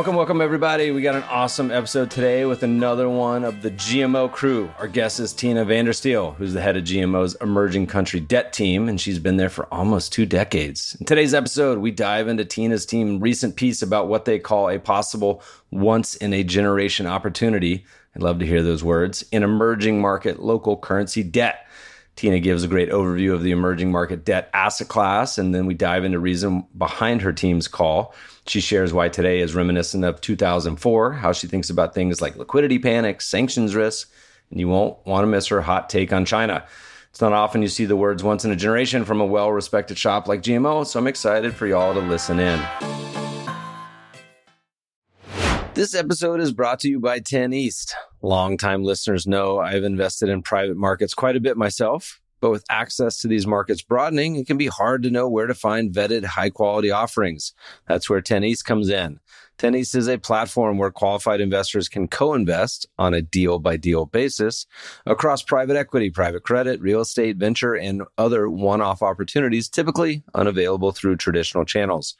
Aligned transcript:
Welcome, 0.00 0.16
welcome, 0.16 0.40
everybody. 0.40 0.92
We 0.92 1.02
got 1.02 1.14
an 1.14 1.24
awesome 1.24 1.70
episode 1.70 2.10
today 2.10 2.46
with 2.46 2.62
another 2.62 3.06
one 3.06 3.44
of 3.44 3.60
the 3.60 3.70
GMO 3.70 4.32
crew. 4.32 4.72
Our 4.78 4.88
guest 4.88 5.20
is 5.20 5.34
Tina 5.34 5.62
Vandersteel, 5.66 6.36
who's 6.36 6.54
the 6.54 6.62
head 6.62 6.78
of 6.78 6.84
GMO's 6.84 7.34
emerging 7.42 7.86
country 7.88 8.18
debt 8.18 8.54
team, 8.54 8.88
and 8.88 8.98
she's 8.98 9.18
been 9.18 9.36
there 9.36 9.50
for 9.50 9.66
almost 9.66 10.10
two 10.10 10.24
decades. 10.24 10.96
In 10.98 11.04
today's 11.04 11.34
episode, 11.34 11.80
we 11.80 11.90
dive 11.90 12.28
into 12.28 12.46
Tina's 12.46 12.86
team 12.86 13.20
recent 13.20 13.56
piece 13.56 13.82
about 13.82 14.08
what 14.08 14.24
they 14.24 14.38
call 14.38 14.70
a 14.70 14.78
possible 14.78 15.42
once 15.70 16.14
in 16.14 16.32
a 16.32 16.44
generation 16.44 17.06
opportunity. 17.06 17.84
I'd 18.16 18.22
love 18.22 18.38
to 18.38 18.46
hear 18.46 18.62
those 18.62 18.82
words 18.82 19.22
in 19.30 19.42
emerging 19.42 20.00
market 20.00 20.40
local 20.40 20.78
currency 20.78 21.22
debt. 21.22 21.66
Tina 22.16 22.40
gives 22.40 22.64
a 22.64 22.68
great 22.68 22.90
overview 22.90 23.34
of 23.34 23.42
the 23.42 23.50
emerging 23.50 23.92
market 23.92 24.24
debt 24.24 24.48
asset 24.54 24.88
class, 24.88 25.36
and 25.36 25.54
then 25.54 25.66
we 25.66 25.74
dive 25.74 26.04
into 26.04 26.18
reason 26.18 26.66
behind 26.76 27.20
her 27.20 27.34
team's 27.34 27.68
call. 27.68 28.14
She 28.50 28.60
shares 28.60 28.92
why 28.92 29.08
today 29.08 29.38
is 29.38 29.54
reminiscent 29.54 30.04
of 30.04 30.20
2004, 30.20 31.12
how 31.12 31.30
she 31.30 31.46
thinks 31.46 31.70
about 31.70 31.94
things 31.94 32.20
like 32.20 32.34
liquidity 32.34 32.80
panic, 32.80 33.20
sanctions 33.20 33.76
risk, 33.76 34.10
and 34.50 34.58
you 34.58 34.66
won't 34.66 34.98
want 35.06 35.22
to 35.22 35.28
miss 35.28 35.46
her 35.46 35.60
hot 35.60 35.88
take 35.88 36.12
on 36.12 36.24
China. 36.24 36.66
It's 37.10 37.20
not 37.20 37.32
often 37.32 37.62
you 37.62 37.68
see 37.68 37.84
the 37.84 37.94
words 37.94 38.24
once 38.24 38.44
in 38.44 38.50
a 38.50 38.56
generation 38.56 39.04
from 39.04 39.20
a 39.20 39.24
well 39.24 39.52
respected 39.52 39.98
shop 39.98 40.26
like 40.26 40.42
GMO, 40.42 40.84
so 40.84 40.98
I'm 40.98 41.06
excited 41.06 41.54
for 41.54 41.68
y'all 41.68 41.94
to 41.94 42.00
listen 42.00 42.40
in. 42.40 42.60
This 45.74 45.94
episode 45.94 46.40
is 46.40 46.52
brought 46.52 46.80
to 46.80 46.88
you 46.88 46.98
by 46.98 47.20
10 47.20 47.52
East. 47.52 47.94
Longtime 48.20 48.82
listeners 48.82 49.28
know 49.28 49.60
I've 49.60 49.84
invested 49.84 50.28
in 50.28 50.42
private 50.42 50.76
markets 50.76 51.14
quite 51.14 51.36
a 51.36 51.40
bit 51.40 51.56
myself. 51.56 52.20
But 52.40 52.50
with 52.50 52.64
access 52.70 53.20
to 53.20 53.28
these 53.28 53.46
markets 53.46 53.82
broadening, 53.82 54.36
it 54.36 54.46
can 54.46 54.56
be 54.56 54.66
hard 54.66 55.02
to 55.02 55.10
know 55.10 55.28
where 55.28 55.46
to 55.46 55.54
find 55.54 55.92
vetted 55.92 56.24
high 56.24 56.50
quality 56.50 56.90
offerings. 56.90 57.52
That's 57.86 58.08
where 58.08 58.20
10 58.20 58.44
East 58.44 58.64
comes 58.64 58.88
in. 58.88 59.20
10 59.58 59.74
East 59.74 59.94
is 59.94 60.08
a 60.08 60.16
platform 60.16 60.78
where 60.78 60.90
qualified 60.90 61.40
investors 61.40 61.86
can 61.88 62.08
co-invest 62.08 62.86
on 62.98 63.12
a 63.12 63.20
deal 63.20 63.58
by 63.58 63.76
deal 63.76 64.06
basis 64.06 64.66
across 65.04 65.42
private 65.42 65.76
equity, 65.76 66.08
private 66.08 66.42
credit, 66.42 66.80
real 66.80 67.00
estate, 67.00 67.36
venture, 67.36 67.74
and 67.74 68.02
other 68.16 68.48
one-off 68.48 69.02
opportunities 69.02 69.68
typically 69.68 70.24
unavailable 70.34 70.92
through 70.92 71.16
traditional 71.16 71.66
channels. 71.66 72.16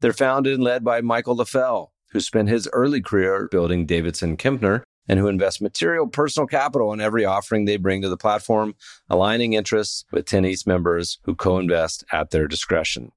They're 0.00 0.14
founded 0.14 0.54
and 0.54 0.62
led 0.62 0.82
by 0.82 1.02
Michael 1.02 1.36
Leffell, 1.36 1.88
who 2.12 2.20
spent 2.20 2.48
his 2.48 2.68
early 2.72 3.02
career 3.02 3.48
building 3.50 3.84
Davidson 3.84 4.38
Kempner 4.38 4.82
and 5.08 5.18
who 5.18 5.26
invest 5.26 5.62
material 5.62 6.06
personal 6.06 6.46
capital 6.46 6.92
in 6.92 7.00
every 7.00 7.24
offering 7.24 7.64
they 7.64 7.76
bring 7.76 8.02
to 8.02 8.08
the 8.08 8.16
platform, 8.16 8.74
aligning 9.08 9.54
interests 9.54 10.04
with 10.12 10.26
10 10.26 10.44
East 10.44 10.66
members 10.66 11.18
who 11.24 11.34
co-invest 11.34 12.04
at 12.12 12.30
their 12.30 12.46
discretion. 12.46 13.12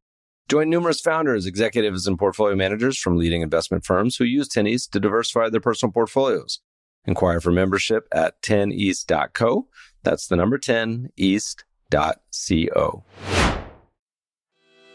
Join 0.47 0.69
numerous 0.69 0.99
founders, 0.99 1.45
executives, 1.45 2.07
and 2.07 2.17
portfolio 2.17 2.55
managers 2.55 2.97
from 2.97 3.17
leading 3.17 3.41
investment 3.41 3.85
firms 3.85 4.15
who 4.17 4.25
use 4.25 4.47
10 4.47 4.67
East 4.67 4.91
to 4.93 4.99
diversify 4.99 5.49
their 5.49 5.61
personal 5.61 5.93
portfolios. 5.93 6.59
Inquire 7.05 7.39
for 7.39 7.51
membership 7.51 8.07
at 8.11 8.41
10east.co. 8.41 9.67
That's 10.03 10.27
the 10.27 10.35
number 10.35 10.57
10east.co. 10.57 11.05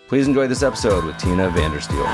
Please 0.09 0.29
enjoy 0.29 0.47
this 0.47 0.63
episode 0.63 1.05
with 1.05 1.19
Tina 1.19 1.51
Vandersteel. 1.51 2.07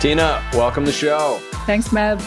Tina, 0.00 0.42
welcome 0.52 0.84
to 0.84 0.90
the 0.90 0.96
show. 0.96 1.38
Thanks, 1.64 1.88
Meb. 1.90 2.20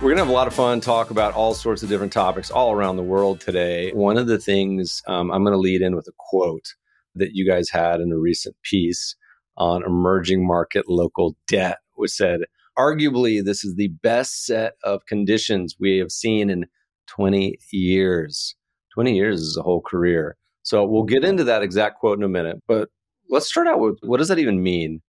We're 0.00 0.08
going 0.08 0.16
to 0.16 0.22
have 0.22 0.30
a 0.30 0.32
lot 0.32 0.46
of 0.46 0.54
fun, 0.54 0.80
talk 0.80 1.10
about 1.10 1.34
all 1.34 1.52
sorts 1.52 1.82
of 1.82 1.90
different 1.90 2.14
topics 2.14 2.50
all 2.50 2.72
around 2.72 2.96
the 2.96 3.02
world 3.02 3.38
today. 3.38 3.92
One 3.92 4.16
of 4.16 4.28
the 4.28 4.38
things 4.38 5.02
um, 5.06 5.30
I'm 5.30 5.44
going 5.44 5.52
to 5.52 5.58
lead 5.58 5.82
in 5.82 5.94
with 5.94 6.08
a 6.08 6.12
quote 6.16 6.72
that 7.16 7.34
you 7.34 7.46
guys 7.46 7.68
had 7.68 8.00
in 8.00 8.10
a 8.10 8.16
recent 8.16 8.56
piece 8.62 9.14
on 9.58 9.84
emerging 9.84 10.46
market 10.46 10.88
local 10.88 11.36
debt, 11.46 11.80
which 11.96 12.12
said, 12.12 12.40
arguably, 12.78 13.44
this 13.44 13.62
is 13.62 13.74
the 13.74 13.88
best 13.88 14.46
set 14.46 14.72
of 14.84 15.04
conditions 15.04 15.76
we 15.78 15.98
have 15.98 16.10
seen 16.10 16.48
in 16.48 16.64
20 17.08 17.58
years. 17.70 18.54
20 18.94 19.14
years 19.14 19.42
is 19.42 19.58
a 19.58 19.62
whole 19.62 19.82
career. 19.82 20.38
So 20.62 20.82
we'll 20.82 21.02
get 21.02 21.26
into 21.26 21.44
that 21.44 21.62
exact 21.62 21.98
quote 21.98 22.16
in 22.16 22.24
a 22.24 22.28
minute. 22.28 22.56
But 22.66 22.88
let's 23.28 23.48
start 23.48 23.66
out 23.66 23.80
with 23.80 23.98
what 24.00 24.16
does 24.16 24.28
that 24.28 24.38
even 24.38 24.62
mean? 24.62 25.02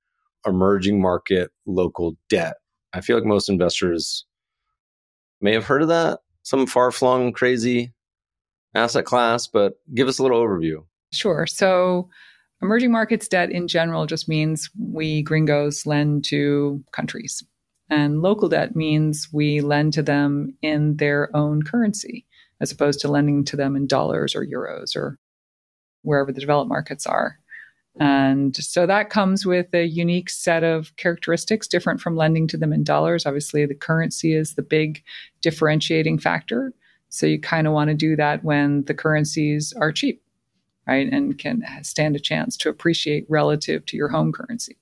Emerging 0.45 1.01
market 1.01 1.49
local 1.65 2.17
debt. 2.27 2.55
I 2.91 2.99
feel 2.99 3.15
like 3.15 3.23
most 3.23 3.47
investors 3.47 4.25
may 5.41 5.53
have 5.53 5.65
heard 5.65 5.81
of 5.81 5.87
that, 5.89 6.19
some 6.43 6.65
far 6.65 6.91
flung, 6.91 7.31
crazy 7.33 7.93
asset 8.73 9.05
class, 9.05 9.47
but 9.47 9.73
give 9.93 10.07
us 10.07 10.19
a 10.19 10.23
little 10.23 10.41
overview. 10.41 10.83
Sure. 11.11 11.45
So, 11.45 12.09
emerging 12.61 12.91
markets 12.91 13.27
debt 13.27 13.51
in 13.51 13.67
general 13.67 14.05
just 14.05 14.29
means 14.29 14.69
we 14.79 15.21
gringos 15.23 15.85
lend 15.85 16.23
to 16.25 16.83
countries. 16.91 17.43
And 17.89 18.21
local 18.21 18.47
debt 18.47 18.75
means 18.75 19.27
we 19.33 19.59
lend 19.59 19.93
to 19.93 20.03
them 20.03 20.55
in 20.61 20.95
their 20.97 21.35
own 21.35 21.63
currency, 21.63 22.25
as 22.61 22.71
opposed 22.71 23.01
to 23.01 23.09
lending 23.09 23.43
to 23.45 23.57
them 23.57 23.75
in 23.75 23.87
dollars 23.87 24.33
or 24.33 24.45
euros 24.45 24.95
or 24.95 25.19
wherever 26.03 26.31
the 26.31 26.39
developed 26.39 26.69
markets 26.69 27.05
are. 27.05 27.37
And 27.99 28.55
so 28.55 28.85
that 28.85 29.09
comes 29.09 29.45
with 29.45 29.67
a 29.73 29.83
unique 29.83 30.29
set 30.29 30.63
of 30.63 30.95
characteristics 30.95 31.67
different 31.67 31.99
from 31.99 32.15
lending 32.15 32.47
to 32.47 32.57
them 32.57 32.71
in 32.71 32.83
dollars. 32.83 33.25
Obviously, 33.25 33.65
the 33.65 33.75
currency 33.75 34.33
is 34.33 34.55
the 34.55 34.61
big 34.61 35.03
differentiating 35.41 36.17
factor. 36.19 36.73
So 37.09 37.25
you 37.25 37.39
kind 37.39 37.67
of 37.67 37.73
want 37.73 37.89
to 37.89 37.93
do 37.93 38.15
that 38.15 38.43
when 38.43 38.85
the 38.85 38.93
currencies 38.93 39.73
are 39.73 39.91
cheap, 39.91 40.23
right? 40.87 41.11
And 41.11 41.37
can 41.37 41.63
stand 41.83 42.15
a 42.15 42.19
chance 42.19 42.55
to 42.57 42.69
appreciate 42.69 43.25
relative 43.27 43.85
to 43.87 43.97
your 43.97 44.07
home 44.07 44.31
currency. 44.31 44.77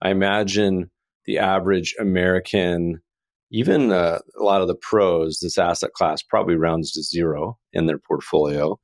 I 0.00 0.10
imagine 0.10 0.90
the 1.24 1.38
average 1.38 1.96
American, 1.98 3.02
even 3.50 3.90
uh, 3.90 4.20
a 4.38 4.42
lot 4.42 4.62
of 4.62 4.68
the 4.68 4.76
pros, 4.76 5.40
this 5.40 5.58
asset 5.58 5.92
class 5.94 6.22
probably 6.22 6.54
rounds 6.54 6.92
to 6.92 7.02
zero 7.02 7.58
in 7.72 7.86
their 7.86 7.98
portfolio. 7.98 8.78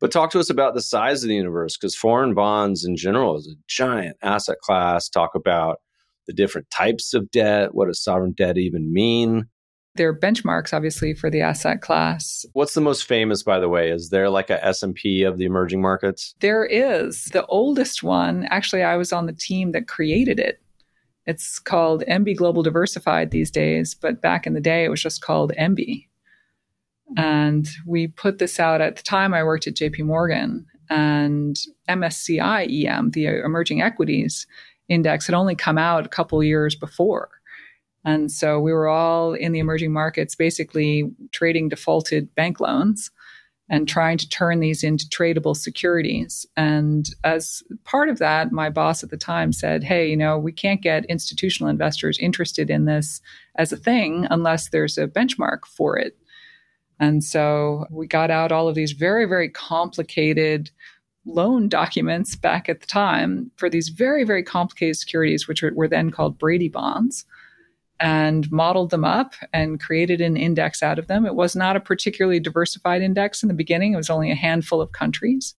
But 0.00 0.12
talk 0.12 0.30
to 0.30 0.38
us 0.38 0.50
about 0.50 0.74
the 0.74 0.82
size 0.82 1.22
of 1.22 1.28
the 1.28 1.34
universe 1.34 1.76
because 1.76 1.96
foreign 1.96 2.34
bonds 2.34 2.84
in 2.84 2.96
general 2.96 3.36
is 3.36 3.48
a 3.48 3.60
giant 3.66 4.16
asset 4.22 4.58
class. 4.60 5.08
Talk 5.08 5.34
about 5.34 5.80
the 6.26 6.32
different 6.32 6.70
types 6.70 7.14
of 7.14 7.30
debt. 7.30 7.74
What 7.74 7.86
does 7.86 8.02
sovereign 8.02 8.32
debt 8.32 8.58
even 8.58 8.92
mean? 8.92 9.48
There 9.96 10.08
are 10.08 10.16
benchmarks, 10.16 10.72
obviously, 10.72 11.12
for 11.14 11.28
the 11.28 11.40
asset 11.40 11.82
class. 11.82 12.46
What's 12.52 12.74
the 12.74 12.80
most 12.80 13.04
famous, 13.04 13.42
by 13.42 13.58
the 13.58 13.68
way? 13.68 13.90
Is 13.90 14.10
there 14.10 14.30
like 14.30 14.48
a 14.48 14.64
S&P 14.64 15.24
of 15.24 15.38
the 15.38 15.44
emerging 15.44 15.82
markets? 15.82 16.36
There 16.38 16.64
is. 16.64 17.24
The 17.32 17.44
oldest 17.46 18.04
one, 18.04 18.46
actually, 18.50 18.84
I 18.84 18.96
was 18.96 19.12
on 19.12 19.26
the 19.26 19.32
team 19.32 19.72
that 19.72 19.88
created 19.88 20.38
it. 20.38 20.60
It's 21.26 21.58
called 21.58 22.04
EMBI 22.08 22.36
Global 22.36 22.62
Diversified 22.62 23.32
these 23.32 23.50
days, 23.50 23.94
but 23.94 24.22
back 24.22 24.46
in 24.46 24.54
the 24.54 24.60
day, 24.60 24.84
it 24.84 24.88
was 24.88 25.02
just 25.02 25.20
called 25.20 25.52
EMBI. 25.58 26.07
And 27.16 27.68
we 27.86 28.08
put 28.08 28.38
this 28.38 28.60
out 28.60 28.80
at 28.80 28.96
the 28.96 29.02
time 29.02 29.32
I 29.32 29.42
worked 29.42 29.66
at 29.66 29.74
JP 29.74 30.04
Morgan 30.04 30.66
and 30.90 31.56
MSCI 31.88 32.86
EM, 32.86 33.10
the 33.12 33.26
emerging 33.26 33.82
equities 33.82 34.46
index, 34.88 35.26
had 35.26 35.34
only 35.34 35.54
come 35.54 35.78
out 35.78 36.06
a 36.06 36.10
couple 36.10 36.42
years 36.42 36.74
before. 36.74 37.30
And 38.04 38.30
so 38.30 38.60
we 38.60 38.72
were 38.72 38.88
all 38.88 39.34
in 39.34 39.52
the 39.52 39.58
emerging 39.58 39.92
markets 39.92 40.34
basically 40.34 41.10
trading 41.32 41.68
defaulted 41.68 42.34
bank 42.34 42.60
loans 42.60 43.10
and 43.70 43.86
trying 43.86 44.16
to 44.16 44.28
turn 44.28 44.60
these 44.60 44.82
into 44.82 45.06
tradable 45.08 45.54
securities. 45.54 46.46
And 46.56 47.08
as 47.22 47.62
part 47.84 48.08
of 48.08 48.18
that, 48.18 48.50
my 48.50 48.70
boss 48.70 49.02
at 49.02 49.10
the 49.10 49.18
time 49.18 49.52
said, 49.52 49.84
Hey, 49.84 50.08
you 50.08 50.16
know, 50.16 50.38
we 50.38 50.52
can't 50.52 50.80
get 50.80 51.04
institutional 51.06 51.68
investors 51.68 52.18
interested 52.18 52.70
in 52.70 52.86
this 52.86 53.20
as 53.56 53.72
a 53.72 53.76
thing 53.76 54.26
unless 54.30 54.70
there's 54.70 54.96
a 54.96 55.06
benchmark 55.06 55.66
for 55.66 55.98
it. 55.98 56.16
And 57.00 57.22
so 57.22 57.86
we 57.90 58.06
got 58.06 58.30
out 58.30 58.52
all 58.52 58.68
of 58.68 58.74
these 58.74 58.92
very, 58.92 59.24
very 59.24 59.48
complicated 59.48 60.70
loan 61.24 61.68
documents 61.68 62.34
back 62.34 62.68
at 62.68 62.80
the 62.80 62.86
time 62.86 63.50
for 63.56 63.68
these 63.68 63.88
very, 63.90 64.24
very 64.24 64.42
complicated 64.42 64.96
securities, 64.96 65.46
which 65.46 65.62
were, 65.62 65.72
were 65.74 65.88
then 65.88 66.10
called 66.10 66.38
Brady 66.38 66.68
bonds, 66.68 67.24
and 68.00 68.50
modeled 68.50 68.90
them 68.90 69.04
up 69.04 69.34
and 69.52 69.80
created 69.80 70.20
an 70.20 70.36
index 70.36 70.82
out 70.82 70.98
of 70.98 71.06
them. 71.08 71.26
It 71.26 71.34
was 71.34 71.54
not 71.54 71.76
a 71.76 71.80
particularly 71.80 72.40
diversified 72.40 73.02
index 73.02 73.42
in 73.42 73.48
the 73.48 73.54
beginning, 73.54 73.92
it 73.92 73.96
was 73.96 74.10
only 74.10 74.30
a 74.30 74.36
handful 74.36 74.80
of 74.80 74.92
countries. 74.92 75.54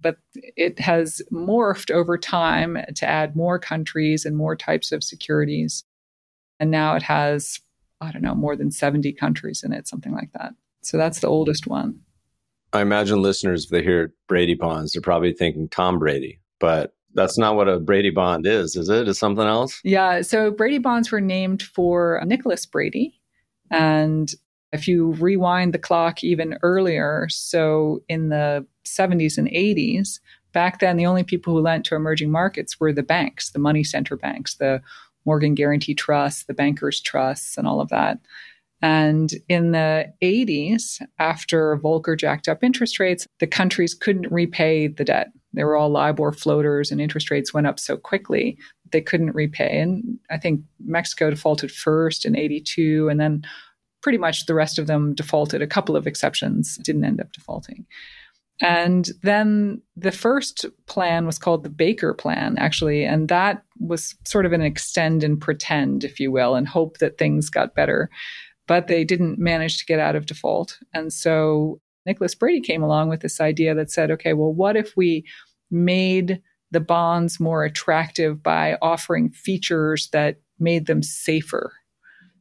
but 0.00 0.18
it 0.34 0.78
has 0.78 1.20
morphed 1.32 1.90
over 1.90 2.16
time 2.16 2.78
to 2.94 3.06
add 3.06 3.36
more 3.36 3.58
countries 3.58 4.24
and 4.24 4.36
more 4.36 4.56
types 4.56 4.92
of 4.92 5.02
securities. 5.02 5.84
And 6.60 6.70
now 6.70 6.94
it 6.96 7.02
has, 7.02 7.60
I 8.00 8.12
don't 8.12 8.22
know, 8.22 8.34
more 8.34 8.56
than 8.56 8.70
70 8.70 9.12
countries 9.14 9.62
in 9.64 9.72
it, 9.72 9.88
something 9.88 10.12
like 10.12 10.32
that. 10.34 10.52
So 10.82 10.96
that's 10.96 11.20
the 11.20 11.26
oldest 11.26 11.66
one. 11.66 12.00
I 12.72 12.82
imagine 12.82 13.22
listeners, 13.22 13.64
if 13.64 13.70
they 13.70 13.82
hear 13.82 14.12
Brady 14.28 14.54
bonds, 14.54 14.92
they're 14.92 15.02
probably 15.02 15.32
thinking 15.32 15.68
Tom 15.68 15.98
Brady, 15.98 16.38
but 16.60 16.94
that's 17.14 17.38
not 17.38 17.56
what 17.56 17.68
a 17.68 17.80
Brady 17.80 18.10
bond 18.10 18.46
is, 18.46 18.76
is 18.76 18.88
it? 18.88 19.08
Is 19.08 19.18
something 19.18 19.46
else? 19.46 19.80
Yeah. 19.82 20.20
So 20.20 20.50
Brady 20.50 20.78
bonds 20.78 21.10
were 21.10 21.20
named 21.20 21.62
for 21.62 22.22
Nicholas 22.26 22.66
Brady. 22.66 23.18
And 23.70 24.32
if 24.72 24.86
you 24.86 25.12
rewind 25.14 25.72
the 25.72 25.78
clock 25.78 26.22
even 26.22 26.58
earlier, 26.62 27.26
so 27.30 28.02
in 28.08 28.28
the 28.28 28.66
70s 28.84 29.38
and 29.38 29.48
80s, 29.48 30.20
back 30.52 30.80
then 30.80 30.96
the 30.96 31.06
only 31.06 31.24
people 31.24 31.54
who 31.54 31.60
lent 31.60 31.86
to 31.86 31.94
emerging 31.94 32.30
markets 32.30 32.78
were 32.78 32.92
the 32.92 33.02
banks, 33.02 33.50
the 33.50 33.58
money 33.58 33.82
center 33.82 34.16
banks, 34.16 34.56
the 34.56 34.82
Morgan 35.24 35.54
Guaranty 35.54 35.94
Trust, 35.94 36.46
the 36.46 36.54
bankers' 36.54 37.00
trusts, 37.00 37.56
and 37.56 37.66
all 37.66 37.80
of 37.80 37.88
that. 37.88 38.18
And 38.80 39.32
in 39.48 39.72
the 39.72 40.12
80s, 40.22 41.02
after 41.18 41.76
Volcker 41.78 42.16
jacked 42.18 42.48
up 42.48 42.62
interest 42.62 43.00
rates, 43.00 43.26
the 43.40 43.46
countries 43.46 43.94
couldn't 43.94 44.30
repay 44.30 44.86
the 44.86 45.04
debt. 45.04 45.28
They 45.52 45.64
were 45.64 45.76
all 45.76 45.90
LIBOR 45.90 46.32
floaters, 46.32 46.90
and 46.90 47.00
interest 47.00 47.30
rates 47.30 47.52
went 47.52 47.66
up 47.66 47.80
so 47.80 47.96
quickly 47.96 48.56
they 48.92 49.00
couldn't 49.00 49.34
repay. 49.34 49.80
And 49.80 50.18
I 50.30 50.38
think 50.38 50.60
Mexico 50.84 51.30
defaulted 51.30 51.72
first 51.72 52.24
in 52.24 52.36
82, 52.36 53.08
and 53.08 53.18
then 53.18 53.44
pretty 54.02 54.18
much 54.18 54.46
the 54.46 54.54
rest 54.54 54.78
of 54.78 54.86
them 54.86 55.14
defaulted. 55.14 55.60
A 55.60 55.66
couple 55.66 55.96
of 55.96 56.06
exceptions 56.06 56.78
didn't 56.78 57.04
end 57.04 57.20
up 57.20 57.32
defaulting. 57.32 57.84
And 58.60 59.10
then 59.22 59.82
the 59.96 60.12
first 60.12 60.66
plan 60.86 61.26
was 61.26 61.38
called 61.38 61.62
the 61.62 61.70
Baker 61.70 62.12
Plan, 62.12 62.56
actually. 62.58 63.04
And 63.04 63.28
that 63.28 63.62
was 63.78 64.16
sort 64.24 64.46
of 64.46 64.52
an 64.52 64.62
extend 64.62 65.22
and 65.22 65.40
pretend, 65.40 66.02
if 66.02 66.18
you 66.18 66.32
will, 66.32 66.54
and 66.54 66.66
hope 66.66 66.98
that 66.98 67.18
things 67.18 67.50
got 67.50 67.74
better. 67.74 68.10
But 68.66 68.88
they 68.88 69.04
didn't 69.04 69.38
manage 69.38 69.78
to 69.78 69.86
get 69.86 70.00
out 70.00 70.16
of 70.16 70.26
default. 70.26 70.78
And 70.92 71.12
so 71.12 71.80
Nicholas 72.04 72.34
Brady 72.34 72.60
came 72.60 72.82
along 72.82 73.08
with 73.08 73.20
this 73.20 73.40
idea 73.40 73.74
that 73.74 73.90
said, 73.90 74.10
okay, 74.10 74.32
well, 74.32 74.52
what 74.52 74.76
if 74.76 74.96
we 74.96 75.24
made 75.70 76.42
the 76.70 76.80
bonds 76.80 77.38
more 77.38 77.64
attractive 77.64 78.42
by 78.42 78.76
offering 78.82 79.30
features 79.30 80.08
that 80.12 80.40
made 80.58 80.86
them 80.86 81.02
safer? 81.02 81.72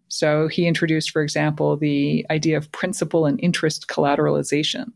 So 0.08 0.48
he 0.48 0.68
introduced, 0.68 1.12
for 1.12 1.22
example, 1.22 1.78
the 1.78 2.26
idea 2.30 2.58
of 2.58 2.72
principal 2.72 3.26
and 3.26 3.40
interest 3.44 3.88
collateralization. 3.88 4.88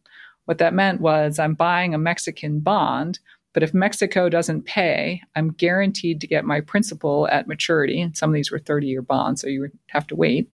What 0.51 0.57
that 0.57 0.73
meant 0.73 0.99
was 0.99 1.39
I'm 1.39 1.53
buying 1.53 1.93
a 1.93 1.97
Mexican 1.97 2.59
bond, 2.59 3.19
but 3.53 3.63
if 3.63 3.73
Mexico 3.73 4.27
doesn't 4.27 4.65
pay, 4.65 5.21
I'm 5.33 5.53
guaranteed 5.53 6.19
to 6.19 6.27
get 6.27 6.43
my 6.43 6.59
principal 6.59 7.25
at 7.29 7.47
maturity. 7.47 8.01
And 8.01 8.17
some 8.17 8.31
of 8.31 8.33
these 8.33 8.51
were 8.51 8.59
30 8.59 8.85
year 8.85 9.01
bonds, 9.01 9.39
so 9.39 9.47
you 9.47 9.61
would 9.61 9.71
have 9.91 10.07
to 10.07 10.15
wait. 10.17 10.49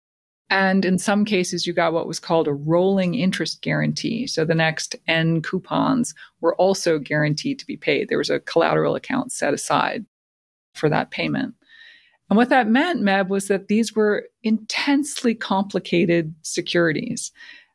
And 0.51 0.85
in 0.85 0.99
some 0.99 1.25
cases, 1.25 1.65
you 1.65 1.73
got 1.73 1.93
what 1.93 2.09
was 2.09 2.19
called 2.19 2.49
a 2.49 2.53
rolling 2.53 3.15
interest 3.15 3.63
guarantee. 3.63 4.27
So 4.27 4.45
the 4.45 4.53
next 4.53 4.97
N 5.07 5.43
coupons 5.43 6.13
were 6.41 6.57
also 6.57 6.99
guaranteed 6.99 7.61
to 7.61 7.67
be 7.67 7.77
paid. 7.77 8.09
There 8.09 8.19
was 8.19 8.31
a 8.31 8.41
collateral 8.41 8.97
account 8.97 9.31
set 9.31 9.55
aside 9.55 10.05
for 10.75 10.89
that 10.89 11.13
payment. 11.13 11.55
And 12.31 12.37
what 12.37 12.49
that 12.49 12.67
meant, 12.67 13.01
Meb, 13.01 13.29
was 13.29 13.47
that 13.47 13.69
these 13.69 13.95
were 13.95 14.25
intensely 14.43 15.37
complicated 15.37 16.35
securities. 16.43 17.31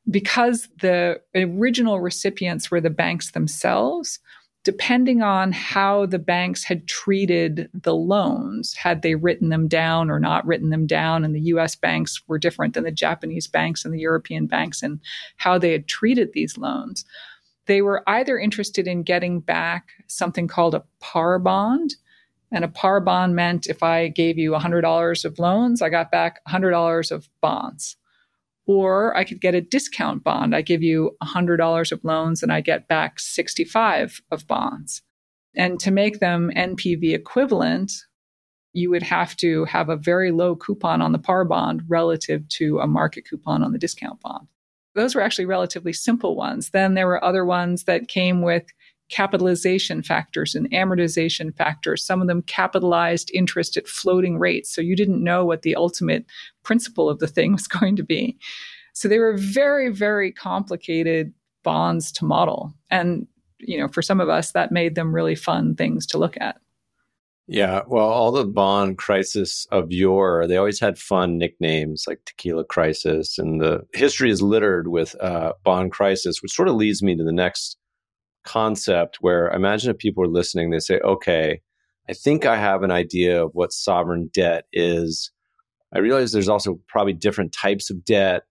Because 0.09 0.69
the 0.79 1.21
original 1.35 1.99
recipients 1.99 2.71
were 2.71 2.81
the 2.81 2.89
banks 2.89 3.31
themselves, 3.31 4.19
depending 4.63 5.21
on 5.21 5.51
how 5.51 6.05
the 6.05 6.19
banks 6.19 6.63
had 6.63 6.87
treated 6.87 7.69
the 7.73 7.95
loans, 7.95 8.73
had 8.73 9.01
they 9.01 9.15
written 9.15 9.49
them 9.49 9.67
down 9.67 10.09
or 10.09 10.19
not 10.19 10.45
written 10.45 10.69
them 10.69 10.85
down, 10.87 11.23
and 11.23 11.33
the 11.33 11.41
US 11.41 11.75
banks 11.75 12.21
were 12.27 12.39
different 12.39 12.73
than 12.73 12.83
the 12.83 12.91
Japanese 12.91 13.47
banks 13.47 13.85
and 13.85 13.93
the 13.93 13.99
European 13.99 14.47
banks, 14.47 14.83
and 14.83 14.99
how 15.37 15.57
they 15.57 15.71
had 15.71 15.87
treated 15.87 16.33
these 16.33 16.57
loans, 16.57 17.05
they 17.67 17.81
were 17.81 18.03
either 18.07 18.37
interested 18.37 18.87
in 18.87 19.03
getting 19.03 19.39
back 19.39 19.89
something 20.07 20.47
called 20.47 20.73
a 20.73 20.83
par 20.99 21.39
bond. 21.39 21.95
And 22.51 22.65
a 22.65 22.67
par 22.67 22.99
bond 22.99 23.35
meant 23.35 23.67
if 23.67 23.83
I 23.83 24.07
gave 24.07 24.39
you 24.39 24.53
$100 24.53 25.25
of 25.25 25.37
loans, 25.37 25.83
I 25.83 25.89
got 25.89 26.09
back 26.09 26.39
$100 26.47 27.11
of 27.11 27.29
bonds. 27.41 27.95
Or 28.69 29.17
I 29.17 29.23
could 29.23 29.41
get 29.41 29.55
a 29.55 29.61
discount 29.61 30.23
bond. 30.23 30.55
I 30.55 30.61
give 30.61 30.83
you 30.83 31.17
$100 31.23 31.91
of 31.91 32.03
loans 32.03 32.43
and 32.43 32.53
I 32.53 32.61
get 32.61 32.87
back 32.87 33.19
65 33.19 34.21
of 34.29 34.45
bonds. 34.45 35.01
And 35.55 35.79
to 35.79 35.89
make 35.89 36.19
them 36.19 36.51
NPV 36.55 37.15
equivalent, 37.15 37.91
you 38.73 38.91
would 38.91 39.01
have 39.01 39.35
to 39.37 39.65
have 39.65 39.89
a 39.89 39.95
very 39.95 40.29
low 40.29 40.55
coupon 40.55 41.01
on 41.01 41.13
the 41.13 41.17
par 41.17 41.45
bond 41.45 41.81
relative 41.87 42.47
to 42.49 42.77
a 42.77 42.85
market 42.85 43.27
coupon 43.27 43.63
on 43.63 43.71
the 43.71 43.79
discount 43.79 44.21
bond. 44.21 44.47
Those 44.93 45.15
were 45.15 45.21
actually 45.21 45.45
relatively 45.45 45.91
simple 45.91 46.35
ones. 46.35 46.69
Then 46.69 46.93
there 46.93 47.07
were 47.07 47.23
other 47.23 47.45
ones 47.45 47.85
that 47.85 48.07
came 48.07 48.43
with 48.43 48.67
capitalization 49.09 50.01
factors 50.03 50.55
and 50.55 50.69
amortization 50.71 51.55
factors. 51.55 52.03
Some 52.03 52.21
of 52.21 52.27
them 52.27 52.43
capitalized 52.43 53.31
interest 53.33 53.75
at 53.75 53.87
floating 53.87 54.37
rates. 54.37 54.73
So 54.73 54.81
you 54.81 54.95
didn't 54.95 55.23
know 55.23 55.45
what 55.45 55.63
the 55.63 55.75
ultimate 55.75 56.25
principle 56.63 57.09
of 57.09 57.19
the 57.19 57.27
thing 57.27 57.53
was 57.53 57.67
going 57.67 57.95
to 57.95 58.03
be. 58.03 58.37
So 58.93 59.07
they 59.07 59.19
were 59.19 59.37
very, 59.37 59.89
very 59.89 60.31
complicated 60.31 61.33
bonds 61.63 62.11
to 62.13 62.25
model. 62.25 62.73
And, 62.89 63.27
you 63.59 63.77
know, 63.77 63.87
for 63.87 64.01
some 64.01 64.19
of 64.19 64.29
us, 64.29 64.51
that 64.51 64.71
made 64.71 64.95
them 64.95 65.13
really 65.13 65.35
fun 65.35 65.75
things 65.75 66.05
to 66.07 66.17
look 66.17 66.37
at. 66.39 66.57
Yeah, 67.51 67.81
well, 67.87 68.05
all 68.05 68.31
the 68.31 68.45
bond 68.45 68.99
crisis 68.99 69.65
of 69.71 69.91
yore, 69.91 70.45
they 70.45 70.57
always 70.57 70.79
had 70.79 70.99
fun 70.99 71.39
nicknames 71.39 72.03
like 72.07 72.23
Tequila 72.23 72.63
Crisis, 72.63 73.39
and 73.39 73.59
the 73.59 73.87
history 73.95 74.29
is 74.29 74.43
littered 74.43 74.89
with 74.89 75.19
uh, 75.19 75.53
bond 75.63 75.91
crisis, 75.91 76.43
which 76.43 76.51
sort 76.51 76.67
of 76.67 76.75
leads 76.75 77.01
me 77.01 77.17
to 77.17 77.23
the 77.23 77.31
next 77.31 77.78
concept 78.49 79.17
where 79.21 79.49
imagine 79.49 79.91
if 79.91 79.97
people 79.97 80.23
are 80.23 80.27
listening, 80.27 80.71
they 80.71 80.79
say, 80.79 80.99
okay, 80.99 81.61
I 82.09 82.13
think 82.13 82.45
I 82.45 82.57
have 82.57 82.81
an 82.81 82.89
idea 82.91 83.43
of 83.45 83.51
what 83.53 83.71
sovereign 83.71 84.31
debt 84.33 84.65
is. 84.73 85.31
I 85.93 85.99
realize 85.99 86.31
there's 86.31 86.49
also 86.49 86.79
probably 86.87 87.13
different 87.13 87.53
types 87.53 87.91
of 87.91 88.03
debt, 88.03 88.43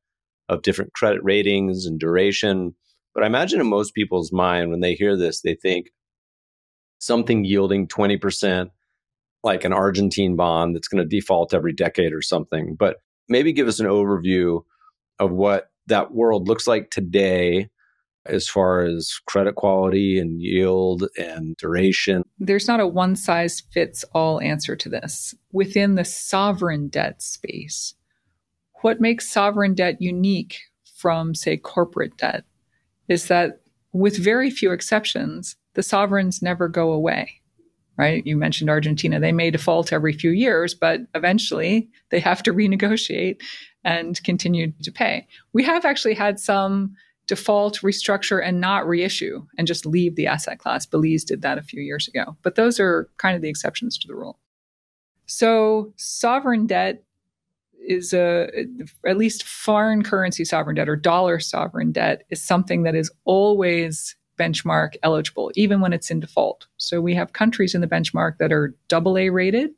of 0.48 0.62
different 0.62 0.92
credit 0.92 1.20
ratings 1.24 1.84
and 1.84 1.98
duration. 1.98 2.74
But 3.14 3.24
I 3.24 3.26
imagine 3.26 3.60
in 3.60 3.66
most 3.66 3.94
people's 3.94 4.32
mind, 4.32 4.70
when 4.70 4.80
they 4.80 4.94
hear 4.94 5.16
this, 5.16 5.40
they 5.40 5.54
think 5.54 5.88
something 7.00 7.44
yielding 7.44 7.88
20%, 7.88 8.70
like 9.42 9.64
an 9.64 9.72
Argentine 9.72 10.36
bond 10.36 10.76
that's 10.76 10.88
going 10.88 11.02
to 11.02 11.16
default 11.16 11.52
every 11.52 11.72
decade 11.72 12.12
or 12.12 12.22
something. 12.22 12.76
But 12.78 12.98
maybe 13.28 13.52
give 13.52 13.66
us 13.66 13.80
an 13.80 13.86
overview 13.86 14.62
of 15.18 15.32
what 15.32 15.70
that 15.88 16.12
world 16.12 16.46
looks 16.46 16.68
like 16.68 16.90
today 16.90 17.68
as 18.28 18.48
far 18.48 18.80
as 18.80 19.20
credit 19.26 19.54
quality 19.54 20.18
and 20.18 20.40
yield 20.40 21.08
and 21.18 21.56
duration? 21.56 22.24
There's 22.38 22.68
not 22.68 22.80
a 22.80 22.86
one 22.86 23.16
size 23.16 23.62
fits 23.72 24.04
all 24.14 24.40
answer 24.40 24.76
to 24.76 24.88
this. 24.88 25.34
Within 25.52 25.94
the 25.94 26.04
sovereign 26.04 26.88
debt 26.88 27.22
space, 27.22 27.94
what 28.82 29.00
makes 29.00 29.30
sovereign 29.30 29.74
debt 29.74 30.00
unique 30.00 30.60
from, 30.96 31.34
say, 31.34 31.56
corporate 31.56 32.16
debt 32.16 32.44
is 33.08 33.28
that, 33.28 33.60
with 33.92 34.22
very 34.22 34.50
few 34.50 34.72
exceptions, 34.72 35.56
the 35.74 35.82
sovereigns 35.82 36.42
never 36.42 36.68
go 36.68 36.92
away. 36.92 37.40
Right? 37.96 38.24
You 38.24 38.36
mentioned 38.36 38.70
Argentina. 38.70 39.18
They 39.18 39.32
may 39.32 39.50
default 39.50 39.92
every 39.92 40.12
few 40.12 40.30
years, 40.30 40.72
but 40.72 41.00
eventually 41.16 41.88
they 42.10 42.20
have 42.20 42.44
to 42.44 42.52
renegotiate 42.52 43.40
and 43.82 44.22
continue 44.22 44.70
to 44.84 44.92
pay. 44.92 45.26
We 45.52 45.64
have 45.64 45.84
actually 45.84 46.14
had 46.14 46.38
some 46.38 46.94
default, 47.28 47.80
restructure, 47.80 48.44
and 48.44 48.60
not 48.60 48.88
reissue 48.88 49.46
and 49.56 49.68
just 49.68 49.86
leave 49.86 50.16
the 50.16 50.26
asset 50.26 50.58
class. 50.58 50.86
Belize 50.86 51.22
did 51.22 51.42
that 51.42 51.58
a 51.58 51.62
few 51.62 51.80
years 51.80 52.08
ago. 52.08 52.36
But 52.42 52.56
those 52.56 52.80
are 52.80 53.08
kind 53.18 53.36
of 53.36 53.42
the 53.42 53.48
exceptions 53.48 53.96
to 53.98 54.08
the 54.08 54.16
rule. 54.16 54.40
So 55.26 55.92
sovereign 55.96 56.66
debt 56.66 57.04
is 57.86 58.12
a 58.12 58.48
at 59.06 59.16
least 59.16 59.44
foreign 59.44 60.02
currency 60.02 60.44
sovereign 60.44 60.76
debt 60.76 60.88
or 60.88 60.96
dollar 60.96 61.38
sovereign 61.38 61.92
debt 61.92 62.22
is 62.30 62.42
something 62.42 62.82
that 62.82 62.94
is 62.94 63.10
always 63.24 64.16
benchmark 64.38 64.94
eligible 65.02 65.50
even 65.54 65.80
when 65.80 65.92
it's 65.92 66.10
in 66.10 66.20
default. 66.20 66.66
So 66.76 67.00
we 67.00 67.14
have 67.14 67.34
countries 67.34 67.74
in 67.74 67.80
the 67.80 67.86
benchmark 67.86 68.38
that 68.38 68.52
are 68.52 68.74
double 68.88 69.18
A 69.18 69.28
rated 69.28 69.70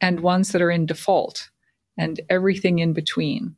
and 0.00 0.20
ones 0.20 0.52
that 0.52 0.62
are 0.62 0.70
in 0.70 0.86
default 0.86 1.50
and 1.96 2.20
everything 2.30 2.78
in 2.78 2.92
between 2.92 3.56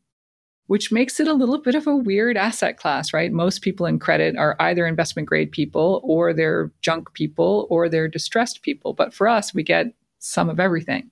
which 0.70 0.92
makes 0.92 1.18
it 1.18 1.26
a 1.26 1.34
little 1.34 1.58
bit 1.58 1.74
of 1.74 1.88
a 1.88 1.96
weird 1.96 2.36
asset 2.36 2.76
class, 2.76 3.12
right? 3.12 3.32
Most 3.32 3.60
people 3.60 3.86
in 3.86 3.98
credit 3.98 4.36
are 4.36 4.54
either 4.60 4.86
investment 4.86 5.26
grade 5.26 5.50
people 5.50 6.00
or 6.04 6.32
they're 6.32 6.70
junk 6.80 7.12
people 7.12 7.66
or 7.68 7.88
they're 7.88 8.06
distressed 8.06 8.62
people. 8.62 8.92
But 8.92 9.12
for 9.12 9.26
us, 9.26 9.52
we 9.52 9.64
get 9.64 9.86
some 10.20 10.48
of 10.48 10.60
everything 10.60 11.10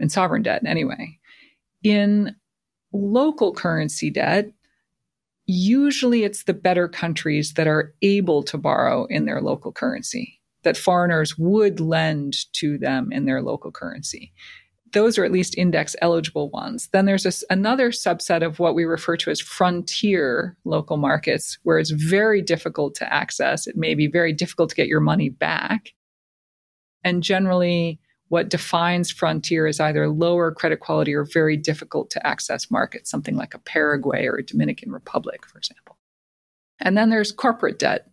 in 0.00 0.08
sovereign 0.08 0.42
debt 0.42 0.62
anyway. 0.66 1.16
In 1.84 2.34
local 2.92 3.54
currency 3.54 4.10
debt, 4.10 4.50
usually 5.46 6.24
it's 6.24 6.42
the 6.42 6.52
better 6.52 6.88
countries 6.88 7.54
that 7.54 7.68
are 7.68 7.94
able 8.02 8.42
to 8.42 8.58
borrow 8.58 9.04
in 9.04 9.26
their 9.26 9.40
local 9.40 9.70
currency, 9.70 10.40
that 10.64 10.76
foreigners 10.76 11.38
would 11.38 11.78
lend 11.78 12.34
to 12.54 12.78
them 12.78 13.12
in 13.12 13.26
their 13.26 13.42
local 13.42 13.70
currency. 13.70 14.32
Those 14.92 15.18
are 15.18 15.24
at 15.24 15.32
least 15.32 15.56
index 15.56 15.94
eligible 16.02 16.50
ones. 16.50 16.88
Then 16.92 17.06
there's 17.06 17.22
this, 17.22 17.44
another 17.50 17.90
subset 17.90 18.44
of 18.44 18.58
what 18.58 18.74
we 18.74 18.84
refer 18.84 19.16
to 19.18 19.30
as 19.30 19.40
frontier 19.40 20.56
local 20.64 20.96
markets, 20.96 21.58
where 21.62 21.78
it's 21.78 21.90
very 21.90 22.42
difficult 22.42 22.94
to 22.96 23.12
access. 23.12 23.66
It 23.66 23.76
may 23.76 23.94
be 23.94 24.08
very 24.08 24.32
difficult 24.32 24.70
to 24.70 24.76
get 24.76 24.88
your 24.88 25.00
money 25.00 25.28
back. 25.28 25.92
And 27.04 27.22
generally, 27.22 28.00
what 28.28 28.48
defines 28.48 29.10
frontier 29.10 29.66
is 29.66 29.80
either 29.80 30.08
lower 30.08 30.52
credit 30.52 30.80
quality 30.80 31.14
or 31.14 31.24
very 31.24 31.56
difficult 31.56 32.10
to 32.10 32.26
access 32.26 32.70
markets, 32.70 33.10
something 33.10 33.36
like 33.36 33.54
a 33.54 33.58
Paraguay 33.58 34.26
or 34.26 34.36
a 34.36 34.44
Dominican 34.44 34.92
Republic, 34.92 35.44
for 35.46 35.58
example. 35.58 35.98
And 36.78 36.96
then 36.96 37.10
there's 37.10 37.32
corporate 37.32 37.78
debt. 37.78 38.06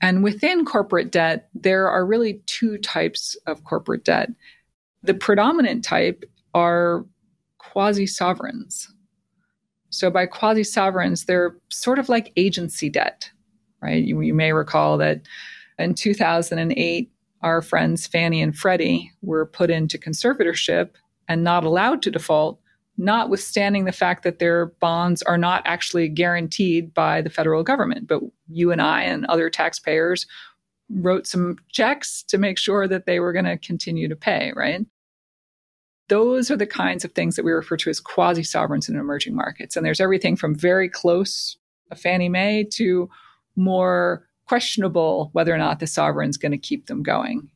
And 0.00 0.22
within 0.22 0.64
corporate 0.64 1.10
debt, 1.10 1.48
there 1.54 1.88
are 1.88 2.04
really 2.04 2.42
two 2.46 2.78
types 2.78 3.36
of 3.46 3.64
corporate 3.64 4.04
debt. 4.04 4.30
The 5.06 5.14
predominant 5.14 5.84
type 5.84 6.24
are 6.54 7.04
quasi 7.58 8.06
sovereigns. 8.06 8.92
So, 9.90 10.10
by 10.10 10.26
quasi 10.26 10.64
sovereigns, 10.64 11.24
they're 11.24 11.56
sort 11.70 11.98
of 11.98 12.08
like 12.08 12.32
agency 12.36 12.90
debt, 12.90 13.30
right? 13.80 14.02
You, 14.02 14.20
you 14.20 14.34
may 14.34 14.52
recall 14.52 14.98
that 14.98 15.22
in 15.78 15.94
2008, 15.94 17.10
our 17.42 17.62
friends 17.62 18.06
Fannie 18.06 18.42
and 18.42 18.56
Freddie 18.56 19.12
were 19.22 19.46
put 19.46 19.70
into 19.70 19.98
conservatorship 19.98 20.90
and 21.28 21.44
not 21.44 21.64
allowed 21.64 22.02
to 22.02 22.10
default, 22.10 22.58
notwithstanding 22.98 23.84
the 23.84 23.92
fact 23.92 24.22
that 24.24 24.38
their 24.38 24.66
bonds 24.80 25.22
are 25.22 25.38
not 25.38 25.62
actually 25.64 26.08
guaranteed 26.08 26.92
by 26.94 27.20
the 27.20 27.30
federal 27.30 27.62
government. 27.62 28.08
But 28.08 28.22
you 28.48 28.72
and 28.72 28.82
I 28.82 29.02
and 29.02 29.26
other 29.26 29.50
taxpayers 29.50 30.26
wrote 30.90 31.26
some 31.26 31.56
checks 31.70 32.22
to 32.24 32.38
make 32.38 32.58
sure 32.58 32.88
that 32.88 33.06
they 33.06 33.20
were 33.20 33.32
going 33.32 33.44
to 33.44 33.58
continue 33.58 34.08
to 34.08 34.16
pay, 34.16 34.52
right? 34.56 34.84
Those 36.08 36.50
are 36.50 36.56
the 36.56 36.66
kinds 36.66 37.04
of 37.04 37.12
things 37.12 37.36
that 37.36 37.44
we 37.44 37.52
refer 37.52 37.76
to 37.78 37.90
as 37.90 38.00
quasi 38.00 38.42
sovereigns 38.42 38.88
in 38.88 38.96
emerging 38.96 39.34
markets. 39.34 39.76
And 39.76 39.84
there's 39.84 40.00
everything 40.00 40.36
from 40.36 40.54
very 40.54 40.88
close 40.88 41.56
a 41.90 41.96
Fannie 41.96 42.28
Mae 42.28 42.64
to 42.72 43.08
more 43.54 44.26
questionable 44.46 45.30
whether 45.32 45.54
or 45.54 45.58
not 45.58 45.80
the 45.80 45.86
sovereign's 45.86 46.36
going 46.36 46.52
to 46.52 46.58
keep 46.58 46.86
them 46.86 47.02
going. 47.02 47.48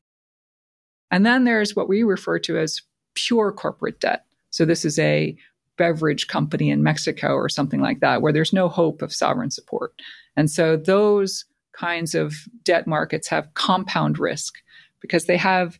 And 1.10 1.26
then 1.26 1.44
there's 1.44 1.74
what 1.74 1.88
we 1.88 2.02
refer 2.02 2.38
to 2.40 2.58
as 2.58 2.82
pure 3.14 3.52
corporate 3.52 4.00
debt. 4.00 4.24
So 4.50 4.64
this 4.64 4.84
is 4.84 4.98
a 4.98 5.36
beverage 5.76 6.28
company 6.28 6.70
in 6.70 6.82
Mexico 6.82 7.32
or 7.32 7.48
something 7.48 7.80
like 7.80 8.00
that, 8.00 8.22
where 8.22 8.32
there's 8.32 8.52
no 8.52 8.68
hope 8.68 9.02
of 9.02 9.12
sovereign 9.12 9.50
support. 9.50 9.94
And 10.36 10.50
so 10.50 10.76
those 10.76 11.44
kinds 11.72 12.14
of 12.14 12.34
debt 12.64 12.86
markets 12.86 13.28
have 13.28 13.52
compound 13.54 14.18
risk 14.18 14.56
because 15.00 15.26
they 15.26 15.36
have 15.36 15.78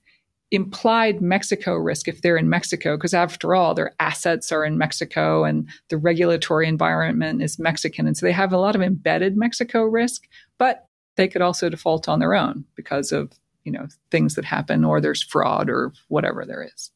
implied 0.50 1.20
Mexico 1.20 1.74
risk 1.76 2.08
if 2.08 2.22
they're 2.22 2.36
in 2.36 2.48
Mexico, 2.48 2.96
because 2.96 3.14
after 3.14 3.54
all, 3.54 3.74
their 3.74 3.94
assets 4.00 4.50
are 4.50 4.64
in 4.64 4.78
Mexico 4.78 5.44
and 5.44 5.68
the 5.88 5.96
regulatory 5.96 6.66
environment 6.66 7.42
is 7.42 7.58
Mexican. 7.58 8.06
And 8.06 8.16
so 8.16 8.26
they 8.26 8.32
have 8.32 8.52
a 8.52 8.58
lot 8.58 8.74
of 8.74 8.82
embedded 8.82 9.36
Mexico 9.36 9.84
risk, 9.84 10.26
but 10.58 10.86
they 11.16 11.28
could 11.28 11.42
also 11.42 11.68
default 11.68 12.08
on 12.08 12.18
their 12.18 12.34
own 12.34 12.64
because 12.74 13.12
of 13.12 13.32
you 13.64 13.72
know 13.72 13.86
things 14.10 14.34
that 14.34 14.44
happen 14.44 14.84
or 14.84 15.00
there's 15.00 15.22
fraud 15.22 15.68
or 15.68 15.92
whatever 16.08 16.44
there 16.44 16.62
is. 16.62 16.90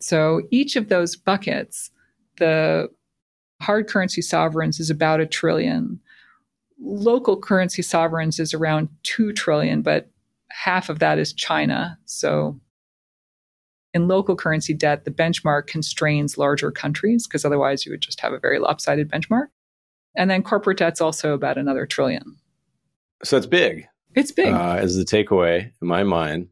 So 0.00 0.42
each 0.50 0.76
of 0.76 0.88
those 0.88 1.16
buckets 1.16 1.90
the 2.36 2.88
hard 3.60 3.88
currency 3.88 4.22
sovereigns 4.22 4.78
is 4.78 4.90
about 4.90 5.20
a 5.20 5.26
trillion. 5.26 5.98
Local 6.80 7.36
currency 7.40 7.82
sovereigns 7.82 8.38
is 8.38 8.54
around 8.54 8.88
2 9.02 9.32
trillion 9.32 9.82
but 9.82 10.08
half 10.50 10.88
of 10.88 11.00
that 11.00 11.18
is 11.18 11.32
china. 11.32 11.98
So 12.04 12.60
in 13.98 14.08
local 14.08 14.36
currency 14.36 14.74
debt 14.74 15.04
the 15.04 15.10
benchmark 15.10 15.66
constrains 15.66 16.38
larger 16.38 16.70
countries 16.70 17.26
because 17.26 17.44
otherwise 17.44 17.84
you 17.84 17.92
would 17.92 18.00
just 18.00 18.20
have 18.20 18.32
a 18.32 18.38
very 18.38 18.58
lopsided 18.58 19.10
benchmark 19.10 19.46
and 20.16 20.30
then 20.30 20.42
corporate 20.42 20.78
debt's 20.78 21.00
also 21.00 21.34
about 21.34 21.58
another 21.58 21.86
trillion 21.86 22.36
so 23.24 23.36
it's 23.36 23.46
big. 23.46 23.86
It's 24.14 24.32
big. 24.32 24.52
Uh, 24.52 24.78
is 24.80 24.96
the 24.96 25.04
takeaway 25.04 25.70
in 25.80 25.88
my 25.88 26.02
mind. 26.02 26.48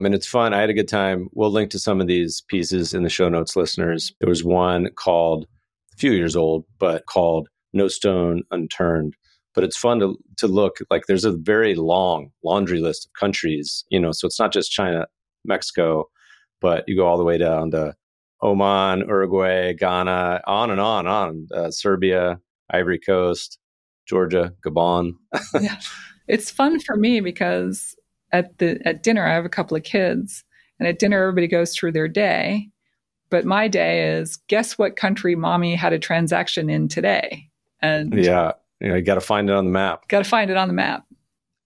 I 0.00 0.04
mean, 0.04 0.14
it's 0.14 0.26
fun. 0.26 0.54
I 0.54 0.60
had 0.60 0.70
a 0.70 0.74
good 0.74 0.88
time. 0.88 1.28
We'll 1.32 1.50
link 1.50 1.70
to 1.70 1.78
some 1.78 2.00
of 2.00 2.06
these 2.06 2.42
pieces 2.48 2.94
in 2.94 3.02
the 3.02 3.10
show 3.10 3.28
notes, 3.28 3.56
listeners. 3.56 4.12
There 4.20 4.28
was 4.28 4.44
one 4.44 4.88
called, 4.96 5.46
a 5.92 5.96
few 5.96 6.12
years 6.12 6.36
old, 6.36 6.64
but 6.78 7.06
called 7.06 7.48
No 7.72 7.88
Stone 7.88 8.44
Unturned. 8.50 9.14
But 9.54 9.64
it's 9.64 9.76
fun 9.76 10.00
to, 10.00 10.16
to 10.38 10.46
look 10.46 10.76
like 10.90 11.06
there's 11.06 11.24
a 11.24 11.32
very 11.32 11.74
long 11.74 12.30
laundry 12.44 12.80
list 12.80 13.06
of 13.06 13.12
countries, 13.18 13.84
you 13.90 14.00
know, 14.00 14.12
so 14.12 14.26
it's 14.26 14.38
not 14.38 14.52
just 14.52 14.70
China, 14.70 15.06
Mexico, 15.44 16.04
but 16.60 16.84
you 16.86 16.96
go 16.96 17.06
all 17.06 17.18
the 17.18 17.24
way 17.24 17.38
down 17.38 17.70
to 17.72 17.94
Oman, 18.42 19.00
Uruguay, 19.00 19.74
Ghana, 19.74 20.42
on 20.46 20.70
and 20.70 20.80
on, 20.80 21.06
on, 21.06 21.48
uh, 21.54 21.70
Serbia, 21.70 22.40
Ivory 22.70 22.98
Coast, 22.98 23.58
Georgia, 24.06 24.54
Gabon. 24.64 25.12
yeah. 25.60 25.78
It's 26.26 26.50
fun 26.50 26.80
for 26.80 26.96
me 26.96 27.20
because 27.20 27.94
at 28.32 28.58
the 28.58 28.80
at 28.86 29.02
dinner 29.02 29.26
I 29.26 29.34
have 29.34 29.44
a 29.44 29.50
couple 29.50 29.76
of 29.76 29.82
kids 29.82 30.44
and 30.78 30.88
at 30.88 30.98
dinner 30.98 31.20
everybody 31.20 31.48
goes 31.48 31.74
through 31.74 31.92
their 31.92 32.08
day. 32.08 32.68
But 33.30 33.44
my 33.44 33.68
day 33.68 34.16
is 34.16 34.36
guess 34.48 34.78
what 34.78 34.96
country 34.96 35.36
mommy 35.36 35.74
had 35.74 35.92
a 35.92 35.98
transaction 35.98 36.70
in 36.70 36.88
today? 36.88 37.48
And 37.82 38.12
yeah, 38.14 38.52
you, 38.80 38.88
know, 38.88 38.96
you 38.96 39.02
got 39.02 39.14
to 39.14 39.20
find 39.20 39.48
it 39.48 39.54
on 39.54 39.64
the 39.64 39.70
map. 39.70 40.08
Got 40.08 40.24
to 40.24 40.28
find 40.28 40.50
it 40.50 40.56
on 40.56 40.68
the 40.68 40.74
map. 40.74 41.04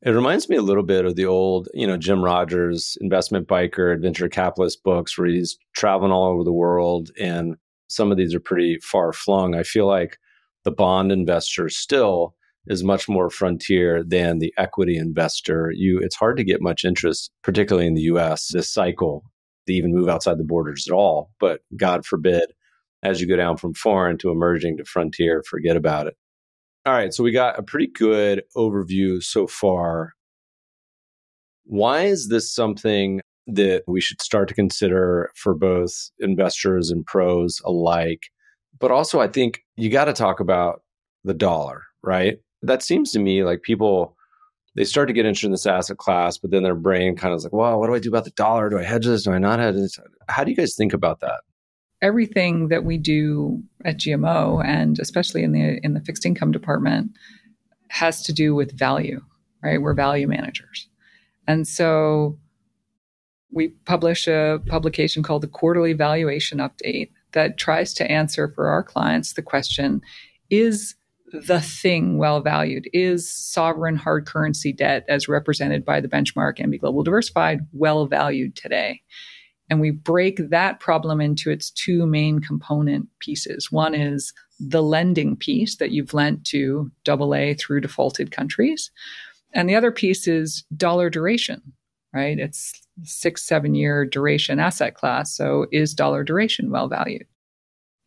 It 0.05 0.11
reminds 0.11 0.51
me 0.51 0.57
a 0.57 0.63
little 0.63 0.83
bit 0.83 1.07
of 1.07 1.17
the 1.17 1.25
old, 1.25 1.69
you 1.73 1.87
know, 1.87 1.97
Jim 1.97 2.23
Rogers 2.23 2.99
investment 3.01 3.49
biker, 3.49 3.91
adventure 3.91 4.29
capitalist 4.29 4.83
books 4.83 5.17
where 5.17 5.29
he's 5.29 5.57
traveling 5.75 6.13
all 6.13 6.31
over 6.31 6.45
the 6.45 6.53
world. 6.53 7.11
And 7.19 7.57
some 7.89 8.13
of 8.13 8.19
these 8.19 8.35
are 8.35 8.41
pretty 8.41 8.79
far 8.83 9.15
flung. 9.15 9.55
I 9.55 9.63
feel 9.63 9.87
like 9.87 10.19
the 10.65 10.71
bond 10.71 11.11
investor 11.11 11.71
still 11.71 12.35
is 12.67 12.85
much 12.85 13.09
more 13.09 13.31
frontier 13.31 14.05
than 14.05 14.41
the 14.41 14.53
equity 14.59 14.99
investor. 14.99 15.73
You, 15.75 16.01
it's 16.01 16.17
hard 16.17 16.37
to 16.37 16.45
get 16.45 16.61
much 16.61 16.85
interest, 16.85 17.31
particularly 17.43 17.87
in 17.87 17.95
the 17.95 18.03
U.S. 18.03 18.49
This 18.53 18.71
cycle 18.71 19.25
to 19.67 19.73
even 19.73 19.95
move 19.95 20.11
outside 20.11 20.37
the 20.37 20.45
borders 20.45 20.87
at 20.87 20.93
all. 20.93 21.31
But 21.41 21.61
God 21.77 22.05
forbid, 22.05 22.53
as 23.03 23.23
you 23.23 23.27
go 23.27 23.37
down 23.37 23.57
from 23.57 23.73
foreign 23.73 24.19
to 24.19 24.31
emerging 24.31 24.77
to 24.77 24.85
frontier, 24.85 25.43
forget 25.49 25.77
about 25.77 26.09
it. 26.09 26.17
All 26.87 26.93
right, 26.93 27.15
so 27.15 27.25
we 27.25 27.33
got 27.33 27.59
a 27.59 27.63
pretty 27.63 27.87
good 27.87 28.43
overview 28.55 29.23
so 29.23 29.47
far. 29.47 30.13
Why 31.65 32.03
is 32.03 32.29
this 32.29 32.55
something 32.55 33.23
that 33.47 33.85
we 33.87 34.03
should 34.03 34.21
start 34.21 34.49
to 34.49 34.55
consider 34.55 35.31
for 35.35 35.55
both 35.55 36.11
investors 36.19 36.91
and 36.91 37.07
pros 37.07 37.63
alike? 37.65 38.25
But 38.79 38.91
also, 38.91 39.19
I 39.19 39.29
think 39.29 39.65
you 39.77 39.89
got 39.89 40.07
to 40.07 40.13
talk 40.13 40.41
about 40.41 40.83
the 41.25 41.33
dollar, 41.33 41.85
right? 42.03 42.39
That 42.61 42.83
seems 42.83 43.13
to 43.13 43.19
me 43.19 43.45
like 43.45 43.63
people 43.63 44.15
they 44.75 44.85
start 44.85 45.09
to 45.09 45.15
get 45.15 45.25
interested 45.25 45.47
in 45.47 45.53
this 45.53 45.67
asset 45.67 45.99
class, 45.99 46.37
but 46.37 46.51
then 46.51 46.65
their 46.65 46.75
brain 46.75 47.17
kind 47.17 47.33
of 47.33 47.39
is 47.39 47.45
like, 47.45 47.53
well, 47.53 47.79
what 47.79 47.87
do 47.87 47.95
I 47.95 48.01
do 48.01 48.09
about 48.09 48.25
the 48.25 48.31
dollar? 48.33 48.69
Do 48.69 48.79
I 48.79 48.83
hedge 48.83 49.07
this? 49.07 49.23
Do 49.23 49.31
I 49.31 49.39
not 49.39 49.61
hedge 49.61 49.77
this? 49.77 49.99
How 50.29 50.45
do 50.45 50.51
you 50.51 50.57
guys 50.57 50.75
think 50.75 50.93
about 50.93 51.21
that? 51.21 51.41
Everything 52.03 52.69
that 52.69 52.85
we 52.85 52.99
do 52.99 53.63
at 53.85 53.99
GMO 53.99 54.65
and 54.65 54.99
especially 54.99 55.43
in 55.43 55.53
the 55.53 55.79
in 55.83 55.95
the 55.95 56.01
fixed 56.01 56.27
income 56.27 56.53
department 56.53 57.11
has 57.89 58.23
to 58.23 58.33
do 58.33 58.55
with 58.55 58.77
value, 58.77 59.21
right? 59.63 59.81
We're 59.81 59.95
value 59.95 60.27
managers. 60.27 60.89
And 61.47 61.69
so 61.69 62.39
we 63.53 63.69
publish 63.85 64.27
a 64.27 64.61
publication 64.67 65.23
called 65.23 65.43
the 65.43 65.49
Quarterly 65.49 65.93
Valuation 65.93 66.59
Update 66.59 67.11
that 67.33 67.59
tries 67.59 67.95
to 67.95 68.11
answer 68.11 68.49
for 68.49 68.69
our 68.69 68.83
clients 68.83 69.35
the 69.35 69.43
question 69.43 70.01
is 70.51 70.95
the 71.33 71.61
thing 71.61 72.19
well 72.19 72.41
valued? 72.41 72.89
Is 72.93 73.29
sovereign 73.29 73.97
hard 73.97 74.27
currency 74.27 74.73
debt, 74.73 75.05
as 75.09 75.29
represented 75.29 75.85
by 75.85 76.01
the 76.01 76.09
benchmark 76.09 76.59
EMBI 76.59 76.81
Global 76.81 77.03
Diversified, 77.03 77.61
well 77.73 78.07
valued 78.07 78.55
today? 78.55 79.03
And 79.71 79.81
we 79.81 79.91
break 79.91 80.51
that 80.51 80.81
problem 80.81 81.21
into 81.21 81.51
its 81.51 81.71
two 81.71 82.07
main 82.07 82.41
component 82.41 83.09
pieces. 83.21 83.73
One 83.73 83.95
is 83.95 84.33
the 84.61 84.83
lending 84.83 85.37
piece 85.37 85.77
that 85.77 85.91
you've 85.91 86.15
lent 86.15 86.45
to 86.47 86.91
AA 87.09 87.55
through 87.59 87.81
defaulted 87.81 88.31
countries. 88.31 88.91
And 89.53 89.69
the 89.69 89.75
other 89.75 89.93
piece 89.93 90.29
is 90.29 90.65
dollar 90.77 91.09
duration, 91.09 91.63
right? 92.13 92.39
It's 92.39 92.73
six, 93.03 93.43
seven 93.43 93.75
year 93.75 94.05
duration 94.05 94.61
asset 94.61 94.95
class. 94.95 95.35
So 95.35 95.67
is 95.73 95.95
dollar 95.95 96.25
duration 96.25 96.71
well 96.71 96.89
valued? 96.89 97.27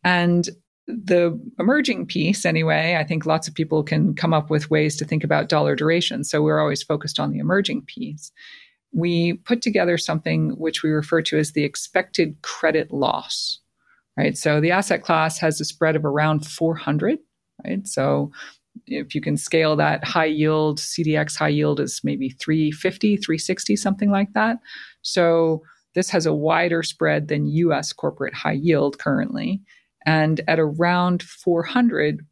And 0.04 0.48
the 0.86 1.38
emerging 1.58 2.06
piece, 2.06 2.46
anyway, 2.46 2.96
I 2.98 3.04
think 3.04 3.26
lots 3.26 3.46
of 3.46 3.54
people 3.54 3.82
can 3.82 4.14
come 4.14 4.32
up 4.32 4.48
with 4.48 4.70
ways 4.70 4.96
to 4.96 5.04
think 5.04 5.22
about 5.22 5.48
dollar 5.48 5.76
duration. 5.76 6.24
So 6.24 6.42
we're 6.42 6.60
always 6.60 6.82
focused 6.82 7.20
on 7.20 7.30
the 7.30 7.38
emerging 7.38 7.82
piece. 7.82 8.32
We 8.92 9.34
put 9.34 9.62
together 9.62 9.98
something 9.98 10.50
which 10.58 10.82
we 10.82 10.90
refer 10.90 11.22
to 11.22 11.38
as 11.38 11.52
the 11.52 11.64
expected 11.64 12.40
credit 12.42 12.92
loss, 12.92 13.60
right? 14.16 14.36
So 14.36 14.60
the 14.60 14.70
asset 14.70 15.02
class 15.02 15.38
has 15.38 15.60
a 15.60 15.64
spread 15.64 15.96
of 15.96 16.04
around 16.04 16.46
400 16.46 17.18
right? 17.64 17.86
So 17.86 18.30
if 18.86 19.14
you 19.14 19.20
can 19.20 19.36
scale 19.36 19.76
that 19.76 20.04
high 20.04 20.26
yield, 20.26 20.78
CDX 20.78 21.36
high 21.36 21.48
yield 21.48 21.80
is 21.80 22.00
maybe 22.04 22.30
350, 22.30 23.16
360, 23.16 23.76
something 23.76 24.10
like 24.10 24.32
that. 24.34 24.58
So 25.02 25.62
this 25.94 26.10
has 26.10 26.26
a 26.26 26.34
wider 26.34 26.82
spread 26.82 27.28
than 27.28 27.46
US 27.46 27.92
corporate 27.92 28.34
high 28.34 28.52
yield 28.52 28.98
currently. 28.98 29.60
And 30.06 30.40
at 30.46 30.60
around 30.60 31.22
400, 31.22 32.24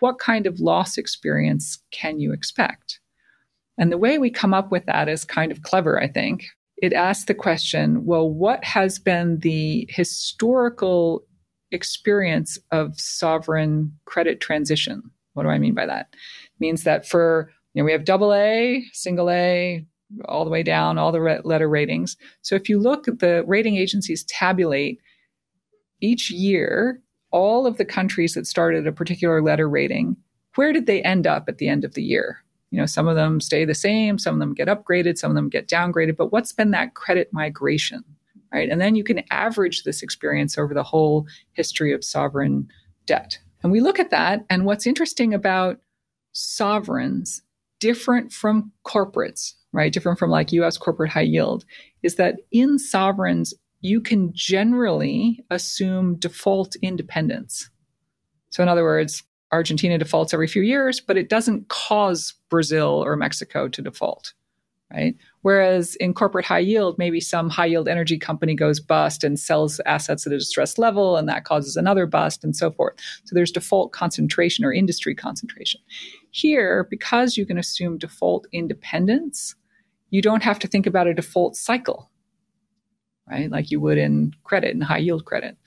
what 0.00 0.18
kind 0.18 0.46
of 0.46 0.60
loss 0.60 0.98
experience 0.98 1.78
can 1.92 2.18
you 2.18 2.32
expect? 2.32 2.98
And 3.82 3.90
the 3.90 3.98
way 3.98 4.16
we 4.16 4.30
come 4.30 4.54
up 4.54 4.70
with 4.70 4.86
that 4.86 5.08
is 5.08 5.24
kind 5.24 5.50
of 5.50 5.62
clever, 5.62 6.00
I 6.00 6.06
think. 6.06 6.46
It 6.76 6.92
asks 6.92 7.24
the 7.24 7.34
question 7.34 8.04
well, 8.04 8.30
what 8.30 8.62
has 8.62 9.00
been 9.00 9.40
the 9.40 9.88
historical 9.90 11.24
experience 11.72 12.56
of 12.70 13.00
sovereign 13.00 13.92
credit 14.04 14.40
transition? 14.40 15.02
What 15.32 15.42
do 15.42 15.48
I 15.48 15.58
mean 15.58 15.74
by 15.74 15.86
that? 15.86 16.10
It 16.12 16.60
means 16.60 16.84
that 16.84 17.08
for, 17.08 17.50
you 17.74 17.82
know, 17.82 17.84
we 17.84 17.90
have 17.90 18.04
double 18.04 18.32
A, 18.32 18.84
single 18.92 19.28
A, 19.28 19.84
all 20.26 20.44
the 20.44 20.50
way 20.52 20.62
down, 20.62 20.96
all 20.96 21.10
the 21.10 21.40
letter 21.42 21.68
ratings. 21.68 22.16
So 22.42 22.54
if 22.54 22.68
you 22.68 22.78
look, 22.78 23.08
at 23.08 23.18
the 23.18 23.42
rating 23.48 23.78
agencies 23.78 24.22
tabulate 24.28 25.00
each 26.00 26.30
year 26.30 27.02
all 27.32 27.66
of 27.66 27.78
the 27.78 27.84
countries 27.84 28.34
that 28.34 28.46
started 28.46 28.86
a 28.86 28.92
particular 28.92 29.42
letter 29.42 29.68
rating. 29.68 30.16
Where 30.54 30.72
did 30.72 30.86
they 30.86 31.02
end 31.02 31.26
up 31.26 31.48
at 31.48 31.58
the 31.58 31.66
end 31.66 31.84
of 31.84 31.94
the 31.94 32.04
year? 32.04 32.44
You 32.72 32.78
know, 32.78 32.86
some 32.86 33.06
of 33.06 33.16
them 33.16 33.38
stay 33.38 33.66
the 33.66 33.74
same, 33.74 34.18
some 34.18 34.34
of 34.34 34.40
them 34.40 34.54
get 34.54 34.66
upgraded, 34.66 35.18
some 35.18 35.30
of 35.30 35.34
them 35.34 35.50
get 35.50 35.68
downgraded, 35.68 36.16
but 36.16 36.32
what's 36.32 36.52
been 36.52 36.70
that 36.70 36.94
credit 36.94 37.28
migration? 37.30 38.02
Right. 38.52 38.68
And 38.68 38.80
then 38.80 38.96
you 38.96 39.04
can 39.04 39.22
average 39.30 39.82
this 39.82 40.02
experience 40.02 40.58
over 40.58 40.74
the 40.74 40.82
whole 40.82 41.26
history 41.52 41.92
of 41.92 42.04
sovereign 42.04 42.68
debt. 43.06 43.38
And 43.62 43.70
we 43.70 43.80
look 43.80 43.98
at 43.98 44.10
that. 44.10 44.44
And 44.50 44.64
what's 44.64 44.86
interesting 44.86 45.32
about 45.32 45.80
sovereigns, 46.32 47.42
different 47.78 48.32
from 48.32 48.72
corporates, 48.86 49.52
right? 49.72 49.92
Different 49.92 50.18
from 50.18 50.30
like 50.30 50.52
US 50.52 50.78
corporate 50.78 51.10
high 51.10 51.22
yield, 51.22 51.64
is 52.02 52.16
that 52.16 52.36
in 52.50 52.78
sovereigns, 52.78 53.54
you 53.80 54.00
can 54.00 54.32
generally 54.32 55.44
assume 55.50 56.16
default 56.16 56.76
independence. 56.76 57.68
So, 58.50 58.62
in 58.62 58.68
other 58.68 58.84
words, 58.84 59.24
Argentina 59.52 59.98
defaults 59.98 60.32
every 60.32 60.48
few 60.48 60.62
years, 60.62 61.00
but 61.00 61.18
it 61.18 61.28
doesn't 61.28 61.68
cause 61.68 62.34
Brazil 62.48 63.04
or 63.04 63.16
Mexico 63.16 63.68
to 63.68 63.82
default, 63.82 64.32
right? 64.92 65.14
Whereas 65.42 65.94
in 65.96 66.14
corporate 66.14 66.46
high 66.46 66.60
yield, 66.60 66.96
maybe 66.98 67.20
some 67.20 67.50
high 67.50 67.66
yield 67.66 67.86
energy 67.86 68.18
company 68.18 68.54
goes 68.54 68.80
bust 68.80 69.22
and 69.22 69.38
sells 69.38 69.78
assets 69.84 70.26
at 70.26 70.32
a 70.32 70.38
distressed 70.38 70.78
level, 70.78 71.16
and 71.18 71.28
that 71.28 71.44
causes 71.44 71.76
another 71.76 72.06
bust 72.06 72.42
and 72.42 72.56
so 72.56 72.70
forth. 72.70 72.94
So 73.24 73.34
there's 73.34 73.52
default 73.52 73.92
concentration 73.92 74.64
or 74.64 74.72
industry 74.72 75.14
concentration. 75.14 75.80
Here, 76.30 76.86
because 76.88 77.36
you 77.36 77.44
can 77.44 77.58
assume 77.58 77.98
default 77.98 78.46
independence, 78.52 79.54
you 80.08 80.22
don't 80.22 80.42
have 80.42 80.58
to 80.60 80.68
think 80.68 80.86
about 80.86 81.06
a 81.06 81.14
default 81.14 81.56
cycle, 81.56 82.10
right? 83.28 83.50
Like 83.50 83.70
you 83.70 83.80
would 83.80 83.98
in 83.98 84.32
credit 84.44 84.72
and 84.72 84.82
high 84.82 84.98
yield 84.98 85.26
credit. 85.26 85.58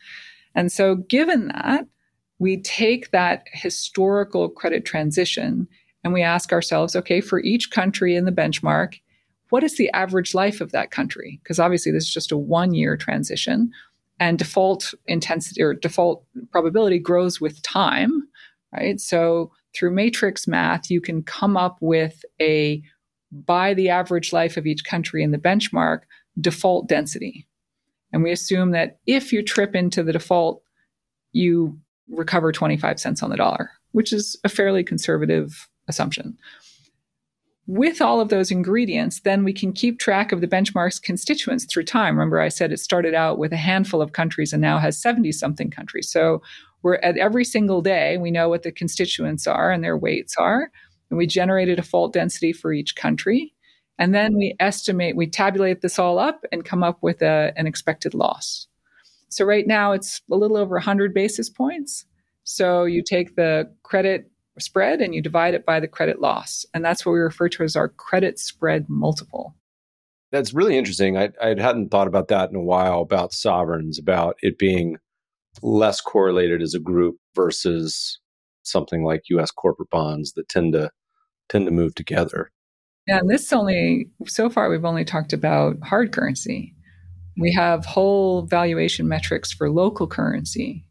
And 0.55 0.71
so, 0.71 0.95
given 0.95 1.49
that, 1.49 1.85
we 2.39 2.61
take 2.61 3.11
that 3.11 3.47
historical 3.51 4.49
credit 4.49 4.85
transition 4.85 5.67
and 6.03 6.13
we 6.13 6.21
ask 6.21 6.51
ourselves 6.51 6.95
okay, 6.95 7.21
for 7.21 7.39
each 7.41 7.71
country 7.71 8.15
in 8.15 8.25
the 8.25 8.31
benchmark, 8.31 8.99
what 9.49 9.63
is 9.63 9.77
the 9.77 9.89
average 9.91 10.35
life 10.35 10.61
of 10.61 10.71
that 10.71 10.91
country? 10.91 11.39
Because 11.43 11.59
obviously, 11.59 11.91
this 11.91 12.03
is 12.03 12.13
just 12.13 12.31
a 12.31 12.37
one 12.37 12.73
year 12.73 12.97
transition, 12.97 13.71
and 14.19 14.39
default 14.39 14.93
intensity 15.07 15.61
or 15.61 15.73
default 15.73 16.23
probability 16.51 16.99
grows 16.99 17.41
with 17.41 17.61
time, 17.61 18.23
right? 18.73 18.99
So, 18.99 19.51
through 19.75 19.91
matrix 19.91 20.47
math, 20.47 20.89
you 20.89 21.01
can 21.01 21.23
come 21.23 21.57
up 21.57 21.77
with 21.81 22.23
a 22.41 22.81
by 23.31 23.73
the 23.73 23.89
average 23.89 24.31
life 24.31 24.57
of 24.57 24.65
each 24.65 24.85
country 24.85 25.23
in 25.23 25.31
the 25.31 25.37
benchmark 25.37 26.01
default 26.39 26.87
density. 26.87 27.47
And 28.13 28.23
we 28.23 28.31
assume 28.31 28.71
that 28.71 28.99
if 29.05 29.33
you 29.33 29.43
trip 29.43 29.75
into 29.75 30.03
the 30.03 30.13
default, 30.13 30.61
you 31.33 31.79
recover 32.09 32.51
25 32.51 32.99
cents 32.99 33.23
on 33.23 33.29
the 33.29 33.37
dollar, 33.37 33.71
which 33.91 34.13
is 34.13 34.37
a 34.43 34.49
fairly 34.49 34.83
conservative 34.83 35.67
assumption. 35.87 36.37
With 37.67 37.99
all 37.99 38.21
of 38.21 38.29
those 38.29 38.51
ingredients, 38.51 39.21
then 39.21 39.43
we 39.43 39.51
can 39.51 39.73
keep 39.73 39.97
track 39.97 40.31
of 40.31 40.39
the 40.39 40.47
benchmark's 40.47 40.99
constituents 40.99 41.65
through 41.65 41.85
time. 41.85 42.15
Remember, 42.15 42.39
I 42.39 42.49
said 42.49 42.71
it 42.71 42.79
started 42.79 43.15
out 43.15 43.39
with 43.39 43.51
a 43.51 43.57
handful 43.57 44.03
of 44.03 44.11
countries 44.11 44.53
and 44.53 44.61
now 44.61 44.77
has 44.77 45.01
70 45.01 45.31
something 45.31 45.71
countries. 45.71 46.11
So 46.11 46.43
we're 46.83 46.97
at 46.97 47.17
every 47.17 47.43
single 47.43 47.81
day, 47.81 48.17
we 48.17 48.29
know 48.29 48.49
what 48.49 48.61
the 48.61 48.71
constituents 48.71 49.47
are 49.47 49.71
and 49.71 49.83
their 49.83 49.97
weights 49.97 50.37
are. 50.37 50.69
And 51.09 51.17
we 51.17 51.25
generated 51.25 51.79
a 51.79 51.83
fault 51.83 52.13
density 52.13 52.53
for 52.53 52.71
each 52.71 52.95
country. 52.95 53.55
And 53.97 54.13
then 54.13 54.35
we 54.35 54.55
estimate, 54.59 55.15
we 55.15 55.25
tabulate 55.25 55.81
this 55.81 55.97
all 55.97 56.19
up 56.19 56.43
and 56.51 56.65
come 56.65 56.83
up 56.83 57.01
with 57.01 57.23
a, 57.23 57.53
an 57.55 57.65
expected 57.65 58.13
loss. 58.13 58.67
So 59.29 59.45
right 59.45 59.67
now 59.67 59.91
it's 59.91 60.21
a 60.31 60.35
little 60.35 60.57
over 60.57 60.75
100 60.75 61.13
basis 61.13 61.49
points. 61.49 62.05
So 62.43 62.85
you 62.85 63.01
take 63.03 63.35
the 63.35 63.71
credit 63.83 64.29
spread 64.59 65.01
and 65.01 65.13
you 65.13 65.21
divide 65.21 65.53
it 65.53 65.65
by 65.65 65.79
the 65.79 65.87
credit 65.87 66.21
loss. 66.21 66.65
And 66.73 66.85
that's 66.85 67.05
what 67.05 67.13
we 67.13 67.19
refer 67.19 67.49
to 67.49 67.63
as 67.63 67.75
our 67.75 67.89
credit 67.89 68.39
spread 68.39 68.85
multiple. 68.87 69.55
That's 70.31 70.53
really 70.53 70.77
interesting. 70.77 71.17
I, 71.17 71.29
I 71.41 71.49
hadn't 71.49 71.89
thought 71.89 72.07
about 72.07 72.27
that 72.29 72.49
in 72.49 72.55
a 72.55 72.61
while 72.61 73.01
about 73.01 73.33
sovereigns, 73.33 73.99
about 73.99 74.37
it 74.41 74.57
being 74.57 74.97
less 75.61 76.01
correlated 76.01 76.61
as 76.61 76.73
a 76.73 76.79
group 76.79 77.17
versus 77.35 78.19
something 78.63 79.03
like 79.03 79.29
US 79.29 79.51
corporate 79.51 79.89
bonds 79.89 80.33
that 80.33 80.49
tend 80.49 80.73
to 80.73 80.91
tend 81.49 81.65
to 81.65 81.71
move 81.71 81.95
together. 81.95 82.51
Yeah, 83.07 83.19
and 83.19 83.29
this 83.29 83.53
only 83.53 84.09
so 84.25 84.49
far 84.49 84.69
we've 84.69 84.83
only 84.83 85.05
talked 85.05 85.31
about 85.31 85.77
hard 85.83 86.11
currency. 86.11 86.74
We 87.37 87.53
have 87.53 87.85
whole 87.85 88.43
valuation 88.43 89.07
metrics 89.07 89.51
for 89.51 89.69
local 89.69 90.07
currency. 90.07 90.85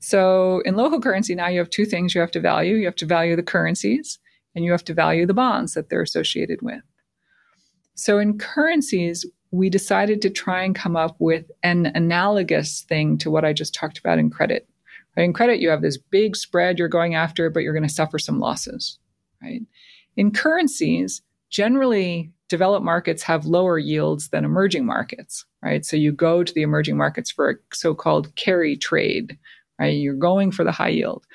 So 0.00 0.60
in 0.64 0.76
local 0.76 1.00
currency 1.00 1.34
now 1.34 1.48
you 1.48 1.58
have 1.58 1.70
two 1.70 1.84
things 1.84 2.14
you 2.14 2.20
have 2.20 2.30
to 2.32 2.40
value. 2.40 2.76
You 2.76 2.86
have 2.86 2.96
to 2.96 3.06
value 3.06 3.36
the 3.36 3.42
currencies 3.42 4.18
and 4.54 4.64
you 4.64 4.70
have 4.72 4.84
to 4.84 4.94
value 4.94 5.26
the 5.26 5.34
bonds 5.34 5.74
that 5.74 5.90
they're 5.90 6.02
associated 6.02 6.60
with. 6.62 6.82
So 7.94 8.18
in 8.18 8.38
currencies, 8.38 9.24
we 9.50 9.70
decided 9.70 10.20
to 10.22 10.30
try 10.30 10.62
and 10.62 10.74
come 10.74 10.96
up 10.96 11.16
with 11.18 11.50
an 11.62 11.86
analogous 11.94 12.82
thing 12.82 13.16
to 13.18 13.30
what 13.30 13.44
I 13.44 13.52
just 13.52 13.74
talked 13.74 13.98
about 13.98 14.18
in 14.18 14.30
credit. 14.30 14.68
In 15.16 15.32
credit, 15.32 15.60
you 15.60 15.70
have 15.70 15.80
this 15.80 15.96
big 15.96 16.36
spread 16.36 16.78
you're 16.78 16.88
going 16.88 17.14
after, 17.14 17.48
but 17.48 17.60
you're 17.60 17.72
going 17.72 17.88
to 17.88 17.94
suffer 17.94 18.18
some 18.18 18.38
losses. 18.38 18.98
Right? 19.42 19.62
In 20.16 20.30
currencies, 20.30 21.22
generally 21.48 22.32
developed 22.48 22.84
markets 22.84 23.22
have 23.22 23.46
lower 23.46 23.78
yields 23.78 24.28
than 24.28 24.44
emerging 24.44 24.86
markets, 24.86 25.44
right? 25.62 25.84
So 25.84 25.96
you 25.96 26.12
go 26.12 26.44
to 26.44 26.52
the 26.52 26.62
emerging 26.62 26.96
markets 26.96 27.30
for 27.30 27.50
a 27.50 27.54
so-called 27.72 28.34
carry 28.36 28.76
trade, 28.76 29.36
right? 29.78 29.88
You're 29.88 30.14
going 30.14 30.52
for 30.52 30.64
the 30.64 30.72
high 30.72 30.88
yield. 30.88 31.26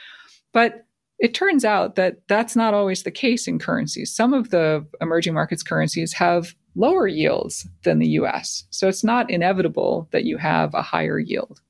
But 0.54 0.86
it 1.20 1.34
turns 1.34 1.64
out 1.64 1.96
that 1.96 2.28
that's 2.28 2.56
not 2.56 2.74
always 2.74 3.04
the 3.04 3.12
case 3.12 3.48
in 3.48 3.60
currencies. 3.60 4.14
Some 4.14 4.34
of 4.34 4.50
the 4.50 4.86
emerging 5.02 5.34
markets 5.34 5.64
currencies 5.64 6.14
have 6.14 6.56
lower 6.76 7.08
yields 7.08 7.68
than 7.84 8.00
the 8.00 8.08
US. 8.10 8.64
So 8.70 8.88
it's 8.88 9.04
not 9.04 9.30
inevitable 9.30 10.08
that 10.12 10.24
you 10.24 10.38
have 10.38 10.74
a 10.74 10.82
higher 10.82 11.20
yield. 11.20 11.62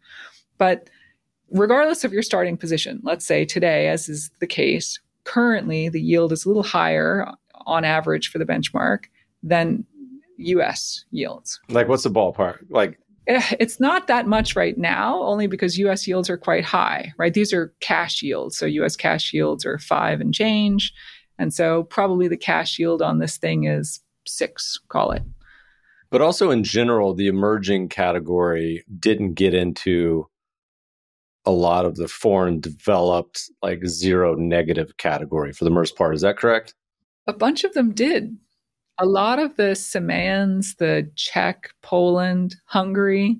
But 0.57 0.89
regardless 1.49 2.03
of 2.03 2.13
your 2.13 2.21
starting 2.21 2.55
position, 2.55 3.01
let's 3.03 3.25
say 3.25 3.43
today, 3.43 3.89
as 3.89 4.07
is 4.07 4.29
the 4.39 4.47
case, 4.47 4.99
currently 5.25 5.89
the 5.89 6.01
yield 6.01 6.31
is 6.31 6.45
a 6.45 6.47
little 6.47 6.63
higher 6.63 7.27
on 7.65 7.83
average 7.83 8.29
for 8.29 8.37
the 8.37 8.45
benchmark 8.45 9.05
than 9.43 9.85
US 10.37 11.05
yields. 11.11 11.59
Like 11.69 11.87
what's 11.87 12.03
the 12.03 12.09
ballpark? 12.09 12.59
Like 12.69 12.99
eh, 13.27 13.55
it's 13.59 13.79
not 13.79 14.07
that 14.07 14.27
much 14.27 14.55
right 14.55 14.77
now, 14.77 15.21
only 15.23 15.47
because 15.47 15.77
US 15.77 16.07
yields 16.07 16.29
are 16.29 16.37
quite 16.37 16.65
high, 16.65 17.13
right? 17.17 17.33
These 17.33 17.53
are 17.53 17.73
cash 17.79 18.21
yields. 18.21 18.57
So 18.57 18.65
US 18.65 18.95
cash 18.95 19.33
yields 19.33 19.65
are 19.65 19.77
five 19.77 20.21
and 20.21 20.33
change. 20.33 20.93
And 21.37 21.53
so 21.53 21.83
probably 21.83 22.27
the 22.27 22.37
cash 22.37 22.77
yield 22.77 23.01
on 23.01 23.19
this 23.19 23.37
thing 23.37 23.63
is 23.65 23.99
six, 24.27 24.79
call 24.89 25.11
it. 25.11 25.23
But 26.11 26.21
also 26.21 26.51
in 26.51 26.63
general, 26.63 27.13
the 27.13 27.27
emerging 27.27 27.89
category 27.89 28.83
didn't 28.99 29.33
get 29.35 29.53
into 29.53 30.27
a 31.45 31.51
lot 31.51 31.85
of 31.85 31.95
the 31.95 32.07
foreign 32.07 32.59
developed, 32.59 33.49
like 33.63 33.85
zero 33.87 34.35
negative 34.35 34.97
category 34.97 35.53
for 35.53 35.63
the 35.63 35.71
most 35.71 35.95
part. 35.95 36.13
Is 36.13 36.21
that 36.21 36.37
correct? 36.37 36.75
A 37.27 37.33
bunch 37.33 37.63
of 37.63 37.73
them 37.73 37.93
did. 37.93 38.37
A 39.01 39.05
lot 39.05 39.39
of 39.39 39.55
the 39.55 39.71
CMANs, 39.71 40.77
the 40.77 41.09
Czech, 41.15 41.71
Poland, 41.81 42.55
Hungary. 42.65 43.39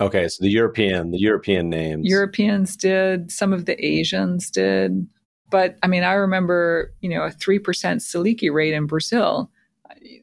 Okay, 0.00 0.28
so 0.28 0.36
the 0.40 0.50
European, 0.50 1.10
the 1.10 1.18
European 1.18 1.68
names. 1.68 2.06
Europeans 2.08 2.76
did, 2.76 3.32
some 3.32 3.52
of 3.52 3.66
the 3.66 3.84
Asians 3.84 4.50
did. 4.50 5.06
But 5.50 5.76
I 5.82 5.88
mean, 5.88 6.04
I 6.04 6.12
remember, 6.12 6.94
you 7.00 7.08
know, 7.08 7.22
a 7.22 7.30
3% 7.30 7.60
Selic 7.60 8.52
rate 8.52 8.72
in 8.72 8.86
Brazil. 8.86 9.50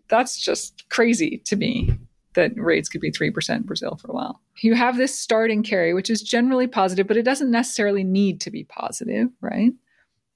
That's 0.08 0.40
just 0.40 0.88
crazy 0.90 1.42
to 1.46 1.56
me. 1.58 1.98
that 2.34 2.52
rates 2.56 2.90
could 2.90 3.02
be 3.02 3.12
3% 3.12 3.56
in 3.56 3.62
Brazil 3.64 3.96
for 3.96 4.10
a 4.10 4.14
while. 4.14 4.42
You 4.62 4.76
have 4.76 4.98
this 4.98 5.18
starting 5.18 5.64
carry, 5.64 5.94
which 5.94 6.10
is 6.10 6.22
generally 6.22 6.68
positive, 6.68 7.08
but 7.08 7.18
it 7.18 7.24
doesn't 7.24 7.52
necessarily 7.52 8.04
need 8.04 8.40
to 8.42 8.52
be 8.52 8.64
positive, 8.64 9.28
right? 9.42 9.74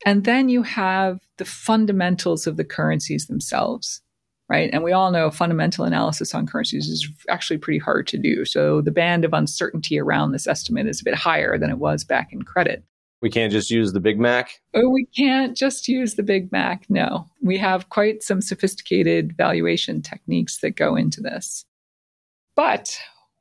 And 0.06 0.26
then 0.26 0.50
you 0.50 0.63
have 0.63 1.21
the 1.38 1.45
fundamentals 1.45 2.48
of 2.48 2.58
the 2.58 2.65
currencies 2.65 3.28
themselves, 3.28 4.02
right? 4.49 4.69
And 4.71 4.84
we 4.84 4.91
all 4.91 5.12
know 5.12 5.31
fundamental 5.31 5.86
analysis 5.86 6.36
on 6.36 6.45
currencies 6.45 6.88
is 6.88 7.10
actually 7.29 7.58
pretty 7.58 7.79
hard 7.79 8.08
to 8.08 8.17
do. 8.17 8.45
So 8.45 8.81
the 8.81 8.91
band 8.91 9.25
of 9.25 9.34
uncertainty 9.34 9.99
around 9.99 10.31
this 10.31 10.47
estimate 10.47 10.88
is 10.88 11.01
a 11.01 11.03
bit 11.03 11.15
higher 11.15 11.58
than 11.58 11.69
it 11.69 11.79
was 11.79 12.03
back 12.03 12.31
in 12.31 12.43
credit. 12.43 12.84
We 13.21 13.29
can't 13.29 13.51
just 13.51 13.71
use 13.71 13.93
the 13.93 13.99
Big 13.99 14.19
Mac? 14.19 14.60
Oh, 14.75 14.89
we 14.89 15.08
can't 15.17 15.58
just 15.58 15.88
use 15.88 16.13
the 16.13 16.21
Big 16.21 16.51
Mac. 16.51 16.86
No, 16.89 17.27
we 17.41 17.58
have 17.58 17.89
quite 17.89 18.21
some 18.21 18.41
sophisticated 18.41 19.36
valuation 19.36 20.01
techniques 20.01 20.60
that 20.60 20.71
go 20.71 20.95
into 20.95 21.21
this. 21.21 21.65
But 22.55 22.95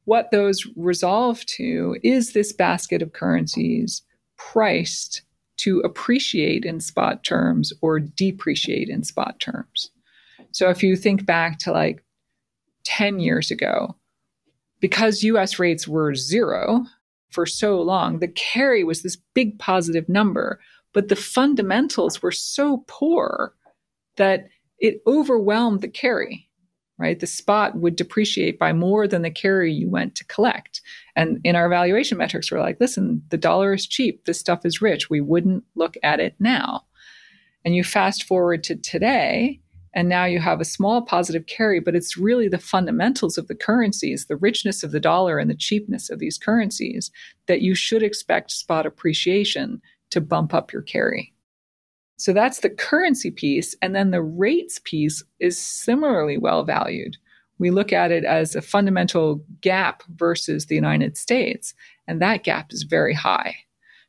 what 0.05 0.31
those 0.31 0.67
resolve 0.77 1.45
to 1.47 1.97
is 2.03 2.33
this 2.33 2.53
basket 2.53 3.03
of 3.03 3.13
currencies 3.13 4.03
priced 4.39 5.23
to 5.57 5.81
appreciate 5.81 6.65
in 6.65 6.81
spot 6.81 7.25
terms 7.25 7.73
or 7.81 8.01
depreciate 8.01 8.89
in 8.89 9.05
spot 9.05 9.39
terms. 9.39 9.91
So 10.55 10.71
if 10.71 10.83
you 10.85 10.95
think 10.95 11.27
back 11.27 11.59
to 11.61 11.73
like 11.73 12.03
10 12.85 13.19
years 13.19 13.51
ago, 13.51 13.97
because 14.81 15.25
US 15.25 15.59
rates 15.59 15.89
were 15.89 16.15
zero, 16.15 16.85
for 17.31 17.45
so 17.45 17.83
long, 17.83 18.21
the 18.21 18.29
carry 18.29 18.85
was 18.85 19.03
this 19.03 19.19
big 19.35 19.59
positive 19.59 20.09
number, 20.09 20.61
but 20.93 21.09
the 21.09 21.17
fundamentals 21.17 22.23
were 22.23 22.31
so 22.31 22.85
poor 22.87 23.53
that 24.17 24.47
it 24.79 25.03
overwhelmed 25.09 25.81
the 25.81 25.89
carry, 25.89 26.49
right? 26.97 27.19
The 27.19 27.27
spot 27.27 27.75
would 27.75 27.97
depreciate 27.97 28.57
by 28.57 28.73
more 28.73 29.09
than 29.09 29.23
the 29.23 29.33
carry 29.33 29.73
you 29.73 29.91
went 29.91 30.15
to 30.15 30.25
collect. 30.27 30.81
And 31.17 31.41
in 31.43 31.57
our 31.57 31.69
valuation 31.69 32.17
metrics, 32.17 32.53
we're 32.53 32.61
like, 32.61 32.79
listen, 32.79 33.23
the 33.31 33.37
dollar 33.37 33.73
is 33.73 33.89
cheap. 33.89 34.25
This 34.25 34.39
stuff 34.39 34.65
is 34.65 34.81
rich. 34.81 35.11
We 35.11 35.21
wouldn't 35.21 35.65
look 35.75 35.97
at 36.05 36.21
it 36.21 36.37
now. 36.39 36.85
And 37.65 37.75
you 37.75 37.83
fast 37.83 38.23
forward 38.23 38.63
to 38.65 38.77
today, 38.77 39.61
and 39.95 40.09
now 40.09 40.25
you 40.25 40.41
have 40.41 40.61
a 40.61 40.65
small 40.65 41.03
positive 41.03 41.47
carry, 41.47 41.79
but 41.79 41.95
it's 41.95 42.17
really 42.17 42.49
the 42.49 42.59
fundamentals 42.59 43.39
of 43.39 43.47
the 43.47 43.55
currencies, 43.55 44.27
the 44.27 44.37
richness 44.37 44.83
of 44.83 44.91
the 44.91 45.01
dollar 45.01 45.39
and 45.39 45.49
the 45.49 45.57
cheapness 45.57 46.11
of 46.11 46.19
these 46.19 46.37
currencies 46.37 47.13
that 47.47 47.63
you 47.63 47.77
should 47.77 48.03
expect 48.03 48.51
spot 48.51 48.87
appreciation 48.87 49.81
to 50.11 50.21
bump 50.21 50.53
up 50.53 50.73
your 50.73 50.83
carry. 50.83 51.33
So 52.17 52.33
that's 52.33 52.61
the 52.61 52.71
currency 52.71 53.31
piece. 53.31 53.77
And 53.83 53.95
then 53.95 54.11
the 54.11 54.23
rates 54.23 54.81
piece 54.83 55.23
is 55.39 55.59
similarly 55.59 56.39
well 56.39 56.65
valued. 56.65 57.17
We 57.59 57.71
look 57.71 57.93
at 57.93 58.11
it 58.11 58.25
as 58.25 58.57
a 58.57 58.63
fundamental 58.63 59.45
gap 59.61 60.03
versus 60.17 60.67
the 60.67 60.75
United 60.75 61.17
States, 61.17 61.73
and 62.09 62.21
that 62.21 62.43
gap 62.43 62.73
is 62.73 62.83
very 62.83 63.15
high. 63.15 63.55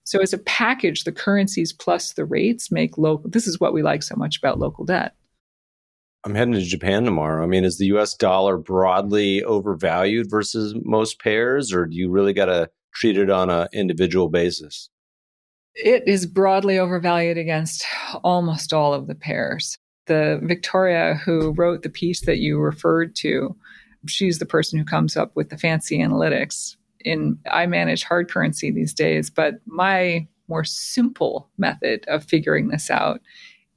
So 0.03 0.19
as 0.19 0.33
a 0.33 0.39
package, 0.39 1.03
the 1.03 1.11
currencies 1.11 1.71
plus 1.71 2.13
the 2.13 2.25
rates 2.25 2.71
make 2.71 2.97
local, 2.97 3.29
this 3.29 3.45
is 3.45 3.59
what 3.59 3.73
we 3.73 3.83
like 3.83 4.01
so 4.01 4.15
much 4.15 4.37
about 4.37 4.59
local 4.59 4.83
debt 4.83 5.15
I'm 6.25 6.33
heading 6.33 6.55
to 6.55 6.61
Japan 6.61 7.03
tomorrow. 7.03 7.43
I 7.43 7.45
mean, 7.45 7.63
is 7.63 7.77
the 7.77 7.85
US 7.97 8.15
dollar 8.15 8.57
broadly 8.57 9.43
overvalued 9.43 10.27
versus 10.27 10.73
most 10.83 11.19
pairs, 11.19 11.71
or 11.71 11.85
do 11.85 11.95
you 11.95 12.09
really 12.09 12.33
got 12.33 12.45
to 12.45 12.69
treat 12.95 13.15
it 13.15 13.29
on 13.29 13.51
an 13.51 13.67
individual 13.73 14.27
basis? 14.29 14.89
It 15.75 16.07
is 16.07 16.25
broadly 16.25 16.79
overvalued 16.79 17.37
against 17.37 17.85
almost 18.23 18.73
all 18.73 18.93
of 18.93 19.05
the 19.05 19.13
pairs. 19.13 19.77
The 20.07 20.39
Victoria 20.41 21.13
who 21.13 21.51
wrote 21.51 21.83
the 21.83 21.89
piece 21.89 22.21
that 22.21 22.39
you 22.39 22.57
referred 22.57 23.15
to, 23.17 23.55
she's 24.07 24.39
the 24.39 24.45
person 24.47 24.79
who 24.79 24.85
comes 24.85 25.15
up 25.15 25.35
with 25.35 25.49
the 25.49 25.57
fancy 25.57 25.99
analytics. 25.99 26.75
In 27.01 27.37
I 27.51 27.67
manage 27.67 28.03
hard 28.03 28.31
currency 28.31 28.71
these 28.71 28.93
days, 28.95 29.29
but 29.29 29.55
my 29.67 30.27
more 30.47 30.63
simple 30.63 31.49
method 31.59 32.03
of 32.07 32.23
figuring 32.23 32.69
this 32.69 32.89
out 32.89 33.21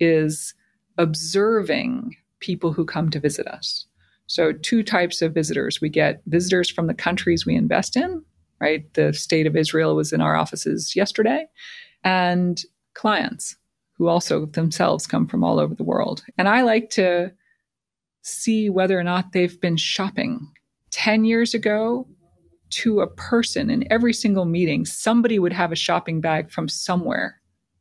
is 0.01 0.55
observing 0.97 2.17
people 2.41 2.73
who 2.73 2.85
come 2.85 3.11
to 3.11 3.21
visit 3.21 3.47
us. 3.47 3.87
So, 4.27 4.53
two 4.53 4.83
types 4.83 5.23
of 5.23 5.33
visitors. 5.33 5.81
We 5.81 5.89
get 5.89 6.23
visitors 6.27 6.71
from 6.71 6.87
the 6.87 6.95
countries 6.95 7.47
we 7.47 7.55
invest 7.55 7.97
in, 7.97 8.23
right? 8.61 8.93
The 8.95 9.13
state 9.13 9.47
of 9.47 9.57
Israel 9.57 9.97
was 9.97 10.13
in 10.13 10.21
our 10.21 10.37
offices 10.37 10.95
yesterday, 10.95 11.47
and 12.05 12.63
clients 12.95 13.57
who 13.97 14.09
also 14.09 14.47
themselves 14.47 15.07
come 15.07 15.27
from 15.27 15.43
all 15.43 15.59
over 15.59 15.75
the 15.75 15.85
world. 15.85 16.23
And 16.37 16.49
I 16.49 16.63
like 16.63 16.91
to 16.91 17.33
see 18.23 18.71
whether 18.71 18.99
or 18.99 19.03
not 19.03 19.33
they've 19.33 19.61
been 19.61 19.77
shopping. 19.77 20.47
10 20.91 21.25
years 21.25 21.55
ago, 21.55 22.07
to 22.71 23.01
a 23.01 23.07
person 23.07 23.71
in 23.71 23.91
every 23.91 24.13
single 24.13 24.45
meeting, 24.45 24.85
somebody 24.85 25.39
would 25.39 25.53
have 25.53 25.73
a 25.73 25.77
shopping 25.77 26.21
bag 26.21 26.51
from 26.51 26.69
somewhere 26.69 27.38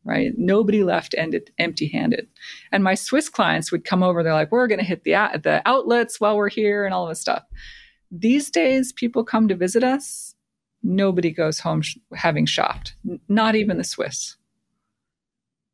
right? 0.08 0.32
Nobody 0.38 0.84
left 0.84 1.14
ended 1.18 1.52
empty 1.60 1.88
handed. 1.88 2.28
And 2.72 2.84
my 2.84 2.96
Swiss 2.96 3.30
clients 3.30 3.72
would 3.72 3.84
come 3.84 4.02
over, 4.02 4.24
they're 4.24 4.34
like, 4.34 4.52
we're 4.52 4.68
going 4.68 4.80
to 4.80 4.86
hit 4.86 5.04
the, 5.04 5.12
the 5.44 5.62
outlets 5.66 6.20
while 6.20 6.38
we're 6.38 6.50
here 6.50 6.86
and 6.86 6.94
all 6.94 7.08
this 7.08 7.20
stuff. 7.20 7.44
These 8.10 8.50
days, 8.50 8.94
people 8.94 9.24
come 9.26 9.48
to 9.50 9.56
visit 9.56 9.84
us. 9.84 10.34
Nobody 10.82 11.32
goes 11.32 11.60
home 11.60 11.82
sh- 11.82 11.98
having 12.16 12.46
shopped, 12.46 12.96
N- 13.08 13.20
not 13.28 13.56
even 13.56 13.78
the 13.78 13.84
Swiss. 13.84 14.38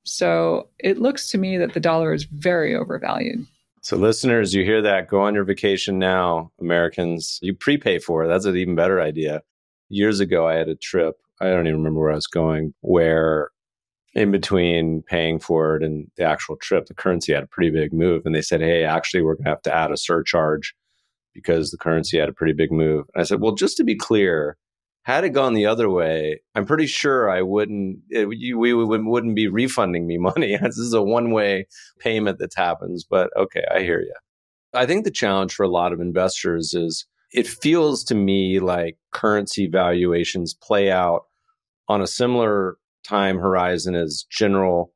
So 0.03 0.69
it 0.79 0.97
looks 0.97 1.29
to 1.29 1.37
me 1.37 1.57
that 1.57 1.73
the 1.73 1.79
dollar 1.79 2.11
is 2.13 2.23
very 2.23 2.75
overvalued. 2.75 3.45
So, 3.81 3.97
listeners, 3.97 4.53
you 4.53 4.63
hear 4.63 4.81
that? 4.81 5.09
Go 5.09 5.21
on 5.21 5.35
your 5.35 5.43
vacation 5.43 5.99
now, 5.99 6.51
Americans. 6.59 7.37
You 7.41 7.53
prepay 7.53 7.99
for 7.99 8.23
it. 8.23 8.29
That's 8.29 8.45
an 8.45 8.55
even 8.55 8.75
better 8.75 9.01
idea. 9.01 9.41
Years 9.89 10.19
ago, 10.21 10.47
I 10.47 10.55
had 10.55 10.69
a 10.69 10.75
trip. 10.75 11.15
I 11.41 11.49
don't 11.49 11.67
even 11.67 11.79
remember 11.79 11.99
where 11.99 12.11
I 12.11 12.15
was 12.15 12.27
going, 12.27 12.73
where 12.79 13.49
in 14.13 14.31
between 14.31 15.01
paying 15.03 15.39
for 15.39 15.75
it 15.75 15.83
and 15.83 16.09
the 16.17 16.23
actual 16.23 16.55
trip, 16.57 16.85
the 16.85 16.93
currency 16.93 17.33
had 17.33 17.43
a 17.43 17.47
pretty 17.47 17.71
big 17.71 17.91
move. 17.93 18.23
And 18.25 18.35
they 18.35 18.41
said, 18.41 18.61
hey, 18.61 18.83
actually, 18.83 19.23
we're 19.23 19.35
going 19.35 19.45
to 19.45 19.49
have 19.49 19.61
to 19.63 19.75
add 19.75 19.91
a 19.91 19.97
surcharge 19.97 20.75
because 21.33 21.71
the 21.71 21.77
currency 21.77 22.19
had 22.19 22.29
a 22.29 22.33
pretty 22.33 22.53
big 22.53 22.71
move. 22.71 23.05
And 23.13 23.21
I 23.21 23.25
said, 23.25 23.41
well, 23.41 23.53
just 23.53 23.77
to 23.77 23.83
be 23.83 23.95
clear, 23.95 24.57
had 25.01 25.23
it 25.23 25.31
gone 25.31 25.55
the 25.55 25.65
other 25.65 25.89
way, 25.89 26.41
I'm 26.53 26.65
pretty 26.65 26.85
sure 26.85 27.29
I 27.29 27.41
wouldn't, 27.41 27.99
eh, 28.13 28.21
it, 28.21 28.37
you, 28.37 28.59
we 28.59 28.73
would, 28.73 29.03
wouldn't 29.03 29.35
be 29.35 29.47
refunding 29.47 30.05
me 30.05 30.17
money. 30.19 30.57
this 30.61 30.77
is 30.77 30.93
a 30.93 31.01
one 31.01 31.31
way 31.31 31.67
payment 31.99 32.37
that 32.39 32.53
happens. 32.55 33.03
But 33.03 33.31
okay, 33.35 33.63
I 33.73 33.81
hear 33.81 33.99
you. 33.99 34.13
I 34.75 34.85
think 34.85 35.05
the 35.05 35.11
challenge 35.11 35.53
for 35.53 35.63
a 35.63 35.69
lot 35.69 35.93
of 35.93 35.99
investors 35.99 36.73
is 36.73 37.05
it 37.31 37.47
feels 37.47 38.03
to 38.05 38.15
me 38.15 38.59
like 38.59 38.97
currency 39.11 39.67
valuations 39.67 40.53
play 40.53 40.91
out 40.91 41.25
on 41.87 42.01
a 42.01 42.07
similar 42.07 42.77
time 43.03 43.37
horizon 43.37 43.95
as 43.95 44.25
general 44.29 44.93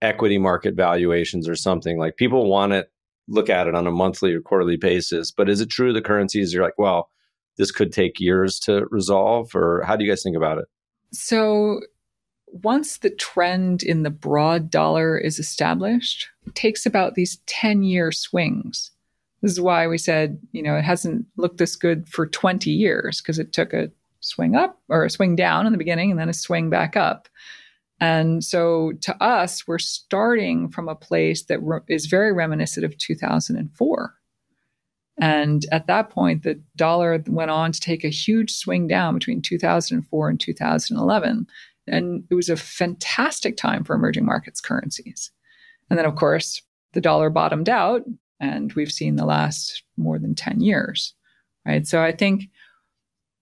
equity 0.00 0.38
market 0.38 0.74
valuations 0.74 1.48
or 1.48 1.54
something. 1.54 1.98
Like 1.98 2.16
people 2.16 2.50
want 2.50 2.72
to 2.72 2.86
look 3.28 3.48
at 3.48 3.68
it 3.68 3.74
on 3.74 3.86
a 3.86 3.90
monthly 3.90 4.34
or 4.34 4.40
quarterly 4.40 4.76
basis 4.76 5.30
but 5.30 5.48
is 5.48 5.60
it 5.60 5.70
true 5.70 5.92
the 5.92 6.02
currencies? 6.02 6.52
You're 6.52 6.64
like 6.64 6.78
well 6.78 7.08
this 7.58 7.70
could 7.70 7.92
take 7.92 8.18
years 8.18 8.58
to 8.60 8.86
resolve 8.90 9.54
or 9.54 9.82
how 9.86 9.96
do 9.96 10.04
you 10.04 10.10
guys 10.10 10.22
think 10.22 10.36
about 10.36 10.58
it? 10.58 10.64
So 11.12 11.80
once 12.48 12.98
the 12.98 13.10
trend 13.10 13.82
in 13.82 14.02
the 14.02 14.10
broad 14.10 14.70
dollar 14.70 15.16
is 15.16 15.38
established 15.38 16.28
it 16.46 16.54
takes 16.54 16.84
about 16.84 17.14
these 17.14 17.38
10 17.46 17.84
year 17.84 18.12
swings. 18.12 18.90
This 19.40 19.52
is 19.52 19.60
why 19.60 19.86
we 19.86 19.98
said 19.98 20.38
you 20.50 20.62
know 20.62 20.76
it 20.76 20.84
hasn't 20.84 21.26
looked 21.36 21.58
this 21.58 21.76
good 21.76 22.08
for 22.08 22.26
20 22.26 22.70
years 22.70 23.20
because 23.20 23.38
it 23.38 23.52
took 23.52 23.72
a 23.72 23.90
swing 24.22 24.56
up 24.56 24.80
or 24.88 25.04
a 25.04 25.10
swing 25.10 25.36
down 25.36 25.66
in 25.66 25.72
the 25.72 25.78
beginning 25.78 26.10
and 26.10 26.18
then 26.18 26.28
a 26.28 26.34
swing 26.34 26.70
back 26.70 26.96
up. 26.96 27.28
And 28.00 28.42
so 28.42 28.92
to 29.02 29.22
us, 29.22 29.66
we're 29.68 29.78
starting 29.78 30.68
from 30.68 30.88
a 30.88 30.96
place 30.96 31.44
that 31.44 31.62
re- 31.62 31.80
is 31.88 32.06
very 32.06 32.32
reminiscent 32.32 32.84
of 32.84 32.98
2004. 32.98 34.14
And 35.20 35.66
at 35.70 35.86
that 35.86 36.10
point, 36.10 36.42
the 36.42 36.60
dollar 36.74 37.22
went 37.28 37.50
on 37.50 37.70
to 37.70 37.80
take 37.80 38.02
a 38.02 38.08
huge 38.08 38.52
swing 38.52 38.88
down 38.88 39.14
between 39.14 39.42
2004 39.42 40.28
and 40.28 40.40
2011. 40.40 41.46
And 41.86 42.24
it 42.30 42.34
was 42.34 42.48
a 42.48 42.56
fantastic 42.56 43.56
time 43.56 43.84
for 43.84 43.94
emerging 43.94 44.24
markets 44.24 44.60
currencies. 44.60 45.30
And 45.90 45.98
then, 45.98 46.06
of 46.06 46.16
course, 46.16 46.62
the 46.92 47.00
dollar 47.00 47.30
bottomed 47.30 47.68
out, 47.68 48.02
and 48.40 48.72
we've 48.72 48.92
seen 48.92 49.16
the 49.16 49.26
last 49.26 49.82
more 49.96 50.18
than 50.18 50.34
10 50.34 50.60
years, 50.60 51.14
right? 51.66 51.86
So 51.86 52.02
I 52.02 52.12
think 52.12 52.44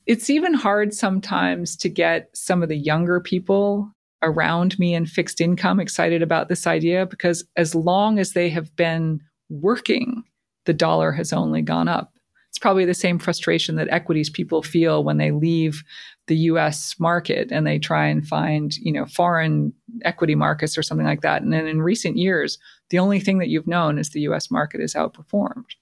it's 0.06 0.30
even 0.30 0.54
hard 0.54 0.94
sometimes 0.94 1.76
to 1.76 1.88
get 1.88 2.30
some 2.34 2.62
of 2.62 2.68
the 2.68 2.76
younger 2.76 3.20
people 3.20 3.90
around 4.22 4.78
me 4.78 4.94
in 4.94 5.06
fixed 5.06 5.40
income 5.40 5.80
excited 5.80 6.22
about 6.22 6.48
this 6.48 6.66
idea 6.66 7.06
because 7.06 7.44
as 7.56 7.74
long 7.74 8.18
as 8.18 8.32
they 8.32 8.50
have 8.50 8.74
been 8.76 9.20
working, 9.48 10.22
the 10.66 10.72
dollar 10.72 11.12
has 11.12 11.32
only 11.32 11.62
gone 11.62 11.88
up. 11.88 12.12
It's 12.48 12.58
probably 12.58 12.84
the 12.84 12.94
same 12.94 13.18
frustration 13.18 13.76
that 13.76 13.88
equities 13.90 14.28
people 14.28 14.62
feel 14.62 15.04
when 15.04 15.18
they 15.18 15.30
leave 15.30 15.84
the 16.26 16.36
US 16.36 16.98
market 16.98 17.50
and 17.52 17.66
they 17.66 17.78
try 17.78 18.06
and 18.06 18.26
find, 18.26 18.76
you 18.78 18.92
know, 18.92 19.06
foreign 19.06 19.72
equity 20.02 20.34
markets 20.34 20.76
or 20.76 20.82
something 20.82 21.06
like 21.06 21.22
that. 21.22 21.42
And 21.42 21.52
then 21.52 21.66
in 21.66 21.80
recent 21.80 22.16
years, 22.16 22.58
the 22.90 22.98
only 22.98 23.20
thing 23.20 23.38
that 23.38 23.48
you've 23.48 23.68
known 23.68 23.98
is 23.98 24.10
the 24.10 24.20
US 24.22 24.50
market 24.50 24.80
has 24.80 24.94
outperformed. 24.94 25.76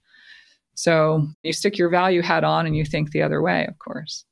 So 0.78 1.26
you 1.42 1.52
stick 1.52 1.76
your 1.76 1.88
value 1.88 2.22
hat 2.22 2.44
on 2.44 2.64
and 2.64 2.76
you 2.76 2.84
think 2.84 3.10
the 3.10 3.20
other 3.20 3.42
way, 3.42 3.66
of 3.66 3.76
course. 3.80 4.24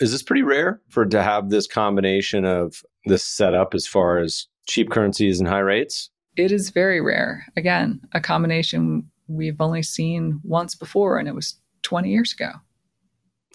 Is 0.00 0.12
this 0.12 0.22
pretty 0.22 0.42
rare 0.42 0.82
for 0.90 1.06
to 1.06 1.22
have 1.22 1.48
this 1.48 1.66
combination 1.66 2.44
of 2.44 2.82
this 3.06 3.24
setup 3.24 3.72
as 3.72 3.86
far 3.86 4.18
as 4.18 4.48
cheap 4.68 4.90
currencies 4.90 5.40
and 5.40 5.48
high 5.48 5.60
rates? 5.60 6.10
It 6.36 6.52
is 6.52 6.68
very 6.68 7.00
rare. 7.00 7.46
Again, 7.56 8.02
a 8.12 8.20
combination 8.20 9.10
we've 9.28 9.62
only 9.62 9.82
seen 9.82 10.40
once 10.44 10.74
before, 10.74 11.18
and 11.18 11.26
it 11.26 11.34
was 11.34 11.58
20 11.84 12.10
years 12.10 12.34
ago. 12.34 12.50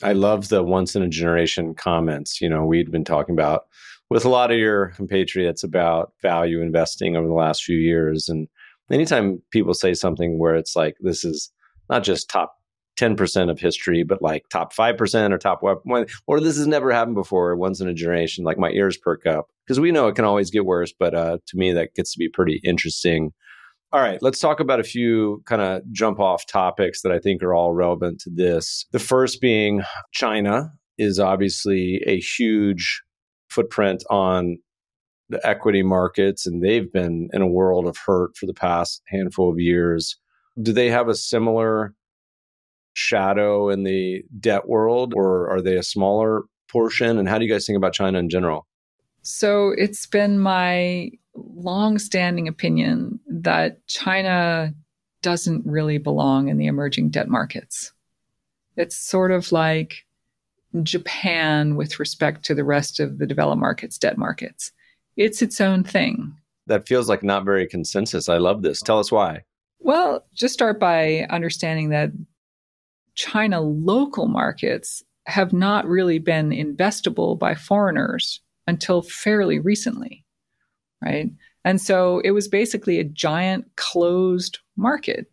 I 0.02 0.14
love 0.14 0.50
the 0.50 0.64
once 0.64 0.96
in 0.96 1.04
a 1.04 1.08
generation 1.08 1.76
comments. 1.76 2.42
You 2.42 2.50
know, 2.50 2.66
we'd 2.66 2.92
been 2.92 3.06
talking 3.06 3.36
about 3.36 3.66
with 4.10 4.26
a 4.26 4.30
lot 4.30 4.50
of 4.50 4.58
your 4.58 4.88
compatriots 4.96 5.64
about 5.64 6.14
value 6.24 6.64
investing 6.64 7.16
over 7.16 7.28
the 7.28 7.34
last 7.36 7.64
few 7.64 7.78
years. 7.78 8.28
And 8.28 8.48
anytime 8.92 9.40
people 9.52 9.76
say 9.76 9.94
something 9.94 10.40
where 10.40 10.56
it's 10.56 10.76
like, 10.76 10.96
this 11.00 11.24
is 11.24 11.52
not 11.90 12.04
just 12.04 12.30
top 12.30 12.54
10% 12.98 13.50
of 13.50 13.60
history, 13.60 14.04
but 14.04 14.22
like 14.22 14.50
top 14.50 14.74
5% 14.74 15.32
or 15.32 15.38
top 15.38 15.62
one, 15.62 16.06
or 16.26 16.40
this 16.40 16.58
has 16.58 16.68
never 16.68 16.92
happened 16.92 17.16
before, 17.16 17.56
once 17.56 17.80
in 17.80 17.88
a 17.88 17.94
generation, 17.94 18.44
like 18.44 18.58
my 18.58 18.72
ears 18.72 18.98
perk 18.98 19.26
up 19.26 19.50
because 19.66 19.80
we 19.80 19.92
know 19.92 20.08
it 20.08 20.16
can 20.16 20.26
always 20.26 20.50
get 20.50 20.66
worse. 20.66 20.94
But 20.98 21.14
uh, 21.14 21.38
to 21.46 21.58
me, 21.58 21.72
that 21.74 21.94
gets 21.94 22.14
to 22.14 22.20
be 22.20 22.30
pretty 22.30 22.60
interesting. 22.64 23.32
All 23.94 24.02
right, 24.02 24.22
let's 24.22 24.40
talk 24.40 24.60
about 24.60 24.80
a 24.80 24.84
few 24.84 25.44
kind 25.46 25.62
of 25.62 25.82
jump 25.94 26.20
off 26.20 26.46
topics 26.46 27.04
that 27.04 27.12
I 27.12 27.20
think 27.20 27.42
are 27.42 27.54
all 27.54 27.74
relevant 27.74 28.20
to 28.22 28.30
this. 28.30 28.86
The 28.92 29.00
first 29.00 29.40
being 29.40 29.84
China 30.12 30.74
is 30.98 31.20
obviously 31.20 32.02
a 32.06 32.20
huge 32.20 33.02
footprint 33.50 34.04
on 34.10 34.58
the 35.30 35.46
equity 35.48 35.84
markets, 35.84 36.46
and 36.46 36.64
they've 36.64 36.92
been 36.92 37.30
in 37.32 37.42
a 37.42 37.48
world 37.48 37.88
of 37.88 37.98
hurt 37.98 38.36
for 38.36 38.46
the 38.46 38.54
past 38.54 39.02
handful 39.08 39.52
of 39.52 39.60
years. 39.60 40.18
Do 40.62 40.74
they 40.74 40.90
have 40.90 41.08
a 41.08 41.16
similar 41.16 41.94
shadow 42.94 43.70
in 43.70 43.84
the 43.84 44.24
debt 44.40 44.68
world, 44.68 45.14
or 45.16 45.50
are 45.50 45.62
they 45.62 45.78
a 45.78 45.84
smaller 45.84 46.44
portion? 46.68 47.18
And 47.18 47.30
how 47.30 47.38
do 47.38 47.46
you 47.46 47.52
guys 47.52 47.66
think 47.66 47.78
about 47.78 47.94
China 47.94 48.18
in 48.18 48.30
general? 48.30 48.68
So 49.22 49.74
it's 49.78 50.06
been 50.06 50.40
my 50.40 51.12
long-standing 51.36 52.48
opinion 52.48 53.20
that 53.28 53.86
China 53.88 54.74
doesn't 55.22 55.66
really 55.66 55.98
belong 55.98 56.48
in 56.48 56.58
the 56.58 56.68
emerging 56.68 57.10
debt 57.10 57.28
markets. 57.28 57.92
It's 58.78 58.96
sort 58.96 59.32
of 59.32 59.52
like 59.52 60.06
Japan 60.84 61.76
with 61.76 62.00
respect 62.00 62.46
to 62.46 62.56
the 62.56 62.64
rest 62.64 63.00
of 63.00 63.18
the 63.18 63.28
developed 63.28 63.60
markets, 63.60 63.98
debt 63.98 64.18
markets. 64.18 64.72
It's 65.16 65.42
its 65.42 65.60
own 65.60 65.84
thing. 65.84 66.36
That 66.68 66.88
feels 66.88 67.10
like 67.10 67.24
not 67.24 67.46
very 67.46 67.68
consensus. 67.68 68.30
I 68.30 68.38
love 68.38 68.62
this. 68.62 68.82
Tell 68.82 69.00
us 69.00 69.12
why. 69.12 69.44
Well, 69.80 70.26
just 70.34 70.54
start 70.54 70.80
by 70.80 71.28
understanding 71.30 71.90
that 71.90 72.12
China 73.16 73.62
local 73.62 74.28
markets 74.28 75.04
have 75.26 75.54
not 75.54 75.86
really 75.88 76.20
been 76.20 76.52
investable 76.52 77.38
by 77.38 77.56
foreigners 77.56 78.42
until 78.66 79.02
fairly 79.02 79.60
recently, 79.60 80.26
right? 81.04 81.30
And 81.66 81.82
so 81.82 82.20
it 82.20 82.32
was 82.32 82.48
basically 82.48 83.00
a 83.00 83.04
giant 83.04 83.66
closed 83.76 84.60
market. 84.78 85.32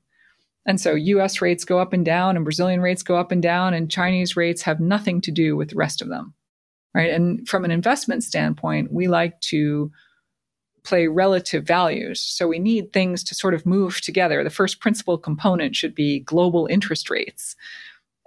And 0.66 0.80
so 0.80 0.94
US 0.94 1.40
rates 1.40 1.64
go 1.64 1.78
up 1.78 1.92
and 1.92 2.04
down, 2.04 2.36
and 2.36 2.44
Brazilian 2.44 2.80
rates 2.80 3.02
go 3.02 3.16
up 3.16 3.30
and 3.30 3.42
down, 3.42 3.74
and 3.74 3.90
Chinese 3.90 4.36
rates 4.36 4.62
have 4.62 4.80
nothing 4.80 5.20
to 5.22 5.30
do 5.30 5.56
with 5.56 5.70
the 5.70 5.76
rest 5.76 6.00
of 6.00 6.08
them, 6.08 6.34
right? 6.94 7.10
And 7.10 7.46
from 7.48 7.64
an 7.64 7.70
investment 7.70 8.24
standpoint, 8.24 8.92
we 8.92 9.06
like 9.06 9.40
to 9.42 9.90
play 10.84 11.06
relative 11.06 11.66
values. 11.66 12.20
So 12.20 12.46
we 12.46 12.58
need 12.58 12.92
things 12.92 13.24
to 13.24 13.34
sort 13.34 13.54
of 13.54 13.66
move 13.66 14.00
together. 14.00 14.44
The 14.44 14.50
first 14.50 14.80
principal 14.80 15.18
component 15.18 15.74
should 15.74 15.94
be 15.94 16.20
global 16.20 16.66
interest 16.66 17.10
rates. 17.10 17.56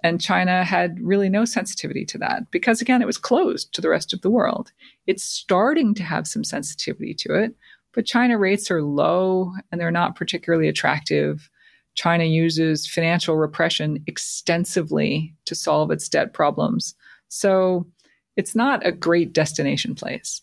And 0.04 0.22
China 0.22 0.63
had 0.63 1.00
really 1.02 1.30
no 1.30 1.46
sensitivity 1.46 2.06
to 2.06 2.17
that 2.20 2.52
because, 2.52 2.82
again, 2.82 3.02
it 3.02 3.08
was 3.08 3.17
closed 3.17 3.74
to 3.74 3.82
the 3.82 3.89
rest 3.89 4.13
of 4.13 4.22
the 4.22 4.30
world. 4.30 4.72
It's 5.06 5.24
starting 5.24 5.93
to 5.96 6.04
have 6.04 6.28
some 6.28 6.43
sensitivity 6.43 7.13
to 7.15 7.36
it, 7.36 7.56
but 7.93 8.06
China 8.06 8.38
rates 8.38 8.70
are 8.70 8.84
low 8.84 9.54
and 9.72 9.82
they're 9.82 9.91
not 9.91 10.15
particularly 10.15 10.67
attractive. 10.67 11.50
China 11.96 12.26
uses 12.26 12.88
financial 12.88 13.38
repression 13.38 14.04
extensively 14.06 15.34
to 15.46 15.56
solve 15.56 15.89
its 15.89 16.08
debt 16.08 16.32
problems. 16.34 16.93
So 17.30 17.88
it's 18.36 18.56
not 18.56 18.86
a 18.86 18.91
great 18.91 19.34
destination 19.34 19.96
place. 19.96 20.41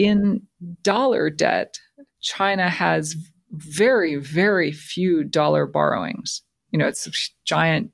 In 0.00 0.40
dollar 0.80 1.28
debt, 1.28 1.78
China 2.22 2.70
has 2.70 3.16
very, 3.50 4.16
very 4.16 4.72
few 4.72 5.24
dollar 5.24 5.66
borrowings. 5.66 6.40
You 6.70 6.78
know, 6.78 6.88
it's 6.88 7.06
a 7.06 7.10
giant 7.44 7.90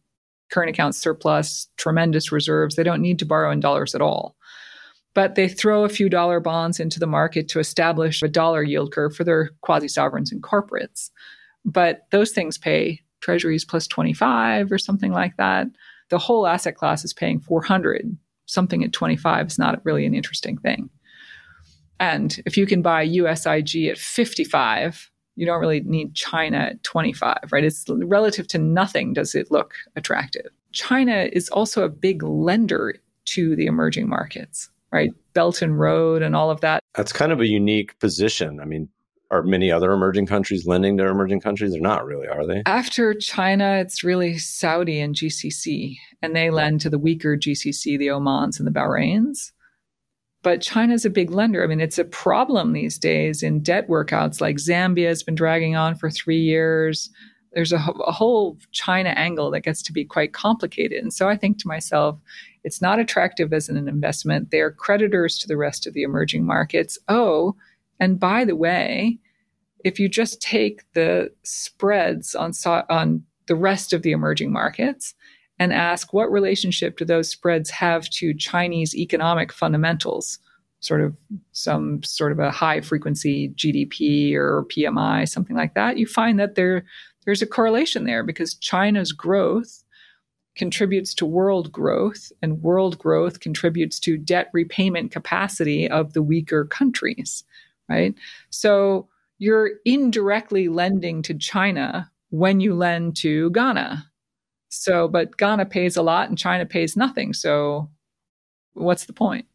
current 0.52 0.70
account 0.70 0.94
surplus, 0.94 1.66
tremendous 1.78 2.30
reserves. 2.30 2.76
They 2.76 2.84
don't 2.84 3.02
need 3.02 3.18
to 3.18 3.26
borrow 3.26 3.50
in 3.50 3.58
dollars 3.58 3.92
at 3.92 4.00
all. 4.00 4.36
But 5.14 5.34
they 5.34 5.48
throw 5.48 5.82
a 5.82 5.88
few 5.88 6.08
dollar 6.08 6.38
bonds 6.38 6.78
into 6.78 7.00
the 7.00 7.08
market 7.08 7.48
to 7.48 7.58
establish 7.58 8.22
a 8.22 8.28
dollar 8.28 8.62
yield 8.62 8.92
curve 8.92 9.16
for 9.16 9.24
their 9.24 9.50
quasi 9.62 9.88
sovereigns 9.88 10.30
and 10.30 10.40
corporates. 10.44 11.10
But 11.64 12.06
those 12.12 12.30
things 12.30 12.56
pay 12.56 13.00
treasuries 13.20 13.64
plus 13.64 13.88
25 13.88 14.70
or 14.70 14.78
something 14.78 15.10
like 15.10 15.36
that. 15.38 15.66
The 16.10 16.18
whole 16.18 16.46
asset 16.46 16.76
class 16.76 17.04
is 17.04 17.12
paying 17.12 17.40
400. 17.40 18.16
Something 18.44 18.84
at 18.84 18.92
25 18.92 19.48
is 19.48 19.58
not 19.58 19.84
really 19.84 20.06
an 20.06 20.14
interesting 20.14 20.56
thing. 20.56 20.88
And 22.00 22.42
if 22.46 22.56
you 22.56 22.66
can 22.66 22.82
buy 22.82 23.06
USIG 23.06 23.90
at 23.90 23.98
55, 23.98 25.10
you 25.36 25.46
don't 25.46 25.60
really 25.60 25.80
need 25.80 26.14
China 26.14 26.58
at 26.58 26.82
25, 26.82 27.38
right? 27.52 27.64
It's 27.64 27.84
relative 27.88 28.48
to 28.48 28.58
nothing 28.58 29.12
does 29.12 29.34
it 29.34 29.50
look 29.50 29.74
attractive. 29.94 30.46
China 30.72 31.28
is 31.32 31.48
also 31.50 31.84
a 31.84 31.88
big 31.88 32.22
lender 32.22 32.96
to 33.26 33.56
the 33.56 33.66
emerging 33.66 34.08
markets, 34.08 34.70
right? 34.92 35.12
Belt 35.34 35.62
and 35.62 35.78
Road 35.78 36.22
and 36.22 36.36
all 36.36 36.50
of 36.50 36.60
that. 36.62 36.80
That's 36.94 37.12
kind 37.12 37.32
of 37.32 37.40
a 37.40 37.46
unique 37.46 37.98
position. 37.98 38.60
I 38.60 38.64
mean, 38.64 38.88
are 39.30 39.42
many 39.42 39.72
other 39.72 39.92
emerging 39.92 40.26
countries 40.26 40.66
lending 40.66 40.96
to 40.98 41.06
emerging 41.06 41.40
countries? 41.40 41.72
They're 41.72 41.80
not 41.80 42.06
really, 42.06 42.28
are 42.28 42.46
they? 42.46 42.62
After 42.64 43.12
China, 43.12 43.78
it's 43.78 44.04
really 44.04 44.38
Saudi 44.38 45.00
and 45.00 45.14
GCC, 45.14 45.96
and 46.22 46.36
they 46.36 46.50
lend 46.50 46.80
to 46.82 46.90
the 46.90 46.98
weaker 46.98 47.36
GCC, 47.36 47.98
the 47.98 48.06
Omans 48.06 48.58
and 48.58 48.66
the 48.66 48.72
Bahrains. 48.72 49.52
But 50.46 50.62
China's 50.62 51.04
a 51.04 51.10
big 51.10 51.32
lender. 51.32 51.64
I 51.64 51.66
mean, 51.66 51.80
it's 51.80 51.98
a 51.98 52.04
problem 52.04 52.72
these 52.72 52.98
days 52.98 53.42
in 53.42 53.64
debt 53.64 53.88
workouts. 53.88 54.40
Like 54.40 54.58
Zambia 54.58 55.08
has 55.08 55.24
been 55.24 55.34
dragging 55.34 55.74
on 55.74 55.96
for 55.96 56.08
three 56.08 56.38
years. 56.38 57.10
There's 57.52 57.72
a, 57.72 57.78
a 58.06 58.12
whole 58.12 58.56
China 58.70 59.08
angle 59.08 59.50
that 59.50 59.62
gets 59.62 59.82
to 59.82 59.92
be 59.92 60.04
quite 60.04 60.32
complicated. 60.32 61.02
And 61.02 61.12
so 61.12 61.28
I 61.28 61.36
think 61.36 61.58
to 61.58 61.66
myself, 61.66 62.20
it's 62.62 62.80
not 62.80 63.00
attractive 63.00 63.52
as 63.52 63.68
an 63.68 63.88
investment. 63.88 64.52
They're 64.52 64.70
creditors 64.70 65.36
to 65.38 65.48
the 65.48 65.56
rest 65.56 65.84
of 65.84 65.94
the 65.94 66.04
emerging 66.04 66.46
markets. 66.46 66.96
Oh, 67.08 67.56
and 67.98 68.20
by 68.20 68.44
the 68.44 68.54
way, 68.54 69.18
if 69.84 69.98
you 69.98 70.08
just 70.08 70.40
take 70.40 70.84
the 70.92 71.32
spreads 71.42 72.36
on 72.36 72.52
on 72.88 73.24
the 73.48 73.56
rest 73.56 73.92
of 73.92 74.02
the 74.02 74.12
emerging 74.12 74.52
markets 74.52 75.12
and 75.58 75.72
ask 75.72 76.12
what 76.12 76.30
relationship 76.30 76.98
do 76.98 77.04
those 77.04 77.30
spreads 77.30 77.70
have 77.70 78.08
to 78.10 78.34
Chinese 78.34 78.94
economic 78.94 79.52
fundamentals, 79.52 80.38
sort 80.80 81.00
of 81.00 81.16
some 81.52 82.02
sort 82.02 82.32
of 82.32 82.38
a 82.38 82.50
high 82.50 82.80
frequency 82.80 83.48
GDP 83.50 84.34
or 84.34 84.64
PMI, 84.64 85.28
something 85.28 85.56
like 85.56 85.74
that, 85.74 85.96
you 85.96 86.06
find 86.06 86.38
that 86.38 86.54
there 86.54 86.84
there's 87.24 87.42
a 87.42 87.46
correlation 87.46 88.04
there 88.04 88.22
because 88.22 88.54
China's 88.54 89.12
growth 89.12 89.82
contributes 90.54 91.12
to 91.14 91.26
world 91.26 91.70
growth 91.72 92.32
and 92.40 92.62
world 92.62 92.98
growth 92.98 93.40
contributes 93.40 93.98
to 94.00 94.16
debt 94.16 94.48
repayment 94.52 95.10
capacity 95.10 95.88
of 95.90 96.12
the 96.12 96.22
weaker 96.22 96.64
countries, 96.64 97.44
right? 97.88 98.14
So 98.50 99.08
you're 99.38 99.72
indirectly 99.84 100.68
lending 100.68 101.20
to 101.22 101.34
China 101.34 102.10
when 102.30 102.60
you 102.60 102.74
lend 102.74 103.16
to 103.16 103.50
Ghana 103.50 104.10
so, 104.68 105.08
but 105.08 105.36
Ghana 105.36 105.66
pays 105.66 105.96
a 105.96 106.02
lot 106.02 106.28
and 106.28 106.38
China 106.38 106.66
pays 106.66 106.96
nothing. 106.96 107.32
So, 107.32 107.90
what's 108.74 109.06
the 109.06 109.12
point? 109.12 109.46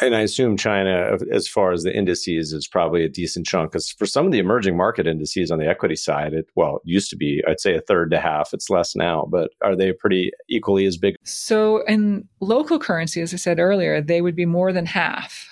And 0.00 0.14
I 0.14 0.20
assume 0.20 0.56
China, 0.56 1.16
as 1.32 1.48
far 1.48 1.72
as 1.72 1.82
the 1.82 1.96
indices, 1.96 2.52
is 2.52 2.68
probably 2.68 3.04
a 3.04 3.08
decent 3.08 3.46
chunk. 3.46 3.72
Because 3.72 3.90
for 3.90 4.06
some 4.06 4.26
of 4.26 4.32
the 4.32 4.38
emerging 4.38 4.76
market 4.76 5.06
indices 5.06 5.50
on 5.50 5.58
the 5.58 5.66
equity 5.66 5.96
side, 5.96 6.34
it 6.34 6.46
well 6.54 6.76
it 6.76 6.82
used 6.84 7.10
to 7.10 7.16
be, 7.16 7.42
I'd 7.48 7.60
say 7.60 7.74
a 7.74 7.80
third 7.80 8.10
to 8.12 8.20
half. 8.20 8.52
It's 8.52 8.70
less 8.70 8.94
now, 8.94 9.26
but 9.30 9.50
are 9.62 9.74
they 9.74 9.92
pretty 9.92 10.30
equally 10.48 10.86
as 10.86 10.96
big? 10.96 11.16
So 11.24 11.82
in 11.84 12.28
local 12.40 12.78
currency, 12.78 13.20
as 13.20 13.34
I 13.34 13.38
said 13.38 13.58
earlier, 13.58 14.00
they 14.00 14.20
would 14.20 14.36
be 14.36 14.46
more 14.46 14.72
than 14.72 14.86
half. 14.86 15.46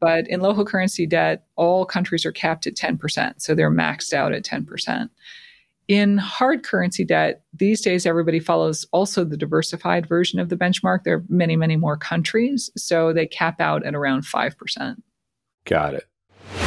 But 0.00 0.28
in 0.28 0.40
local 0.40 0.64
currency 0.64 1.06
debt, 1.06 1.46
all 1.56 1.84
countries 1.84 2.24
are 2.24 2.30
capped 2.30 2.68
at 2.68 2.76
10%. 2.76 3.40
So 3.42 3.54
they're 3.54 3.70
maxed 3.70 4.12
out 4.12 4.32
at 4.32 4.44
10%. 4.44 5.08
In 5.88 6.18
hard 6.18 6.64
currency 6.64 7.02
debt, 7.02 7.42
these 7.54 7.80
days 7.80 8.04
everybody 8.04 8.40
follows 8.40 8.86
also 8.92 9.24
the 9.24 9.38
diversified 9.38 10.06
version 10.06 10.38
of 10.38 10.50
the 10.50 10.56
benchmark. 10.56 11.04
There 11.04 11.16
are 11.16 11.24
many, 11.30 11.56
many 11.56 11.76
more 11.76 11.96
countries. 11.96 12.70
So 12.76 13.14
they 13.14 13.26
cap 13.26 13.58
out 13.58 13.86
at 13.86 13.94
around 13.94 14.24
5%. 14.24 14.96
Got 15.64 15.94
it. 15.94 16.04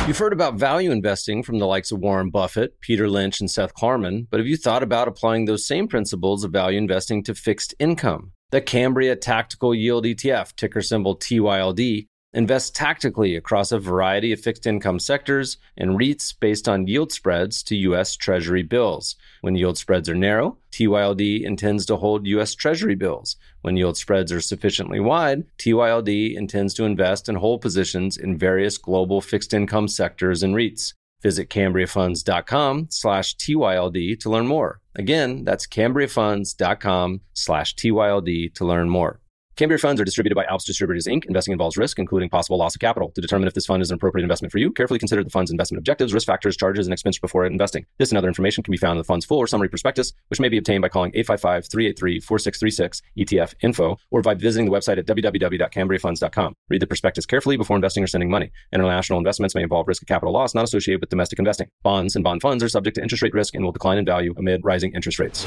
You've 0.08 0.18
heard 0.18 0.34
about 0.34 0.56
value 0.56 0.92
investing 0.92 1.44
from 1.44 1.60
the 1.60 1.68
likes 1.68 1.92
of 1.92 2.00
Warren 2.00 2.32
Buffett, 2.32 2.82
Peter 2.82 3.08
Lynch, 3.08 3.40
and 3.40 3.50
Seth 3.50 3.76
Klarman, 3.76 4.26
but 4.30 4.40
have 4.40 4.48
you 4.48 4.58
thought 4.58 4.84
about 4.84 5.08
applying 5.08 5.46
those 5.46 5.66
same 5.66 5.88
principles 5.88 6.44
of 6.44 6.52
value 6.52 6.78
investing 6.78 7.24
to 7.24 7.36
fixed 7.36 7.76
income? 7.80 8.32
The 8.50 8.62
Cambria 8.62 9.16
Tactical 9.16 9.74
Yield 9.74 10.06
ETF, 10.06 10.56
ticker 10.56 10.82
symbol 10.82 11.16
TYLD, 11.16 12.08
invests 12.34 12.70
tactically 12.70 13.36
across 13.36 13.72
a 13.72 13.80
variety 13.80 14.32
of 14.32 14.40
fixed 14.40 14.66
income 14.66 15.00
sectors 15.00 15.58
and 15.78 16.00
REITs 16.00 16.34
based 16.40 16.70
on 16.70 16.88
yield 16.88 17.12
spreads 17.12 17.62
to 17.64 17.76
U.S. 17.76 18.16
Treasury 18.16 18.64
bills. 18.64 19.16
When 19.42 19.56
yield 19.56 19.78
spreads 19.78 20.10
are 20.10 20.16
narrow, 20.16 20.58
TYLD 20.72 21.44
intends 21.44 21.86
to 21.88 21.98
hold 21.98 22.28
U.S. 22.28 22.56
Treasury 22.56 22.96
bills. 22.96 23.36
When 23.62 23.78
yield 23.78 23.98
spreads 23.98 24.32
are 24.32 24.42
sufficiently 24.42 25.00
wide, 25.00 25.44
TYLD 25.58 26.36
intends 26.36 26.74
to 26.76 26.86
invest 26.86 27.28
and 27.28 27.38
hold 27.38 27.62
positions 27.62 28.18
in 28.18 28.38
various 28.38 28.78
global 28.78 29.22
fixed 29.22 29.54
income 29.54 29.88
sectors 29.88 30.44
and 30.44 30.56
REITs. 30.56 30.94
Visit 31.22 31.50
CambriaFunds.com 31.50 32.88
slash 32.90 33.36
TYLD 33.36 34.20
to 34.20 34.30
learn 34.30 34.48
more. 34.48 34.82
Again, 34.96 35.44
that's 35.44 35.68
CambriaFunds.com 35.68 37.22
slash 37.34 37.76
TYLD 37.76 38.54
to 38.56 38.66
learn 38.66 38.90
more. 38.90 39.21
Cambria 39.62 39.78
funds 39.78 40.02
are 40.02 40.04
distributed 40.04 40.34
by 40.34 40.44
Alps 40.46 40.66
Distributors 40.66 41.06
Inc. 41.06 41.28
Investing 41.28 41.52
involves 41.52 41.78
risk, 41.78 42.00
including 42.00 42.30
possible 42.30 42.58
loss 42.58 42.74
of 42.74 42.82
capital. 42.82 43.12
To 43.12 43.22
determine 43.22 43.48
if 43.48 43.54
this 43.54 43.68
fund 43.68 43.84
is 43.84 43.92
an 43.92 43.96
appropriate 43.96 44.24
investment 44.24 44.52
for 44.52 44.58
you, 44.58 44.72
carefully 44.72 44.98
consider 44.98 45.24
the 45.24 45.30
fund's 45.30 45.52
investment 45.52 45.78
objectives, 45.78 46.16
risk 46.16 46.26
factors, 46.26 46.58
charges, 46.58 46.88
and 46.88 46.94
expense 46.94 47.20
before 47.20 47.46
investing. 47.46 47.86
This 48.00 48.10
and 48.10 48.18
other 48.18 48.28
information 48.28 48.64
can 48.64 48.72
be 48.72 48.78
found 48.78 48.94
in 48.94 48.98
the 48.98 49.04
fund's 49.04 49.24
full 49.24 49.38
or 49.38 49.46
summary 49.46 49.70
prospectus, 49.70 50.14
which 50.30 50.40
may 50.40 50.50
be 50.50 50.58
obtained 50.58 50.82
by 50.82 50.90
calling 50.90 51.12
855-383-4636 51.12 53.02
ETF 53.20 53.54
info 53.62 53.98
or 54.10 54.24
by 54.24 54.34
visiting 54.34 54.66
the 54.66 54.72
website 54.72 54.98
at 54.98 55.06
www.cambriafunds.com. 55.06 56.56
Read 56.68 56.82
the 56.82 56.88
prospectus 56.88 57.28
carefully 57.28 57.56
before 57.56 57.76
investing 57.76 58.04
or 58.04 58.08
sending 58.08 58.32
money. 58.32 58.52
International 58.74 59.20
investments 59.20 59.54
may 59.54 59.62
involve 59.62 59.88
risk 59.88 60.02
of 60.02 60.08
capital 60.08 60.34
loss 60.34 60.56
not 60.56 60.64
associated 60.64 61.02
with 61.02 61.12
domestic 61.12 61.38
investing. 61.38 61.68
Bonds 61.84 62.16
and 62.16 62.24
bond 62.24 62.42
funds 62.42 62.64
are 62.64 62.70
subject 62.70 62.96
to 62.96 63.04
interest 63.04 63.22
rate 63.22 63.36
risk 63.36 63.54
and 63.54 63.64
will 63.64 63.72
decline 63.72 64.00
in 64.00 64.06
value 64.06 64.34
amid 64.38 64.66
rising 64.66 64.92
interest 64.96 65.20
rates. 65.20 65.46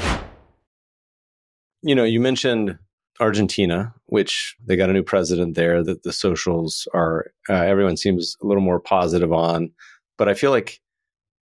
You 1.81 1.95
know, 1.95 2.05
you 2.05 2.21
mentioned 2.21 2.79
Argentina, 3.19 3.93
which 4.07 4.55
they 4.65 4.75
got 4.75 4.89
a 4.89 4.93
new 4.93 5.03
president 5.03 5.55
there 5.55 5.83
that 5.83 6.03
the 6.03 6.11
socials 6.11 6.87
are, 6.93 7.27
uh, 7.49 7.53
everyone 7.53 7.97
seems 7.97 8.35
a 8.41 8.45
little 8.45 8.63
more 8.63 8.79
positive 8.79 9.31
on. 9.31 9.71
But 10.17 10.29
I 10.29 10.33
feel 10.33 10.51
like 10.51 10.81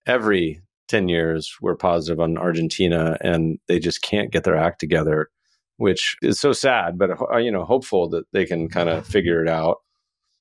every 0.07 0.61
10 0.89 1.09
years 1.09 1.57
we're 1.61 1.77
positive 1.77 2.21
on 2.21 2.37
Argentina 2.37 3.17
and 3.23 3.59
they 3.69 3.79
just 3.79 4.03
can't 4.03 4.31
get 4.31 4.45
their 4.45 4.57
act 4.57 4.81
together, 4.81 5.31
which 5.77 6.17
is 6.23 6.39
so 6.39 6.53
sad, 6.53 6.99
but, 6.99 7.11
uh, 7.33 7.39
you 7.39 7.51
know, 7.51 7.65
hopeful 7.65 8.09
that 8.11 8.25
they 8.33 8.45
can 8.45 8.69
kind 8.69 8.89
of 8.89 9.07
figure 9.07 9.43
it 9.43 9.49
out. 9.49 9.79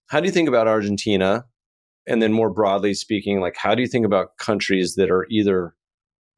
How 0.08 0.20
do 0.20 0.26
you 0.26 0.32
think 0.32 0.50
about 0.50 0.68
Argentina? 0.68 1.46
And 2.08 2.22
then 2.22 2.34
more 2.34 2.50
broadly 2.50 2.94
speaking, 2.94 3.40
like, 3.40 3.56
how 3.56 3.76
do 3.76 3.82
you 3.82 3.88
think 3.88 4.06
about 4.06 4.38
countries 4.38 4.96
that 4.96 5.10
are 5.12 5.26
either, 5.30 5.76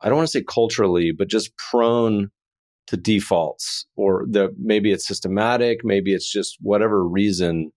I 0.01 0.09
don't 0.09 0.17
want 0.17 0.27
to 0.27 0.39
say 0.39 0.43
culturally, 0.47 1.11
but 1.11 1.29
just 1.29 1.57
prone 1.57 2.29
to 2.87 2.97
defaults 2.97 3.85
or 3.95 4.25
the 4.29 4.53
maybe 4.59 4.91
it's 4.91 5.07
systematic 5.07 5.83
maybe 5.83 6.13
it's 6.13 6.29
just 6.29 6.57
whatever 6.61 7.07
reason 7.07 7.71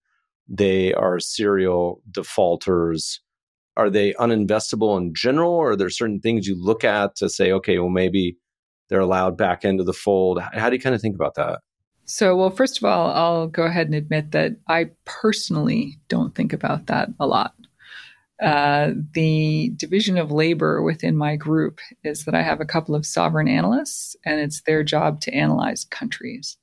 they 0.49 0.95
are 0.95 1.19
serial 1.19 2.01
defaulters. 2.11 3.21
Are 3.77 3.90
they 3.90 4.14
uninvestable 4.14 4.97
in 4.97 5.12
general? 5.14 5.53
Or 5.53 5.73
are 5.73 5.77
there 5.77 5.90
certain 5.90 6.21
things 6.21 6.47
you 6.47 6.57
look 6.59 6.85
at 6.85 7.16
to 7.16 7.29
say 7.29 7.53
okay 7.53 7.79
well 7.79 7.88
maybe 7.88 8.37
they're 8.88 9.01
allowed 9.01 9.37
back 9.37 9.64
into 9.64 9.83
the 9.83 9.92
fold. 9.92 10.40
How 10.40 10.71
do 10.71 10.77
you 10.77 10.83
kind 10.83 10.95
of 10.95 11.01
think 11.01 11.16
about 11.16 11.35
that? 11.35 11.61
So 12.05 12.37
well 12.37 12.51
first 12.51 12.79
of 12.79 12.85
all 12.85 13.11
i'll 13.11 13.49
go 13.49 13.64
ahead 13.64 13.87
and 13.87 13.95
admit 13.97 14.31
that 14.31 14.53
i 14.69 14.90
personally 15.05 15.99
don't 16.09 16.37
think 16.37 16.53
about 16.53 16.87
that 16.87 17.09
a 17.19 17.27
lot 17.27 17.53
uh, 18.42 18.90
the 19.14 19.72
division 19.77 20.18
of 20.18 20.31
labor 20.31 20.83
within 20.83 21.16
my 21.16 21.37
group 21.37 21.81
is 22.05 22.25
that 22.25 22.35
I 22.35 22.42
have 22.42 22.61
a 22.61 22.66
couple 22.66 22.94
of 22.94 23.07
sovereign 23.07 23.49
analysts, 23.49 24.14
and 24.25 24.40
it's 24.40 24.62
their 24.62 24.83
job 24.83 25.20
to 25.22 25.35
analyze 25.35 25.85
countries. 25.85 26.59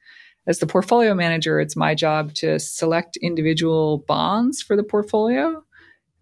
As 0.45 0.59
the 0.59 0.67
portfolio 0.67 1.15
manager, 1.15 1.59
it's 1.59 1.75
my 1.75 1.95
job 1.95 2.33
to 2.35 2.59
select 2.59 3.17
individual 3.17 3.99
bonds 4.07 4.61
for 4.61 4.75
the 4.75 4.83
portfolio 4.83 5.63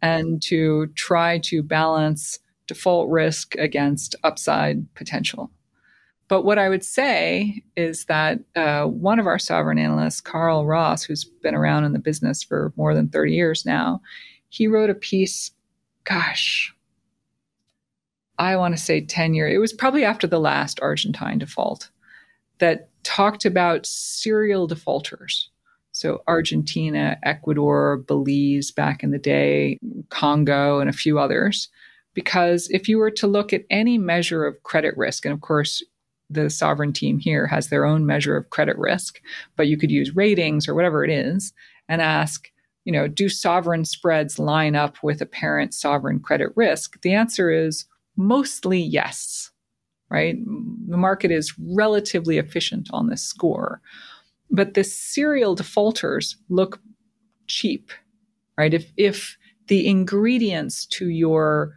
and 0.01 0.41
to 0.43 0.87
try 0.95 1.39
to 1.39 1.63
balance 1.63 2.39
default 2.67 3.09
risk 3.09 3.55
against 3.55 4.15
upside 4.23 4.93
potential. 4.95 5.51
But 6.27 6.43
what 6.45 6.57
I 6.57 6.69
would 6.69 6.85
say 6.85 7.61
is 7.75 8.05
that 8.05 8.39
uh, 8.55 8.85
one 8.85 9.19
of 9.19 9.27
our 9.27 9.39
sovereign 9.39 9.77
analysts, 9.77 10.21
Carl 10.21 10.65
Ross, 10.65 11.03
who's 11.03 11.25
been 11.25 11.55
around 11.55 11.83
in 11.83 11.91
the 11.91 11.99
business 11.99 12.41
for 12.41 12.71
more 12.77 12.93
than 12.93 13.09
30 13.09 13.33
years 13.33 13.65
now, 13.65 14.01
he 14.51 14.67
wrote 14.67 14.89
a 14.89 14.93
piece, 14.93 15.51
gosh, 16.03 16.75
I 18.37 18.57
want 18.57 18.75
to 18.75 18.81
say 18.81 18.99
10 18.99 19.33
years. 19.33 19.55
It 19.55 19.59
was 19.59 19.71
probably 19.71 20.03
after 20.03 20.27
the 20.27 20.39
last 20.39 20.79
Argentine 20.81 21.39
default 21.39 21.89
that 22.59 22.89
talked 23.03 23.45
about 23.45 23.85
serial 23.85 24.67
defaulters. 24.67 25.49
So 25.93 26.21
Argentina, 26.27 27.17
Ecuador, 27.23 28.03
Belize 28.07 28.71
back 28.71 29.03
in 29.03 29.11
the 29.11 29.17
day, 29.17 29.77
Congo, 30.09 30.79
and 30.79 30.89
a 30.89 30.93
few 30.93 31.17
others. 31.17 31.69
Because 32.13 32.67
if 32.71 32.89
you 32.89 32.97
were 32.97 33.11
to 33.11 33.27
look 33.27 33.53
at 33.53 33.63
any 33.69 33.97
measure 33.97 34.45
of 34.45 34.61
credit 34.63 34.97
risk, 34.97 35.25
and 35.25 35.33
of 35.33 35.39
course, 35.39 35.81
the 36.29 36.49
sovereign 36.49 36.91
team 36.91 37.19
here 37.19 37.47
has 37.47 37.69
their 37.69 37.85
own 37.85 38.05
measure 38.05 38.35
of 38.35 38.49
credit 38.49 38.77
risk, 38.77 39.21
but 39.55 39.67
you 39.67 39.77
could 39.77 39.91
use 39.91 40.15
ratings 40.15 40.67
or 40.67 40.75
whatever 40.75 41.05
it 41.05 41.09
is 41.09 41.53
and 41.87 42.01
ask, 42.01 42.51
you 42.85 42.91
know, 42.91 43.07
do 43.07 43.29
sovereign 43.29 43.85
spreads 43.85 44.39
line 44.39 44.75
up 44.75 44.97
with 45.03 45.21
apparent 45.21 45.73
sovereign 45.73 46.19
credit 46.19 46.49
risk? 46.55 47.01
The 47.01 47.13
answer 47.13 47.51
is 47.51 47.85
mostly 48.17 48.79
yes, 48.79 49.51
right? 50.09 50.35
The 50.87 50.97
market 50.97 51.31
is 51.31 51.53
relatively 51.59 52.37
efficient 52.37 52.89
on 52.91 53.09
this 53.09 53.23
score. 53.23 53.81
But 54.49 54.73
the 54.73 54.83
serial 54.83 55.55
defaulters 55.55 56.35
look 56.49 56.81
cheap, 57.47 57.91
right? 58.57 58.73
If, 58.73 58.91
if 58.97 59.37
the 59.67 59.87
ingredients 59.87 60.85
to 60.87 61.07
your 61.07 61.73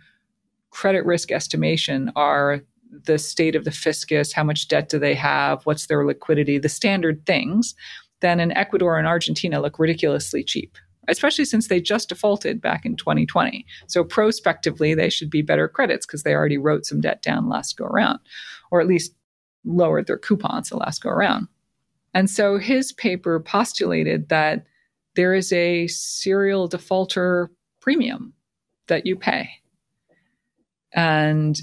credit 0.70 1.04
risk 1.04 1.30
estimation 1.30 2.10
are 2.16 2.60
the 3.06 3.18
state 3.18 3.54
of 3.54 3.64
the 3.64 3.70
fiscus, 3.70 4.32
how 4.32 4.42
much 4.42 4.68
debt 4.68 4.88
do 4.88 4.98
they 4.98 5.14
have, 5.14 5.64
what's 5.64 5.86
their 5.86 6.04
liquidity, 6.04 6.58
the 6.58 6.68
standard 6.68 7.24
things, 7.26 7.74
then 8.20 8.40
in 8.40 8.56
Ecuador 8.56 8.98
and 8.98 9.06
Argentina 9.06 9.60
look 9.60 9.78
ridiculously 9.78 10.42
cheap, 10.42 10.76
especially 11.08 11.44
since 11.44 11.68
they 11.68 11.80
just 11.80 12.08
defaulted 12.08 12.60
back 12.60 12.84
in 12.84 12.96
2020. 12.96 13.64
So 13.86 14.04
prospectively, 14.04 14.94
they 14.94 15.10
should 15.10 15.30
be 15.30 15.42
better 15.42 15.68
credits 15.68 16.06
because 16.06 16.22
they 16.22 16.34
already 16.34 16.58
wrote 16.58 16.86
some 16.86 17.00
debt 17.00 17.22
down 17.22 17.48
last 17.48 17.76
go 17.76 17.84
around, 17.84 18.18
or 18.70 18.80
at 18.80 18.86
least 18.86 19.14
lowered 19.64 20.06
their 20.06 20.18
coupons 20.18 20.68
the 20.68 20.76
last 20.76 21.02
go 21.02 21.10
around. 21.10 21.48
And 22.12 22.30
so 22.30 22.58
his 22.58 22.92
paper 22.92 23.40
postulated 23.40 24.28
that 24.28 24.66
there 25.16 25.34
is 25.34 25.52
a 25.52 25.86
serial 25.88 26.68
defaulter 26.68 27.50
premium 27.80 28.32
that 28.86 29.06
you 29.06 29.16
pay. 29.16 29.48
And 30.92 31.60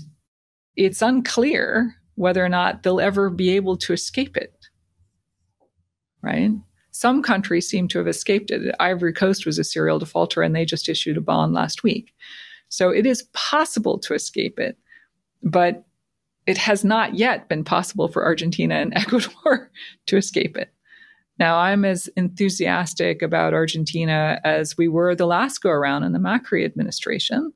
it's 0.76 1.02
unclear 1.02 1.96
whether 2.16 2.44
or 2.44 2.50
not 2.50 2.84
they'll 2.84 3.00
ever 3.00 3.30
be 3.30 3.52
able 3.52 3.78
to 3.78 3.94
escape 3.94 4.36
it. 4.36 4.54
Right? 6.22 6.52
Some 7.02 7.24
countries 7.24 7.68
seem 7.68 7.88
to 7.88 7.98
have 7.98 8.08
escaped 8.08 8.52
it. 8.52 8.76
Ivory 8.80 9.12
Coast 9.12 9.48
was 9.48 9.58
a 9.58 9.64
serial 9.64 9.98
defaulter 9.98 10.44
and 10.44 10.56
they 10.56 10.66
just 10.66 10.88
issued 10.88 11.18
a 11.18 11.22
bond 11.22 11.52
last 11.52 11.82
week. 11.82 12.14
So 12.70 12.92
it 12.92 13.08
is 13.08 13.24
possible 13.34 13.98
to 13.98 14.14
escape 14.14 14.60
it, 14.60 14.78
but 15.42 15.84
it 16.46 16.60
has 16.60 16.86
not 16.86 17.16
yet 17.16 17.50
been 17.50 17.64
possible 17.64 18.08
for 18.08 18.24
Argentina 18.24 18.76
and 18.76 18.94
Ecuador 18.96 19.72
to 20.06 20.16
escape 20.16 20.56
it. 20.56 20.72
Now, 21.40 21.58
I'm 21.58 21.86
as 21.86 22.08
enthusiastic 22.18 23.24
about 23.24 23.56
Argentina 23.56 24.40
as 24.44 24.78
we 24.78 24.88
were 24.88 25.16
the 25.16 25.26
last 25.26 25.58
go 25.58 25.72
around 25.72 26.04
in 26.04 26.12
the 26.12 26.20
Macri 26.20 26.64
administration, 26.64 27.52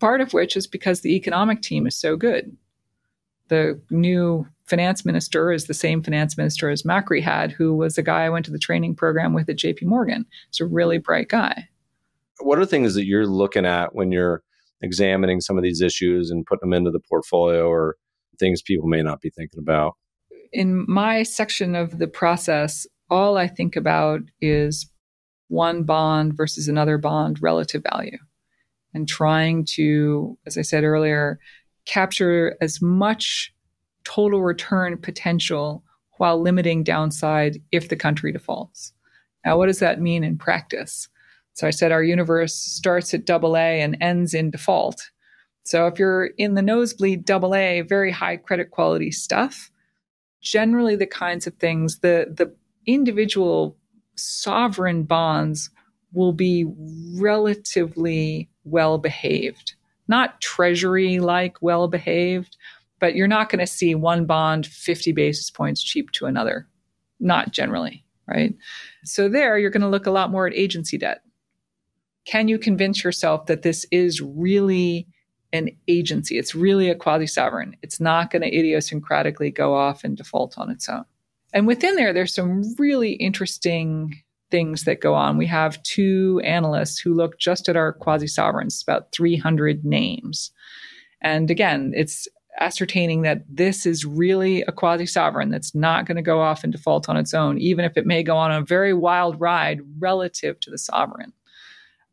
part 0.00 0.20
of 0.20 0.32
which 0.32 0.56
is 0.56 0.66
because 0.66 1.02
the 1.02 1.14
economic 1.14 1.62
team 1.62 1.86
is 1.86 1.94
so 1.94 2.16
good. 2.16 2.56
The 3.50 3.80
new 3.88 4.48
finance 4.68 5.04
minister 5.04 5.52
is 5.52 5.66
the 5.66 5.74
same 5.74 6.02
finance 6.02 6.36
minister 6.36 6.70
as 6.70 6.82
Macri 6.82 7.22
had, 7.22 7.52
who 7.52 7.74
was 7.74 7.98
a 7.98 8.02
guy 8.02 8.24
I 8.24 8.28
went 8.28 8.44
to 8.46 8.52
the 8.52 8.58
training 8.58 8.94
program 8.94 9.32
with 9.32 9.48
at 9.48 9.56
JP 9.56 9.84
Morgan. 9.84 10.26
He's 10.50 10.60
a 10.60 10.66
really 10.66 10.98
bright 10.98 11.28
guy. 11.28 11.68
What 12.40 12.58
are 12.58 12.66
things 12.66 12.94
that 12.94 13.06
you're 13.06 13.26
looking 13.26 13.66
at 13.66 13.94
when 13.94 14.12
you're 14.12 14.42
examining 14.80 15.40
some 15.40 15.56
of 15.56 15.64
these 15.64 15.80
issues 15.80 16.30
and 16.30 16.46
putting 16.46 16.70
them 16.70 16.76
into 16.76 16.90
the 16.90 17.00
portfolio 17.00 17.68
or 17.68 17.96
things 18.38 18.62
people 18.62 18.86
may 18.86 19.02
not 19.02 19.20
be 19.20 19.30
thinking 19.30 19.58
about? 19.58 19.94
In 20.52 20.84
my 20.88 21.24
section 21.24 21.74
of 21.74 21.98
the 21.98 22.06
process, 22.06 22.86
all 23.10 23.36
I 23.36 23.48
think 23.48 23.76
about 23.76 24.20
is 24.40 24.88
one 25.48 25.82
bond 25.84 26.36
versus 26.36 26.68
another 26.68 26.98
bond 26.98 27.42
relative 27.42 27.82
value 27.90 28.18
and 28.94 29.08
trying 29.08 29.64
to, 29.64 30.38
as 30.46 30.56
I 30.56 30.62
said 30.62 30.84
earlier, 30.84 31.38
capture 31.86 32.56
as 32.60 32.80
much 32.80 33.52
total 34.08 34.40
return 34.40 34.96
potential 34.96 35.84
while 36.16 36.40
limiting 36.40 36.82
downside 36.82 37.62
if 37.70 37.88
the 37.88 37.96
country 37.96 38.32
defaults. 38.32 38.92
Now, 39.44 39.58
what 39.58 39.66
does 39.66 39.78
that 39.80 40.00
mean 40.00 40.24
in 40.24 40.38
practice? 40.38 41.08
So 41.52 41.66
I 41.66 41.70
said 41.70 41.92
our 41.92 42.02
universe 42.02 42.54
starts 42.54 43.12
at 43.12 43.26
double 43.26 43.56
A 43.56 43.80
and 43.80 43.98
ends 44.00 44.32
in 44.32 44.50
default. 44.50 45.10
So 45.64 45.86
if 45.86 45.98
you're 45.98 46.30
in 46.38 46.54
the 46.54 46.62
nosebleed 46.62 47.26
double 47.26 47.54
A, 47.54 47.82
very 47.82 48.10
high 48.10 48.38
credit 48.38 48.70
quality 48.70 49.10
stuff, 49.10 49.70
generally 50.40 50.96
the 50.96 51.06
kinds 51.06 51.46
of 51.46 51.54
things 51.54 51.98
the 51.98 52.32
the 52.34 52.54
individual 52.86 53.76
sovereign 54.14 55.02
bonds 55.02 55.68
will 56.12 56.32
be 56.32 56.64
relatively 57.16 58.48
well 58.64 58.96
behaved. 58.96 59.74
Not 60.06 60.40
treasury 60.40 61.18
like 61.18 61.60
well 61.60 61.86
behaved, 61.88 62.56
but 63.00 63.14
you're 63.14 63.28
not 63.28 63.50
going 63.50 63.60
to 63.60 63.66
see 63.66 63.94
one 63.94 64.24
bond 64.24 64.66
50 64.66 65.12
basis 65.12 65.50
points 65.50 65.82
cheap 65.82 66.10
to 66.12 66.26
another. 66.26 66.66
Not 67.20 67.52
generally, 67.52 68.04
right? 68.26 68.54
So 69.04 69.28
there 69.28 69.58
you're 69.58 69.70
going 69.70 69.82
to 69.82 69.88
look 69.88 70.06
a 70.06 70.12
lot 70.12 70.30
more 70.30 70.46
at 70.46 70.54
agency 70.54 70.98
debt. 70.98 71.22
Can 72.24 72.48
you 72.48 72.58
convince 72.58 73.02
yourself 73.02 73.46
that 73.46 73.62
this 73.62 73.86
is 73.90 74.20
really 74.20 75.08
an 75.52 75.70
agency? 75.88 76.38
It's 76.38 76.54
really 76.54 76.90
a 76.90 76.94
quasi 76.94 77.26
sovereign. 77.26 77.76
It's 77.82 78.00
not 78.00 78.30
going 78.30 78.42
to 78.42 78.50
idiosyncratically 78.50 79.54
go 79.54 79.74
off 79.74 80.04
and 80.04 80.16
default 80.16 80.58
on 80.58 80.70
its 80.70 80.88
own. 80.88 81.04
And 81.54 81.66
within 81.66 81.96
there, 81.96 82.12
there's 82.12 82.34
some 82.34 82.74
really 82.78 83.12
interesting 83.12 84.22
things 84.50 84.84
that 84.84 85.00
go 85.00 85.14
on. 85.14 85.38
We 85.38 85.46
have 85.46 85.82
two 85.82 86.40
analysts 86.44 86.98
who 86.98 87.14
look 87.14 87.38
just 87.38 87.68
at 87.68 87.76
our 87.76 87.92
quasi 87.92 88.26
sovereigns, 88.26 88.82
about 88.82 89.12
300 89.12 89.84
names. 89.84 90.50
And 91.20 91.50
again, 91.50 91.92
it's 91.94 92.28
ascertaining 92.60 93.22
that 93.22 93.42
this 93.48 93.86
is 93.86 94.04
really 94.04 94.62
a 94.62 94.72
quasi 94.72 95.06
sovereign 95.06 95.50
that's 95.50 95.74
not 95.74 96.06
going 96.06 96.16
to 96.16 96.22
go 96.22 96.40
off 96.40 96.64
and 96.64 96.72
default 96.72 97.08
on 97.08 97.16
its 97.16 97.34
own, 97.34 97.58
even 97.58 97.84
if 97.84 97.96
it 97.96 98.06
may 98.06 98.22
go 98.22 98.36
on 98.36 98.52
a 98.52 98.62
very 98.62 98.92
wild 98.92 99.40
ride 99.40 99.80
relative 99.98 100.58
to 100.60 100.70
the 100.70 100.78
sovereign. 100.78 101.32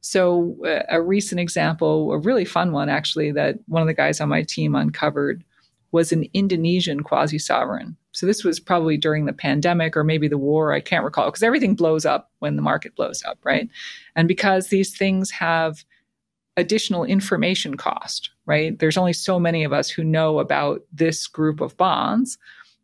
So, 0.01 0.55
uh, 0.63 0.83
a 0.89 1.01
recent 1.01 1.41
example, 1.41 2.11
a 2.11 2.19
really 2.19 2.45
fun 2.45 2.71
one 2.71 2.89
actually, 2.89 3.31
that 3.31 3.55
one 3.67 3.81
of 3.81 3.87
the 3.87 3.93
guys 3.93 4.21
on 4.21 4.29
my 4.29 4.43
team 4.43 4.75
uncovered 4.75 5.43
was 5.91 6.11
an 6.11 6.25
Indonesian 6.33 7.01
quasi 7.01 7.39
sovereign. 7.39 7.97
So, 8.11 8.27
this 8.27 8.43
was 8.43 8.59
probably 8.59 8.97
during 8.97 9.25
the 9.25 9.33
pandemic 9.33 9.97
or 9.97 10.03
maybe 10.03 10.27
the 10.27 10.37
war, 10.37 10.73
I 10.73 10.79
can't 10.79 11.03
recall, 11.03 11.25
because 11.25 11.41
everything 11.41 11.73
blows 11.73 12.05
up 12.05 12.29
when 12.37 12.55
the 12.55 12.61
market 12.61 12.95
blows 12.95 13.23
up, 13.23 13.39
right? 13.43 13.67
And 14.15 14.27
because 14.27 14.67
these 14.67 14.95
things 14.95 15.31
have 15.31 15.83
additional 16.55 17.03
information 17.03 17.75
cost, 17.75 18.29
right? 18.45 18.77
There's 18.77 18.97
only 18.97 19.13
so 19.13 19.39
many 19.39 19.63
of 19.63 19.73
us 19.73 19.89
who 19.89 20.03
know 20.03 20.39
about 20.39 20.81
this 20.91 21.27
group 21.27 21.61
of 21.61 21.77
bonds. 21.77 22.37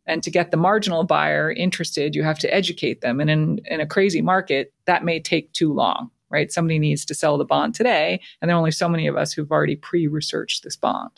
And 0.08 0.24
to 0.24 0.32
get 0.32 0.52
the 0.52 0.58
marginal 0.58 1.04
buyer 1.04 1.52
interested, 1.52 2.16
you 2.16 2.24
have 2.24 2.40
to 2.40 2.54
educate 2.54 3.02
them. 3.02 3.20
And 3.20 3.30
in, 3.30 3.62
in 3.66 3.80
a 3.80 3.86
crazy 3.86 4.22
market, 4.22 4.74
that 4.86 5.06
may 5.06 5.20
take 5.20 5.54
too 5.54 5.72
long, 5.72 6.10
right? 6.30 6.52
Somebody 6.52 6.80
needs 6.80 7.06
to 7.06 7.14
sell 7.14 7.38
the 7.38 7.46
bond 7.46 7.76
today, 7.76 8.20
and 8.42 8.50
there 8.50 8.56
are 8.56 8.60
only 8.60 8.72
so 8.72 8.90
many 8.90 9.08
of 9.08 9.16
us 9.16 9.32
who've 9.32 9.52
already 9.52 9.76
pre 9.76 10.08
researched 10.08 10.64
this 10.64 10.76
bond. 10.76 11.12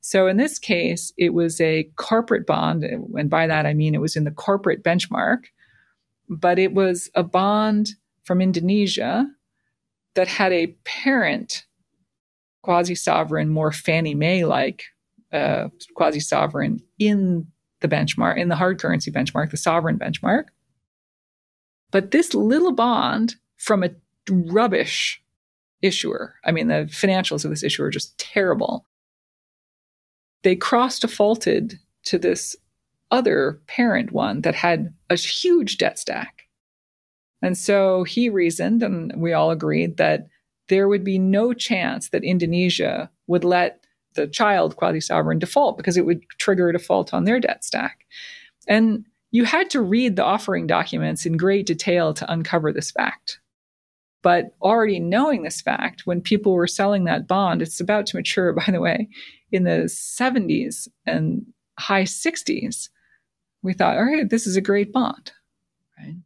So 0.00 0.28
in 0.28 0.36
this 0.36 0.60
case, 0.60 1.12
it 1.18 1.34
was 1.34 1.60
a 1.60 1.90
corporate 1.96 2.46
bond. 2.46 2.84
And 2.84 3.28
by 3.28 3.48
that, 3.48 3.66
I 3.66 3.74
mean 3.74 3.92
it 3.92 4.00
was 4.00 4.14
in 4.14 4.22
the 4.22 4.30
corporate 4.30 4.84
benchmark, 4.84 5.46
but 6.28 6.60
it 6.60 6.74
was 6.74 7.10
a 7.16 7.24
bond 7.24 7.90
from 8.22 8.40
Indonesia 8.40 9.26
that 10.14 10.28
had 10.28 10.52
a 10.52 10.68
parent 10.84 11.66
quasi 12.66 12.96
sovereign, 12.96 13.48
more 13.48 13.70
Fannie 13.70 14.16
Mae 14.16 14.44
like 14.44 14.82
uh, 15.32 15.68
quasi 15.94 16.18
sovereign 16.18 16.80
in 16.98 17.46
the 17.80 17.86
benchmark, 17.86 18.36
in 18.36 18.48
the 18.48 18.56
hard 18.56 18.80
currency 18.80 19.12
benchmark, 19.12 19.52
the 19.52 19.56
sovereign 19.56 19.96
benchmark. 19.96 20.46
But 21.92 22.10
this 22.10 22.34
little 22.34 22.72
bond 22.72 23.36
from 23.56 23.84
a 23.84 23.90
rubbish 24.28 25.22
issuer. 25.80 26.34
I 26.44 26.50
mean, 26.50 26.66
the 26.66 26.88
financials 26.90 27.44
of 27.44 27.50
this 27.50 27.62
issuer 27.62 27.86
are 27.86 27.90
just 27.90 28.18
terrible. 28.18 28.84
They 30.42 30.56
cross 30.56 30.98
defaulted 30.98 31.78
to 32.06 32.18
this 32.18 32.56
other 33.12 33.60
parent 33.68 34.10
one 34.10 34.40
that 34.40 34.56
had 34.56 34.92
a 35.08 35.14
huge 35.14 35.78
debt 35.78 36.00
stack. 36.00 36.42
And 37.42 37.56
so 37.56 38.02
he 38.02 38.28
reasoned, 38.28 38.82
and 38.82 39.12
we 39.16 39.32
all 39.32 39.52
agreed, 39.52 39.98
that 39.98 40.26
there 40.68 40.88
would 40.88 41.04
be 41.04 41.18
no 41.18 41.52
chance 41.52 42.10
that 42.10 42.24
Indonesia 42.24 43.10
would 43.26 43.44
let 43.44 43.84
the 44.14 44.26
child 44.26 44.76
quasi 44.76 45.00
sovereign 45.00 45.38
default 45.38 45.76
because 45.76 45.96
it 45.96 46.06
would 46.06 46.22
trigger 46.38 46.68
a 46.68 46.72
default 46.72 47.14
on 47.14 47.24
their 47.24 47.38
debt 47.38 47.64
stack. 47.64 48.06
And 48.66 49.04
you 49.30 49.44
had 49.44 49.70
to 49.70 49.82
read 49.82 50.16
the 50.16 50.24
offering 50.24 50.66
documents 50.66 51.26
in 51.26 51.36
great 51.36 51.66
detail 51.66 52.14
to 52.14 52.32
uncover 52.32 52.72
this 52.72 52.90
fact. 52.90 53.40
But 54.22 54.56
already 54.60 54.98
knowing 54.98 55.42
this 55.42 55.60
fact, 55.60 56.02
when 56.04 56.20
people 56.20 56.52
were 56.52 56.66
selling 56.66 57.04
that 57.04 57.28
bond, 57.28 57.62
it's 57.62 57.80
about 57.80 58.06
to 58.06 58.16
mature, 58.16 58.52
by 58.66 58.72
the 58.72 58.80
way, 58.80 59.08
in 59.52 59.64
the 59.64 59.84
70s 59.86 60.88
and 61.04 61.46
high 61.78 62.04
60s, 62.04 62.88
we 63.62 63.72
thought, 63.72 63.96
all 63.96 64.04
right, 64.04 64.28
this 64.28 64.46
is 64.46 64.56
a 64.56 64.60
great 64.60 64.92
bond, 64.92 65.32
right? 65.98 66.16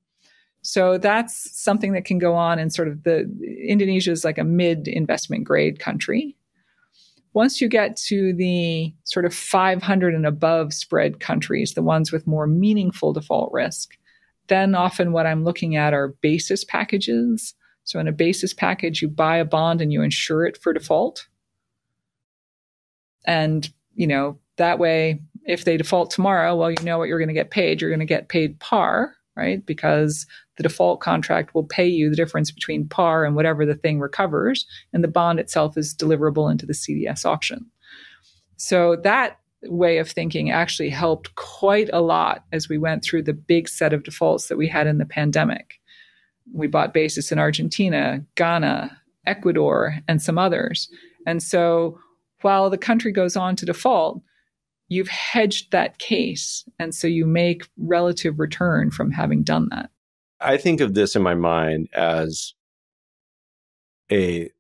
So 0.63 0.99
that's 0.99 1.59
something 1.59 1.93
that 1.93 2.05
can 2.05 2.19
go 2.19 2.35
on 2.35 2.59
in 2.59 2.71
sort 2.71 2.89
of 2.89 3.03
the 3.05 3.31
Indonesia 3.67 4.11
is 4.11 4.25
like 4.25 4.39
a 4.39 4.45
mid 4.45 4.89
investment 4.89 5.45
grade 5.45 5.79
country. 5.79 6.37
Once 7.33 7.61
you 7.61 7.69
get 7.69 7.97
to 7.97 8.33
the 8.35 8.93
sort 9.05 9.25
of 9.25 9.33
500 9.33 10.15
and 10.15 10.27
above 10.27 10.75
spread 10.75 11.21
countries, 11.21 11.75
the 11.75 11.83
ones 11.83 12.11
with 12.11 12.27
more 12.27 12.47
meaningful 12.47 13.13
default 13.13 13.53
risk, 13.53 13.97
then 14.49 14.75
often 14.75 15.13
what 15.13 15.27
I'm 15.27 15.45
looking 15.45 15.77
at 15.77 15.95
are 15.95 16.09
basis 16.21 16.65
packages 16.65 17.55
so 17.85 17.99
in 17.99 18.07
a 18.07 18.13
basis 18.13 18.55
package, 18.55 19.03
you 19.03 19.09
buy 19.09 19.37
a 19.39 19.45
bond 19.45 19.81
and 19.81 19.93
you 19.93 20.03
insure 20.03 20.47
it 20.47 20.57
for 20.57 20.73
default. 20.73 21.27
And, 23.27 23.69
you 23.95 24.07
know, 24.07 24.39
that 24.57 24.79
way, 24.79 25.21
if 25.45 25.65
they 25.65 25.77
default 25.77 26.11
tomorrow, 26.11 26.55
well, 26.55 26.71
you 26.71 26.83
know 26.83 26.99
what 26.99 27.09
you're 27.09 27.19
going 27.19 27.29
to 27.29 27.35
get 27.35 27.51
paid. 27.51 27.81
You're 27.81 27.91
going 27.91 27.99
to 27.99 28.07
get 28.07 28.29
paid 28.29 28.61
par, 28.61 29.15
right? 29.37 29.65
Because 29.65 30.27
the 30.61 30.69
default 30.69 31.01
contract 31.01 31.55
will 31.55 31.65
pay 31.65 31.89
you 31.89 32.11
the 32.11 32.17
difference 32.17 32.51
between 32.51 32.87
par 32.87 33.25
and 33.25 33.35
whatever 33.35 33.65
the 33.65 33.75
thing 33.75 33.99
recovers. 33.99 34.67
And 34.93 35.03
the 35.03 35.09
bond 35.09 35.41
itself 35.41 35.79
is 35.79 35.95
deliverable 35.95 36.51
into 36.51 36.67
the 36.67 36.75
CDS 36.75 37.25
auction. 37.25 37.65
So 38.59 38.97
that 38.97 39.39
way 39.65 39.97
of 39.97 40.11
thinking 40.11 40.51
actually 40.51 40.91
helped 40.91 41.35
quite 41.37 41.89
a 41.95 42.03
lot 42.03 42.45
as 42.53 42.69
we 42.69 42.77
went 42.77 43.03
through 43.03 43.23
the 43.23 43.33
big 43.33 43.71
set 43.71 43.95
of 43.95 44.03
defaults 44.03 44.49
that 44.49 44.59
we 44.59 44.69
had 44.69 44.87
in 44.87 44.99
the 44.99 45.07
pandemic. 45.07 45.81
We 46.53 46.67
bought 46.67 46.93
basis 46.93 47.33
in 47.33 47.39
Argentina, 47.39 48.23
Ghana, 48.35 48.95
Ecuador, 49.27 49.95
and 50.09 50.21
some 50.21 50.37
others. 50.37 50.91
And 51.27 51.43
so 51.43 51.99
while 52.43 52.69
the 52.69 52.77
country 52.77 53.13
goes 53.13 53.35
on 53.35 53.57
to 53.57 53.65
default, 53.65 54.21
you've 54.89 55.09
hedged 55.09 55.73
that 55.73 55.99
case. 55.99 56.69
And 56.79 56.95
so 56.95 57.07
you 57.07 57.25
make 57.25 57.67
relative 57.79 58.39
return 58.39 58.91
from 58.91 59.11
having 59.11 59.43
done 59.43 59.69
that. 59.71 59.89
I 60.41 60.57
think 60.57 60.81
of 60.81 60.95
this 60.95 61.17
in 61.17 61.23
my 61.23 61.35
mind 61.35 61.89
as 61.93 62.55
a 64.11 64.51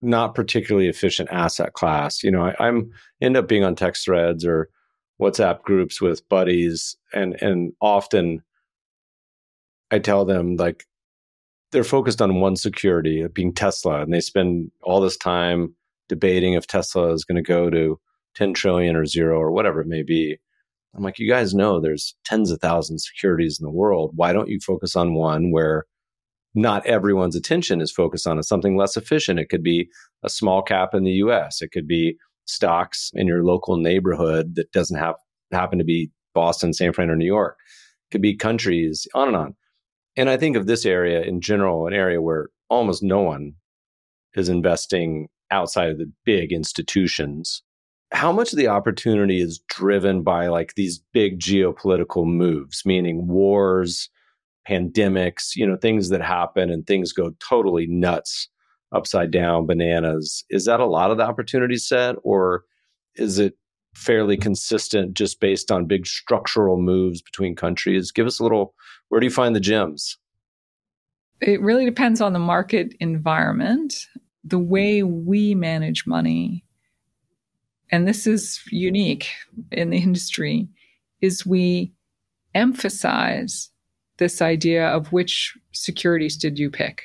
not 0.00 0.34
particularly 0.34 0.88
efficient 0.88 1.28
asset 1.32 1.72
class. 1.72 2.22
You 2.22 2.30
know, 2.30 2.52
I, 2.58 2.68
am 2.68 2.90
end 3.20 3.36
up 3.36 3.48
being 3.48 3.64
on 3.64 3.74
text 3.74 4.04
threads 4.04 4.44
or 4.44 4.68
WhatsApp 5.20 5.62
groups 5.62 6.00
with 6.00 6.28
buddies, 6.28 6.96
and 7.12 7.40
and 7.42 7.72
often 7.80 8.42
I 9.90 9.98
tell 9.98 10.24
them 10.24 10.56
like 10.56 10.84
they're 11.72 11.84
focused 11.84 12.22
on 12.22 12.40
one 12.40 12.56
security, 12.56 13.26
being 13.28 13.52
Tesla, 13.52 14.02
and 14.02 14.12
they 14.12 14.20
spend 14.20 14.70
all 14.82 15.00
this 15.00 15.16
time 15.16 15.74
debating 16.08 16.54
if 16.54 16.66
Tesla 16.66 17.12
is 17.12 17.24
going 17.24 17.36
to 17.36 17.42
go 17.42 17.68
to 17.68 18.00
10 18.36 18.54
trillion 18.54 18.96
or 18.96 19.04
zero 19.04 19.38
or 19.38 19.50
whatever 19.50 19.80
it 19.80 19.86
may 19.86 20.02
be. 20.02 20.38
I'm 20.98 21.04
like, 21.04 21.20
you 21.20 21.30
guys 21.30 21.54
know 21.54 21.80
there's 21.80 22.16
tens 22.24 22.50
of 22.50 22.60
thousands 22.60 23.04
of 23.04 23.06
securities 23.06 23.60
in 23.60 23.64
the 23.64 23.70
world. 23.70 24.10
Why 24.16 24.32
don't 24.32 24.48
you 24.48 24.58
focus 24.58 24.96
on 24.96 25.14
one 25.14 25.52
where 25.52 25.84
not 26.56 26.84
everyone's 26.86 27.36
attention 27.36 27.80
is 27.80 27.92
focused 27.92 28.26
on 28.26 28.42
something 28.42 28.76
less 28.76 28.96
efficient? 28.96 29.38
It 29.38 29.48
could 29.48 29.62
be 29.62 29.88
a 30.24 30.28
small 30.28 30.60
cap 30.60 30.94
in 30.94 31.04
the 31.04 31.12
US. 31.12 31.62
It 31.62 31.70
could 31.70 31.86
be 31.86 32.16
stocks 32.46 33.12
in 33.14 33.28
your 33.28 33.44
local 33.44 33.76
neighborhood 33.76 34.56
that 34.56 34.72
doesn't 34.72 34.98
have 34.98 35.14
happen 35.52 35.78
to 35.78 35.84
be 35.84 36.10
Boston, 36.34 36.72
San 36.72 36.92
Fran, 36.92 37.10
or 37.10 37.16
New 37.16 37.24
York. 37.26 37.56
It 38.08 38.14
could 38.14 38.22
be 38.22 38.36
countries, 38.36 39.06
on 39.14 39.28
and 39.28 39.36
on. 39.36 39.56
And 40.16 40.28
I 40.28 40.36
think 40.36 40.56
of 40.56 40.66
this 40.66 40.84
area 40.84 41.22
in 41.22 41.40
general, 41.40 41.86
an 41.86 41.94
area 41.94 42.20
where 42.20 42.48
almost 42.68 43.04
no 43.04 43.20
one 43.20 43.52
is 44.34 44.48
investing 44.48 45.28
outside 45.52 45.90
of 45.90 45.98
the 45.98 46.10
big 46.24 46.50
institutions. 46.50 47.62
How 48.10 48.32
much 48.32 48.52
of 48.52 48.58
the 48.58 48.68
opportunity 48.68 49.40
is 49.40 49.60
driven 49.68 50.22
by 50.22 50.48
like 50.48 50.74
these 50.74 50.98
big 51.12 51.38
geopolitical 51.38 52.26
moves, 52.26 52.82
meaning 52.86 53.26
wars, 53.26 54.08
pandemics, 54.68 55.56
you 55.56 55.66
know, 55.66 55.76
things 55.76 56.08
that 56.10 56.22
happen 56.22 56.70
and 56.70 56.86
things 56.86 57.12
go 57.12 57.32
totally 57.46 57.86
nuts, 57.86 58.48
upside 58.92 59.30
down, 59.30 59.66
bananas. 59.66 60.44
Is 60.50 60.64
that 60.66 60.80
a 60.80 60.86
lot 60.86 61.10
of 61.10 61.16
the 61.16 61.24
opportunity 61.24 61.76
set 61.76 62.16
or 62.22 62.64
is 63.16 63.38
it 63.38 63.54
fairly 63.94 64.36
consistent 64.36 65.14
just 65.14 65.40
based 65.40 65.72
on 65.72 65.86
big 65.86 66.06
structural 66.06 66.80
moves 66.80 67.22
between 67.22 67.56
countries? 67.56 68.12
Give 68.12 68.26
us 68.26 68.38
a 68.38 68.42
little, 68.42 68.74
where 69.08 69.20
do 69.20 69.26
you 69.26 69.32
find 69.32 69.56
the 69.56 69.60
gems? 69.60 70.16
It 71.40 71.60
really 71.60 71.84
depends 71.84 72.20
on 72.20 72.32
the 72.32 72.38
market 72.38 72.94
environment, 73.00 74.06
the 74.44 74.58
way 74.58 75.02
we 75.02 75.54
manage 75.54 76.06
money. 76.06 76.64
And 77.90 78.06
this 78.06 78.26
is 78.26 78.60
unique 78.70 79.30
in 79.72 79.90
the 79.90 79.98
industry 79.98 80.68
is 81.20 81.46
we 81.46 81.92
emphasize 82.54 83.70
this 84.18 84.42
idea 84.42 84.86
of 84.88 85.12
which 85.12 85.56
securities 85.72 86.36
did 86.36 86.58
you 86.58 86.70
pick 86.70 87.02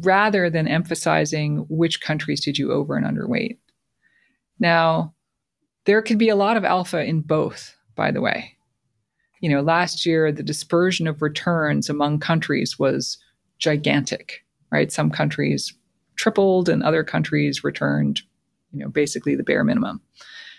rather 0.00 0.48
than 0.48 0.66
emphasizing 0.66 1.66
which 1.68 2.00
countries 2.00 2.40
did 2.40 2.56
you 2.56 2.72
over 2.72 2.96
and 2.96 3.04
underweight. 3.04 3.58
Now, 4.58 5.14
there 5.84 6.00
could 6.00 6.18
be 6.18 6.28
a 6.28 6.36
lot 6.36 6.56
of 6.56 6.64
alpha 6.64 7.04
in 7.04 7.20
both, 7.20 7.76
by 7.94 8.10
the 8.10 8.20
way. 8.20 8.56
You 9.40 9.50
know, 9.50 9.60
last 9.60 10.06
year, 10.06 10.30
the 10.30 10.42
dispersion 10.42 11.06
of 11.06 11.20
returns 11.20 11.90
among 11.90 12.20
countries 12.20 12.78
was 12.78 13.18
gigantic, 13.58 14.44
right? 14.70 14.90
Some 14.90 15.10
countries 15.10 15.74
tripled 16.14 16.68
and 16.68 16.82
other 16.82 17.02
countries 17.02 17.64
returned, 17.64 18.22
you 18.72 18.80
know, 18.80 18.88
basically 18.88 19.36
the 19.36 19.42
bare 19.42 19.64
minimum. 19.64 20.00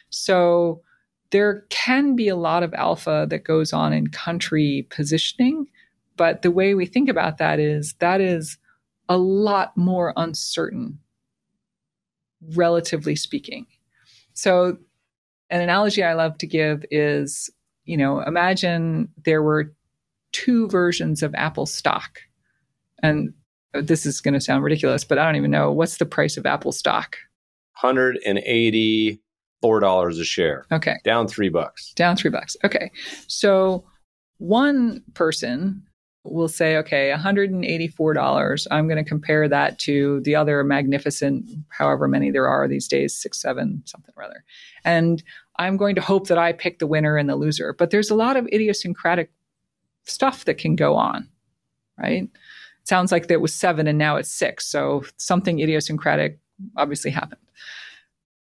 So 0.10 0.82
there 1.32 1.66
can 1.70 2.16
be 2.16 2.28
a 2.28 2.36
lot 2.36 2.64
of 2.64 2.74
alpha 2.74 3.26
that 3.30 3.44
goes 3.44 3.74
on 3.74 3.94
in 3.94 4.08
country 4.08 4.88
positioning, 4.90 5.68
but 6.16 6.42
the 6.42 6.52
way 6.52 6.76
we 6.76 6.86
think 6.86 7.10
about 7.10 7.40
that 7.40 7.60
is 7.60 7.96
that 8.00 8.22
is 8.22 8.58
a 9.10 9.18
lot 9.18 9.76
more 9.76 10.14
uncertain, 10.16 11.00
relatively 12.56 13.16
speaking. 13.16 13.66
So, 14.34 14.78
an 15.50 15.62
analogy 15.62 16.04
I 16.04 16.14
love 16.14 16.38
to 16.40 16.48
give 16.48 16.84
is 16.90 17.52
you 17.86 17.98
know, 17.98 18.22
imagine 18.22 19.10
there 19.26 19.44
were 19.44 19.74
two 20.32 20.68
versions 20.70 21.22
of 21.22 21.36
Apple 21.36 21.66
stock. 21.66 22.20
And 23.02 23.34
this 23.74 24.06
is 24.06 24.22
going 24.22 24.34
to 24.34 24.42
sound 24.42 24.64
ridiculous, 24.64 25.04
but 25.04 25.18
I 25.18 25.26
don't 25.26 25.36
even 25.36 25.52
know 25.52 25.72
what's 25.72 25.98
the 25.98 26.06
price 26.06 26.38
of 26.38 26.46
Apple 26.46 26.72
stock? 26.72 27.18
180 27.84 29.20
four 29.62 29.80
dollars 29.80 30.20
a 30.20 30.26
share. 30.26 30.66
Okay. 30.72 30.98
Down 31.06 31.28
three 31.28 31.50
bucks. 31.50 31.94
Down 31.94 32.18
three 32.18 32.30
bucks. 32.30 32.58
Okay. 32.66 32.92
So 33.28 33.86
one 34.38 35.02
person 35.14 35.84
will 36.26 36.48
say, 36.50 36.78
okay, 36.78 37.14
$184. 37.16 38.68
I'm 38.72 38.88
going 38.88 39.04
to 39.04 39.10
compare 39.10 39.48
that 39.48 39.80
to 39.80 40.22
the 40.22 40.36
other 40.36 40.64
magnificent, 40.64 41.50
however 41.70 42.08
many 42.08 42.32
there 42.32 42.48
are 42.48 42.68
these 42.68 42.88
days, 42.88 43.14
six, 43.14 43.42
seven, 43.42 43.82
something 43.86 44.14
or 44.18 44.24
other. 44.24 44.44
And 44.84 45.24
I'm 45.58 45.78
going 45.78 45.96
to 45.96 46.02
hope 46.02 46.28
that 46.28 46.38
I 46.38 46.54
pick 46.54 46.80
the 46.80 46.88
winner 46.88 47.18
and 47.18 47.30
the 47.30 47.36
loser. 47.36 47.74
But 47.74 47.92
there's 47.92 48.10
a 48.10 48.16
lot 48.16 48.38
of 48.38 48.48
idiosyncratic 48.48 49.32
stuff 50.06 50.46
that 50.46 50.58
can 50.58 50.76
go 50.76 50.96
on, 50.96 51.30
right? 51.98 52.24
It 52.24 52.88
sounds 52.88 53.12
like 53.12 53.28
there 53.28 53.40
was 53.40 53.54
seven 53.54 53.88
and 53.88 53.98
now 53.98 54.16
it's 54.18 54.32
six. 54.32 54.66
So 54.66 55.04
something 55.18 55.60
idiosyncratic 55.60 56.40
obviously 56.78 57.12
happened. 57.12 57.42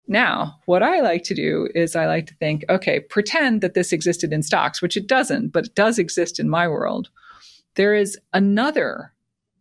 Now, 0.07 0.59
what 0.65 0.81
I 0.81 1.01
like 1.01 1.23
to 1.25 1.35
do 1.35 1.69
is 1.75 1.95
I 1.95 2.07
like 2.07 2.25
to 2.27 2.35
think, 2.35 2.65
okay, 2.67 2.99
pretend 2.99 3.61
that 3.61 3.75
this 3.75 3.93
existed 3.93 4.33
in 4.33 4.41
stocks, 4.41 4.81
which 4.81 4.97
it 4.97 5.05
doesn't, 5.05 5.49
but 5.49 5.67
it 5.67 5.75
does 5.75 5.99
exist 5.99 6.39
in 6.39 6.49
my 6.49 6.67
world. 6.67 7.09
There 7.75 7.93
is 7.93 8.17
another 8.33 9.13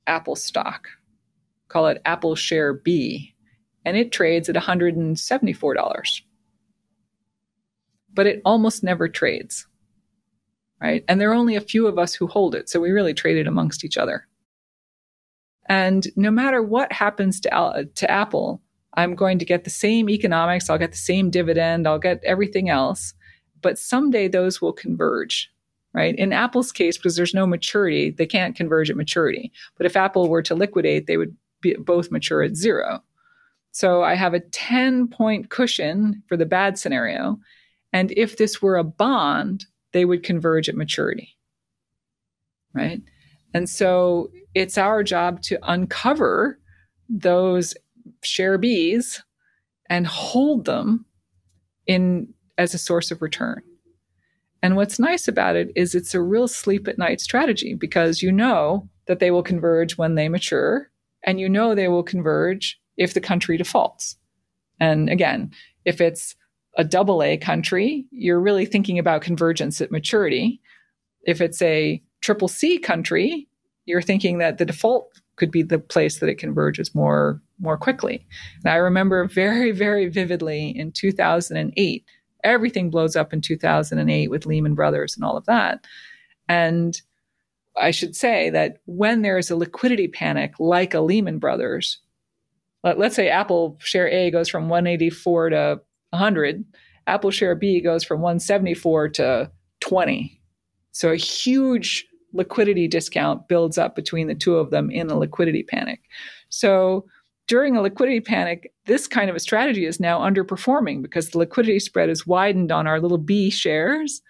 Apple 0.06 0.36
stock, 0.36 0.88
call 1.68 1.86
it 1.88 2.00
Apple 2.06 2.34
Share 2.34 2.72
B, 2.72 3.34
and 3.84 3.94
it 3.96 4.10
trades 4.10 4.48
at 4.48 4.56
$174. 4.56 6.22
But 8.14 8.26
it 8.26 8.40
almost 8.46 8.82
never 8.82 9.06
trades, 9.06 9.66
right? 10.80 11.04
And 11.08 11.20
there 11.20 11.30
are 11.30 11.34
only 11.34 11.56
a 11.56 11.60
few 11.60 11.86
of 11.86 11.98
us 11.98 12.14
who 12.14 12.26
hold 12.26 12.54
it, 12.54 12.70
so 12.70 12.80
we 12.80 12.90
really 12.90 13.12
trade 13.12 13.36
it 13.36 13.46
amongst 13.46 13.84
each 13.84 13.98
other. 13.98 14.27
And 15.68 16.06
no 16.16 16.30
matter 16.30 16.62
what 16.62 16.92
happens 16.92 17.40
to, 17.40 17.88
to 17.94 18.10
Apple, 18.10 18.62
I'm 18.94 19.14
going 19.14 19.38
to 19.38 19.44
get 19.44 19.64
the 19.64 19.70
same 19.70 20.08
economics, 20.08 20.68
I'll 20.68 20.78
get 20.78 20.92
the 20.92 20.98
same 20.98 21.30
dividend, 21.30 21.86
I'll 21.86 21.98
get 21.98 22.22
everything 22.24 22.70
else. 22.70 23.14
But 23.60 23.78
someday 23.78 24.28
those 24.28 24.60
will 24.60 24.72
converge, 24.72 25.50
right? 25.92 26.14
In 26.16 26.32
Apple's 26.32 26.72
case, 26.72 26.96
because 26.96 27.16
there's 27.16 27.34
no 27.34 27.46
maturity, 27.46 28.10
they 28.10 28.26
can't 28.26 28.56
converge 28.56 28.90
at 28.90 28.96
maturity. 28.96 29.52
But 29.76 29.86
if 29.86 29.96
Apple 29.96 30.28
were 30.28 30.42
to 30.42 30.54
liquidate, 30.54 31.06
they 31.06 31.16
would 31.16 31.36
be, 31.60 31.74
both 31.74 32.10
mature 32.10 32.42
at 32.42 32.56
zero. 32.56 33.02
So 33.72 34.02
I 34.02 34.14
have 34.14 34.34
a 34.34 34.40
10 34.40 35.08
point 35.08 35.50
cushion 35.50 36.22
for 36.26 36.36
the 36.36 36.46
bad 36.46 36.78
scenario. 36.78 37.38
And 37.92 38.12
if 38.12 38.36
this 38.36 38.62
were 38.62 38.76
a 38.76 38.84
bond, 38.84 39.66
they 39.92 40.04
would 40.04 40.22
converge 40.22 40.68
at 40.68 40.76
maturity, 40.76 41.36
right? 42.74 43.02
And 43.54 43.68
so 43.68 44.30
it's 44.54 44.78
our 44.78 45.02
job 45.02 45.42
to 45.42 45.58
uncover 45.62 46.58
those 47.08 47.74
share 48.22 48.58
Bs 48.58 49.22
and 49.88 50.06
hold 50.06 50.64
them 50.64 51.06
in 51.86 52.32
as 52.58 52.74
a 52.74 52.78
source 52.78 53.10
of 53.10 53.22
return. 53.22 53.62
And 54.62 54.76
what's 54.76 54.98
nice 54.98 55.28
about 55.28 55.56
it 55.56 55.70
is 55.76 55.94
it's 55.94 56.14
a 56.14 56.20
real 56.20 56.48
sleep 56.48 56.88
at 56.88 56.98
night 56.98 57.20
strategy 57.20 57.74
because 57.74 58.22
you 58.22 58.32
know 58.32 58.88
that 59.06 59.20
they 59.20 59.30
will 59.30 59.42
converge 59.42 59.96
when 59.96 60.16
they 60.16 60.28
mature 60.28 60.90
and 61.24 61.40
you 61.40 61.48
know 61.48 61.74
they 61.74 61.88
will 61.88 62.02
converge 62.02 62.78
if 62.96 63.14
the 63.14 63.20
country 63.20 63.56
defaults. 63.56 64.16
And 64.80 65.08
again, 65.08 65.52
if 65.84 66.00
it's 66.00 66.34
a 66.76 66.84
double 66.84 67.22
A 67.22 67.36
country, 67.36 68.06
you're 68.10 68.40
really 68.40 68.66
thinking 68.66 68.98
about 68.98 69.22
convergence 69.22 69.80
at 69.80 69.90
maturity. 69.90 70.60
If 71.22 71.40
it's 71.40 71.62
a 71.62 72.02
triple 72.20 72.48
C 72.48 72.78
country, 72.78 73.48
you're 73.86 74.02
thinking 74.02 74.38
that 74.38 74.58
the 74.58 74.64
default 74.64 75.20
could 75.36 75.50
be 75.50 75.62
the 75.62 75.78
place 75.78 76.18
that 76.18 76.28
it 76.28 76.38
converges 76.38 76.94
more 76.94 77.40
more 77.60 77.76
quickly. 77.76 78.26
And 78.64 78.72
I 78.72 78.76
remember 78.76 79.26
very 79.26 79.72
very 79.72 80.08
vividly 80.08 80.70
in 80.70 80.92
2008 80.92 82.04
everything 82.44 82.90
blows 82.90 83.16
up 83.16 83.32
in 83.32 83.40
2008 83.40 84.30
with 84.30 84.46
Lehman 84.46 84.74
Brothers 84.74 85.16
and 85.16 85.24
all 85.24 85.36
of 85.36 85.46
that. 85.46 85.86
And 86.48 87.00
I 87.76 87.90
should 87.90 88.16
say 88.16 88.50
that 88.50 88.78
when 88.86 89.22
there 89.22 89.38
is 89.38 89.50
a 89.50 89.56
liquidity 89.56 90.08
panic 90.08 90.54
like 90.58 90.94
a 90.94 91.00
Lehman 91.00 91.38
Brothers, 91.38 91.98
let, 92.84 93.00
us 93.00 93.14
say 93.14 93.28
Apple 93.28 93.76
share 93.80 94.08
A 94.08 94.30
goes 94.30 94.48
from 94.48 94.68
184 94.68 95.50
to 95.50 95.80
100, 96.10 96.64
Apple 97.06 97.30
share 97.30 97.54
B 97.54 97.80
goes 97.80 98.04
from 98.04 98.20
174 98.20 99.08
to 99.10 99.50
20. 99.80 100.40
So 100.92 101.10
a 101.10 101.16
huge 101.16 102.06
liquidity 102.32 102.88
discount 102.88 103.48
builds 103.48 103.78
up 103.78 103.96
between 103.96 104.26
the 104.26 104.34
two 104.34 104.56
of 104.56 104.70
them 104.70 104.90
in 104.90 105.10
a 105.10 105.18
liquidity 105.18 105.62
panic. 105.62 106.00
So 106.48 107.06
during 107.46 107.76
a 107.76 107.82
liquidity 107.82 108.20
panic, 108.20 108.72
this 108.86 109.06
kind 109.06 109.30
of 109.30 109.36
a 109.36 109.40
strategy 109.40 109.86
is 109.86 109.98
now 109.98 110.20
underperforming 110.20 111.02
because 111.02 111.30
the 111.30 111.38
liquidity 111.38 111.78
spread 111.78 112.10
is 112.10 112.26
widened 112.26 112.70
on 112.70 112.86
our 112.86 113.00
little 113.00 113.18
B 113.18 113.50
shares. 113.50 114.20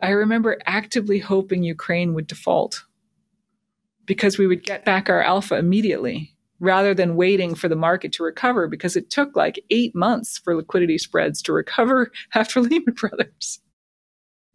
I 0.00 0.10
remember 0.10 0.58
actively 0.66 1.18
hoping 1.18 1.64
Ukraine 1.64 2.14
would 2.14 2.28
default 2.28 2.84
because 4.04 4.38
we 4.38 4.46
would 4.46 4.62
get 4.62 4.84
back 4.84 5.10
our 5.10 5.22
alpha 5.22 5.56
immediately 5.56 6.32
rather 6.60 6.94
than 6.94 7.16
waiting 7.16 7.54
for 7.54 7.68
the 7.68 7.76
market 7.76 8.12
to 8.12 8.22
recover 8.22 8.68
because 8.68 8.96
it 8.96 9.10
took 9.10 9.36
like 9.36 9.62
eight 9.70 9.94
months 9.94 10.38
for 10.38 10.54
liquidity 10.54 10.98
spreads 10.98 11.42
to 11.42 11.52
recover 11.52 12.12
after 12.34 12.60
Lehman 12.60 12.94
Brothers. 12.94 13.60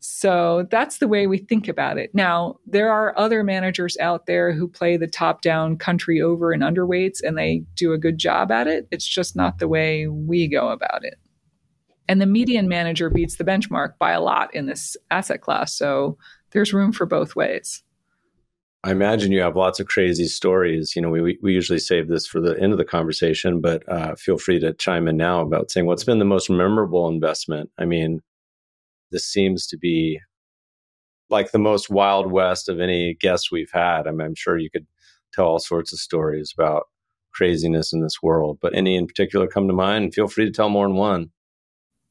So 0.04 0.68
that's 0.72 0.98
the 0.98 1.08
way 1.08 1.28
we 1.28 1.38
think 1.38 1.68
about 1.68 2.00
it. 2.00 2.10
Now, 2.16 2.56
there 2.66 2.92
are 2.92 3.18
other 3.20 3.44
managers 3.44 3.96
out 4.00 4.26
there 4.26 4.52
who 4.52 4.68
play 4.68 4.98
the 4.98 5.06
top 5.06 5.44
down 5.44 5.78
country 5.78 6.20
over 6.20 6.52
and 6.52 6.64
underweights, 6.64 7.22
and 7.22 7.38
they 7.38 7.64
do 7.76 7.94
a 7.94 8.00
good 8.00 8.18
job 8.18 8.52
at 8.52 8.66
it. 8.66 8.88
It's 8.90 9.08
just 9.08 9.36
not 9.36 9.60
the 9.60 9.68
way 9.68 10.08
we 10.08 10.48
go 10.48 10.70
about 10.70 11.06
it. 11.06 11.20
And 12.08 12.20
the 12.20 12.26
median 12.26 12.68
manager 12.68 13.12
beats 13.12 13.36
the 13.36 13.44
benchmark 13.44 13.94
by 14.00 14.12
a 14.12 14.22
lot 14.22 14.54
in 14.56 14.66
this 14.66 14.98
asset 15.12 15.42
class. 15.42 15.72
So 15.78 16.18
there's 16.50 16.74
room 16.74 16.92
for 16.92 17.06
both 17.06 17.36
ways. 17.36 17.84
I 18.84 18.90
imagine 18.90 19.32
you 19.32 19.42
have 19.42 19.56
lots 19.56 19.80
of 19.80 19.86
crazy 19.86 20.26
stories. 20.26 20.96
You 20.96 21.04
know, 21.04 21.10
we, 21.10 21.38
we 21.44 21.54
usually 21.54 21.78
save 21.78 22.08
this 22.08 22.26
for 22.26 22.42
the 22.42 22.60
end 22.60 22.72
of 22.72 22.80
the 22.80 22.86
conversation, 22.86 23.62
but 23.62 23.88
uh, 23.88 24.16
feel 24.16 24.40
free 24.40 24.60
to 24.62 24.74
chime 24.74 25.08
in 25.08 25.16
now 25.16 25.42
about 25.42 25.70
saying 25.70 25.86
what's 25.86 26.04
been 26.04 26.18
the 26.18 26.26
most 26.26 26.50
memorable 26.50 27.08
investment. 27.08 27.70
I 27.78 27.86
mean, 27.86 28.24
this 29.12 29.26
seems 29.26 29.68
to 29.68 29.78
be 29.78 30.20
like 31.30 31.52
the 31.52 31.60
most 31.60 31.90
wild 31.90 32.32
west 32.32 32.70
of 32.70 32.80
any 32.80 33.16
guest 33.20 33.50
we've 33.52 33.72
had. 33.72 34.08
I 34.08 34.12
mean, 34.12 34.22
I'm 34.22 34.36
sure 34.36 34.58
you 34.58 34.70
could 34.70 34.86
tell 35.34 35.46
all 35.46 35.60
sorts 35.60 35.94
of 35.94 36.00
stories 36.00 36.54
about 36.56 36.88
craziness 37.34 37.94
in 37.94 38.02
this 38.02 38.22
world, 38.22 38.58
but 38.62 38.76
any 38.76 38.96
in 38.96 39.08
particular 39.08 39.48
come 39.48 39.68
to 39.68 39.74
mind? 39.74 40.14
Feel 40.14 40.28
free 40.28 40.46
to 40.46 40.52
tell 40.52 40.70
more 40.70 40.88
than 40.88 40.98
one. 40.98 41.32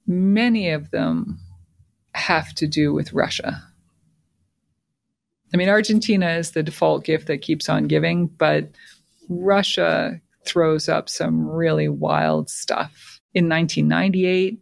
Many 0.07 0.71
of 0.71 0.91
them 0.91 1.39
have 2.15 2.55
to 2.55 2.67
do 2.67 2.93
with 2.93 3.13
Russia. 3.13 3.63
I 5.53 5.57
mean, 5.57 5.69
Argentina 5.69 6.31
is 6.31 6.53
the 6.53 6.63
default 6.63 7.05
gift 7.05 7.27
that 7.27 7.43
keeps 7.43 7.69
on 7.69 7.89
giving, 7.89 8.27
but 8.27 8.71
Russia 9.29 10.21
throws 10.47 10.89
up 10.89 11.09
some 11.09 11.47
really 11.49 11.89
wild 11.89 12.49
stuff. 12.49 13.21
In 13.35 13.49
1998, 13.49 14.59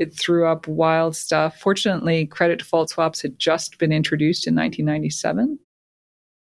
it 0.00 0.18
threw 0.18 0.46
up 0.46 0.66
wild 0.66 1.14
stuff. 1.14 1.60
Fortunately, 1.60 2.26
credit 2.26 2.58
default 2.58 2.90
swaps 2.90 3.22
had 3.22 3.38
just 3.38 3.78
been 3.78 3.92
introduced 3.92 4.48
in 4.48 4.54
1997. 4.56 5.58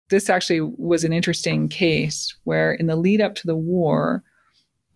this 0.10 0.30
actually 0.30 0.62
was 0.62 1.04
an 1.04 1.14
interesting 1.14 1.70
case 1.70 2.36
where, 2.43 2.74
in 2.74 2.88
the 2.88 2.95
lead 2.95 3.22
up 3.22 3.36
to 3.36 3.47
the 3.47 3.56
war, 3.56 4.24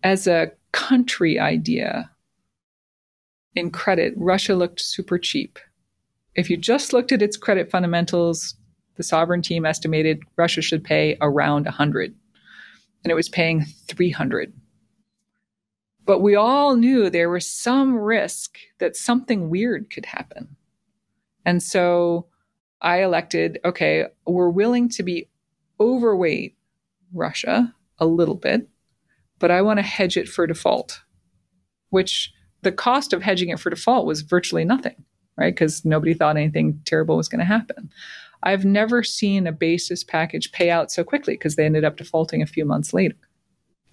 as 0.02 0.26
a 0.26 0.52
country 0.72 1.38
idea 1.38 2.10
in 3.54 3.70
credit, 3.70 4.12
Russia 4.16 4.54
looked 4.54 4.80
super 4.80 5.18
cheap. 5.18 5.58
If 6.34 6.50
you 6.50 6.56
just 6.56 6.92
looked 6.92 7.12
at 7.12 7.22
its 7.22 7.36
credit 7.36 7.70
fundamentals, 7.70 8.56
the 8.96 9.04
sovereign 9.04 9.42
team 9.42 9.64
estimated 9.64 10.20
Russia 10.36 10.60
should 10.62 10.82
pay 10.82 11.16
around 11.20 11.64
100 11.64 12.14
and 13.04 13.10
it 13.10 13.14
was 13.14 13.28
paying 13.28 13.64
300. 13.86 14.52
But 16.04 16.20
we 16.20 16.34
all 16.34 16.76
knew 16.76 17.08
there 17.08 17.30
was 17.30 17.50
some 17.50 17.94
risk 17.94 18.58
that 18.78 18.96
something 18.96 19.48
weird 19.48 19.90
could 19.90 20.06
happen. 20.06 20.56
And 21.46 21.62
so 21.62 22.26
I 22.80 23.02
elected, 23.02 23.58
okay, 23.64 24.06
we're 24.26 24.50
willing 24.50 24.88
to 24.90 25.02
be 25.02 25.28
overweight 25.80 26.56
Russia 27.12 27.74
a 27.98 28.06
little 28.06 28.34
bit, 28.34 28.68
but 29.38 29.50
I 29.50 29.62
want 29.62 29.78
to 29.78 29.82
hedge 29.82 30.16
it 30.16 30.28
for 30.28 30.46
default, 30.46 31.00
which 31.90 32.32
the 32.62 32.72
cost 32.72 33.12
of 33.12 33.22
hedging 33.22 33.48
it 33.48 33.60
for 33.60 33.70
default 33.70 34.06
was 34.06 34.22
virtually 34.22 34.64
nothing, 34.64 35.04
right? 35.36 35.54
Because 35.54 35.84
nobody 35.84 36.14
thought 36.14 36.36
anything 36.36 36.80
terrible 36.84 37.16
was 37.16 37.28
going 37.28 37.40
to 37.40 37.44
happen. 37.44 37.90
I've 38.42 38.64
never 38.64 39.02
seen 39.02 39.46
a 39.46 39.52
basis 39.52 40.04
package 40.04 40.52
pay 40.52 40.70
out 40.70 40.92
so 40.92 41.02
quickly 41.02 41.34
because 41.34 41.56
they 41.56 41.64
ended 41.64 41.84
up 41.84 41.96
defaulting 41.96 42.42
a 42.42 42.46
few 42.46 42.66
months 42.66 42.92
later. 42.92 43.16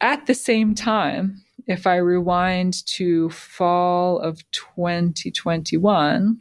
At 0.01 0.26
the 0.26 0.34
same 0.34 0.76
time, 0.76 1.41
if 1.72 1.88
I 1.88 1.95
rewind 1.95 2.86
to 2.88 3.30
fall 3.30 4.19
of 4.19 4.43
2021, 4.51 6.39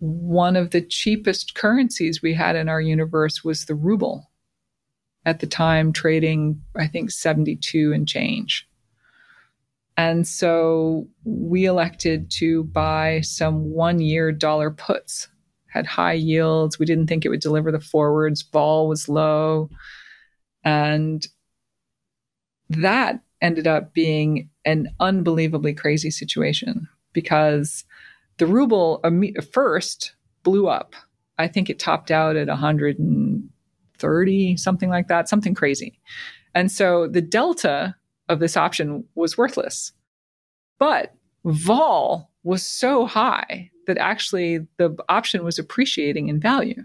one 0.00 0.56
of 0.56 0.70
the 0.70 0.80
cheapest 0.82 1.54
currencies 1.54 2.22
we 2.22 2.34
had 2.34 2.56
in 2.56 2.68
our 2.68 2.80
universe 2.80 3.42
was 3.42 3.64
the 3.64 3.74
ruble. 3.74 4.30
At 5.24 5.40
the 5.40 5.46
time, 5.46 5.92
trading, 5.92 6.62
I 6.76 6.86
think, 6.86 7.10
72 7.10 7.92
and 7.92 8.06
change. 8.06 8.66
And 9.96 10.26
so 10.26 11.08
we 11.24 11.64
elected 11.64 12.30
to 12.38 12.64
buy 12.64 13.20
some 13.22 13.70
one 13.70 13.98
year 13.98 14.30
dollar 14.32 14.70
puts 14.70 15.28
had 15.68 15.86
high 15.86 16.14
yields. 16.14 16.78
We 16.78 16.86
didn't 16.86 17.06
think 17.06 17.24
it 17.24 17.28
would 17.28 17.40
deliver 17.40 17.70
the 17.70 17.80
forwards. 17.80 18.42
vol 18.42 18.88
was 18.88 19.08
low. 19.08 19.70
And 20.64 21.26
that 22.70 23.20
ended 23.40 23.66
up 23.66 23.94
being 23.94 24.50
an 24.64 24.88
unbelievably 25.00 25.74
crazy 25.74 26.10
situation 26.10 26.88
because 27.12 27.84
the 28.38 28.46
ruble 28.46 29.02
first 29.52 30.14
blew 30.42 30.68
up. 30.68 30.94
I 31.38 31.48
think 31.48 31.70
it 31.70 31.78
topped 31.78 32.10
out 32.10 32.36
at 32.36 32.48
130, 32.48 34.56
something 34.56 34.88
like 34.88 35.08
that, 35.08 35.28
something 35.28 35.54
crazy. 35.54 36.00
And 36.54 36.72
so 36.72 37.06
the 37.06 37.22
delta 37.22 37.94
of 38.28 38.40
this 38.40 38.56
option 38.56 39.04
was 39.14 39.38
worthless. 39.38 39.92
But 40.78 41.14
vol 41.44 42.30
was 42.42 42.64
so 42.64 43.06
high 43.06 43.70
that 43.86 43.98
actually 43.98 44.66
the 44.76 44.96
option 45.08 45.44
was 45.44 45.58
appreciating 45.58 46.28
in 46.28 46.40
value. 46.40 46.82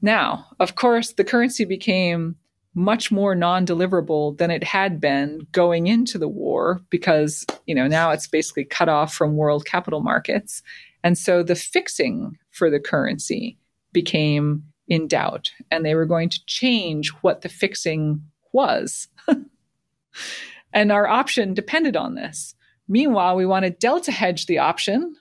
Now, 0.00 0.46
of 0.58 0.74
course, 0.74 1.12
the 1.12 1.24
currency 1.24 1.64
became 1.64 2.36
much 2.74 3.10
more 3.12 3.34
non-deliverable 3.34 4.36
than 4.38 4.50
it 4.50 4.64
had 4.64 5.00
been 5.00 5.46
going 5.52 5.86
into 5.86 6.18
the 6.18 6.28
war 6.28 6.80
because, 6.90 7.44
you 7.66 7.74
know, 7.74 7.86
now 7.86 8.10
it's 8.10 8.26
basically 8.26 8.64
cut 8.64 8.88
off 8.88 9.14
from 9.14 9.36
world 9.36 9.64
capital 9.64 10.00
markets. 10.00 10.62
And 11.04 11.18
so 11.18 11.42
the 11.42 11.54
fixing 11.54 12.38
for 12.50 12.70
the 12.70 12.80
currency 12.80 13.58
became 13.92 14.64
in 14.88 15.06
doubt 15.06 15.50
and 15.70 15.84
they 15.84 15.94
were 15.94 16.06
going 16.06 16.28
to 16.30 16.44
change 16.46 17.10
what 17.20 17.42
the 17.42 17.48
fixing 17.48 18.22
was. 18.52 19.08
and 20.72 20.92
our 20.92 21.06
option 21.06 21.54
depended 21.54 21.96
on 21.96 22.14
this. 22.14 22.54
Meanwhile, 22.88 23.36
we 23.36 23.46
want 23.46 23.64
to 23.64 23.70
delta 23.70 24.12
hedge 24.12 24.46
the 24.46 24.58
option 24.58 25.16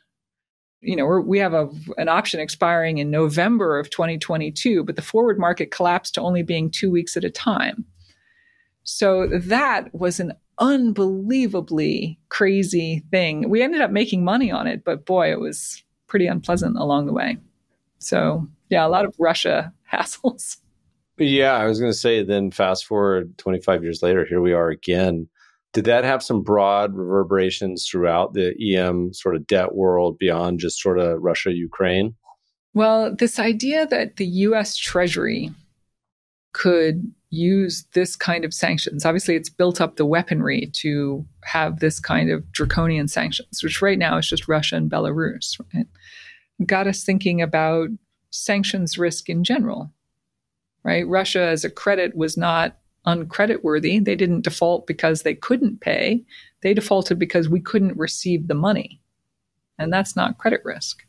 you 0.82 0.96
know, 0.96 1.06
we 1.06 1.38
have 1.40 1.54
a, 1.54 1.70
an 1.98 2.10
option 2.10 2.40
expiring 2.40 2.98
in 2.98 3.12
November 3.12 3.78
of 3.80 3.90
2022, 3.92 4.84
but 4.84 4.96
the 4.96 5.02
forward 5.02 5.40
market 5.40 5.72
collapsed 5.72 6.16
to 6.16 6.22
only 6.22 6.42
being 6.42 6.72
two 6.72 6.90
weeks 6.90 7.16
at 7.16 7.24
a 7.24 7.30
time. 7.30 7.86
So 8.84 9.28
that 9.28 9.94
was 9.94 10.20
an 10.20 10.34
unbelievably 10.58 12.20
crazy 12.30 13.04
thing. 13.12 13.50
We 13.50 13.62
ended 13.62 13.82
up 13.82 13.92
making 13.92 14.24
money 14.24 14.52
on 14.52 14.66
it, 14.68 14.84
but 14.84 15.06
boy, 15.06 15.32
it 15.32 15.40
was 15.40 15.84
pretty 16.08 16.26
unpleasant 16.26 16.78
along 16.78 17.06
the 17.06 17.14
way. 17.14 17.38
So, 18.00 18.48
yeah, 18.70 18.86
a 18.86 18.90
lot 18.90 19.06
of 19.06 19.16
Russia 19.20 19.74
hassles. 19.92 20.58
Yeah, 21.18 21.54
I 21.54 21.66
was 21.66 21.80
going 21.80 21.92
to 21.92 21.98
say 21.98 22.24
then 22.24 22.50
fast 22.50 22.86
forward 22.86 23.38
25 23.38 23.84
years 23.84 24.02
later, 24.02 24.26
here 24.26 24.42
we 24.42 24.54
are 24.54 24.70
again 24.70 25.28
did 25.74 25.86
that 25.86 26.04
have 26.04 26.22
some 26.22 26.42
broad 26.42 26.96
reverberations 26.96 27.88
throughout 27.90 28.34
the 28.34 28.54
EM 28.76 29.14
sort 29.14 29.36
of 29.36 29.48
debt 29.48 29.74
world 29.76 30.18
beyond 30.18 30.60
just 30.60 30.82
sort 30.82 31.00
of 31.00 31.22
Russia, 31.22 31.54
Ukraine? 31.54 32.16
Well, 32.74 33.16
this 33.16 33.40
idea 33.40 33.88
that 33.88 34.18
the 34.18 34.26
US 34.26 34.76
Treasury 34.76 35.52
could 36.54 37.14
use 37.30 37.86
this 37.94 38.18
kind 38.18 38.44
of 38.44 38.54
sanctions, 38.54 39.06
obviously, 39.06 39.36
it's 39.36 39.50
built 39.50 39.80
up 39.80 39.96
the 39.96 40.06
weaponry 40.06 40.70
to 40.74 41.26
have 41.44 41.80
this 41.80 42.00
kind 42.00 42.30
of 42.30 42.50
draconian 42.52 43.08
sanctions, 43.08 43.64
which 43.64 43.82
right 43.82 43.98
now 43.98 44.18
is 44.18 44.28
just 44.28 44.50
Russia 44.50 44.76
and 44.76 44.92
Belarus, 44.92 45.60
right? 45.74 45.88
Got 46.66 46.88
us 46.88 47.04
thinking 47.04 47.42
about 47.42 47.90
sanctions 48.32 48.98
risk 48.98 49.30
in 49.30 49.44
general, 49.46 49.92
right? 50.84 51.08
Russia 51.08 51.42
as 51.42 51.64
a 51.64 51.70
credit 51.70 52.16
was 52.16 52.38
not 52.38 52.78
uncreditworthy. 53.06 54.04
They 54.04 54.16
didn't 54.16 54.42
default 54.42 54.88
because 54.88 55.24
they 55.24 55.36
couldn't 55.36 55.82
pay. 55.82 56.24
They 56.62 56.74
defaulted 56.74 57.18
because 57.20 57.50
we 57.50 57.60
couldn't 57.60 57.98
receive 57.98 58.48
the 58.48 58.54
money. 58.54 59.02
And 59.80 59.92
that's 59.92 60.16
not 60.16 60.38
credit 60.38 60.62
risk. 60.64 61.04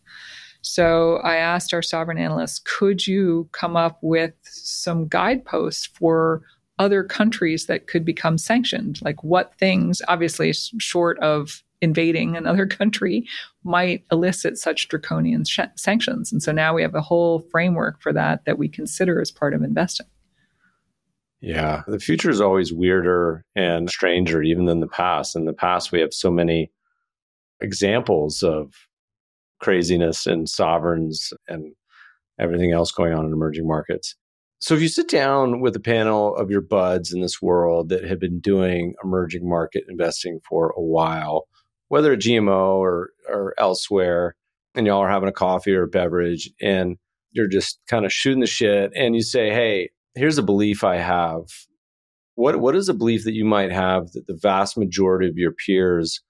So 0.62 1.16
I 1.18 1.36
asked 1.36 1.74
our 1.74 1.82
sovereign 1.82 2.18
analysts, 2.18 2.60
could 2.60 3.06
you 3.06 3.48
come 3.52 3.76
up 3.76 3.98
with 4.00 4.32
some 4.42 5.08
guideposts 5.08 5.86
for 5.86 6.42
other 6.78 7.02
countries 7.02 7.66
that 7.66 7.88
could 7.88 8.04
become 8.04 8.38
sanctioned? 8.38 9.00
Like 9.02 9.22
what 9.22 9.54
things, 9.58 10.00
obviously, 10.08 10.52
short 10.52 11.18
of 11.18 11.62
invading 11.80 12.36
another 12.36 12.66
country, 12.78 13.26
might 13.64 14.04
elicit 14.12 14.56
such 14.56 14.88
draconian 14.88 15.44
sh- 15.44 15.60
sanctions? 15.74 16.32
And 16.32 16.42
so 16.42 16.52
now 16.52 16.74
we 16.74 16.82
have 16.82 16.94
a 16.94 17.02
whole 17.02 17.40
framework 17.50 18.00
for 18.00 18.12
that 18.12 18.44
that 18.44 18.58
we 18.58 18.68
consider 18.68 19.20
as 19.20 19.32
part 19.32 19.54
of 19.54 19.62
investing. 19.62 20.06
Yeah, 21.42 21.82
the 21.88 21.98
future 21.98 22.30
is 22.30 22.40
always 22.40 22.72
weirder 22.72 23.44
and 23.56 23.90
stranger 23.90 24.42
even 24.42 24.66
than 24.66 24.78
the 24.78 24.86
past. 24.86 25.34
In 25.34 25.44
the 25.44 25.52
past, 25.52 25.90
we 25.90 26.00
have 26.00 26.14
so 26.14 26.30
many 26.30 26.70
examples 27.60 28.44
of 28.44 28.72
craziness 29.60 30.28
and 30.28 30.48
sovereigns 30.48 31.32
and 31.48 31.74
everything 32.38 32.70
else 32.70 32.92
going 32.92 33.12
on 33.12 33.26
in 33.26 33.32
emerging 33.32 33.66
markets. 33.66 34.14
So, 34.60 34.74
if 34.74 34.80
you 34.80 34.86
sit 34.86 35.08
down 35.08 35.60
with 35.60 35.74
a 35.74 35.80
panel 35.80 36.36
of 36.36 36.48
your 36.48 36.60
buds 36.60 37.12
in 37.12 37.20
this 37.20 37.42
world 37.42 37.88
that 37.88 38.04
have 38.04 38.20
been 38.20 38.38
doing 38.38 38.94
emerging 39.02 39.48
market 39.48 39.82
investing 39.88 40.38
for 40.48 40.70
a 40.76 40.80
while, 40.80 41.48
whether 41.88 42.12
at 42.12 42.20
GMO 42.20 42.76
or, 42.76 43.10
or 43.28 43.54
elsewhere, 43.58 44.36
and 44.76 44.86
y'all 44.86 45.00
are 45.00 45.10
having 45.10 45.28
a 45.28 45.32
coffee 45.32 45.74
or 45.74 45.82
a 45.82 45.88
beverage, 45.88 46.48
and 46.60 46.98
you're 47.32 47.48
just 47.48 47.80
kind 47.88 48.04
of 48.04 48.12
shooting 48.12 48.38
the 48.38 48.46
shit, 48.46 48.92
and 48.94 49.16
you 49.16 49.22
say, 49.22 49.50
Hey, 49.50 49.90
here's 50.14 50.38
a 50.38 50.42
belief 50.42 50.84
I 50.84 50.96
have. 50.96 51.44
What 52.34 52.60
what 52.60 52.76
is 52.76 52.88
a 52.88 52.94
belief 52.94 53.24
that 53.24 53.34
you 53.34 53.44
might 53.44 53.72
have 53.72 54.12
that 54.12 54.26
the 54.26 54.38
vast 54.40 54.76
majority 54.78 55.28
of 55.28 55.36
your 55.36 55.52
peers 55.52 56.20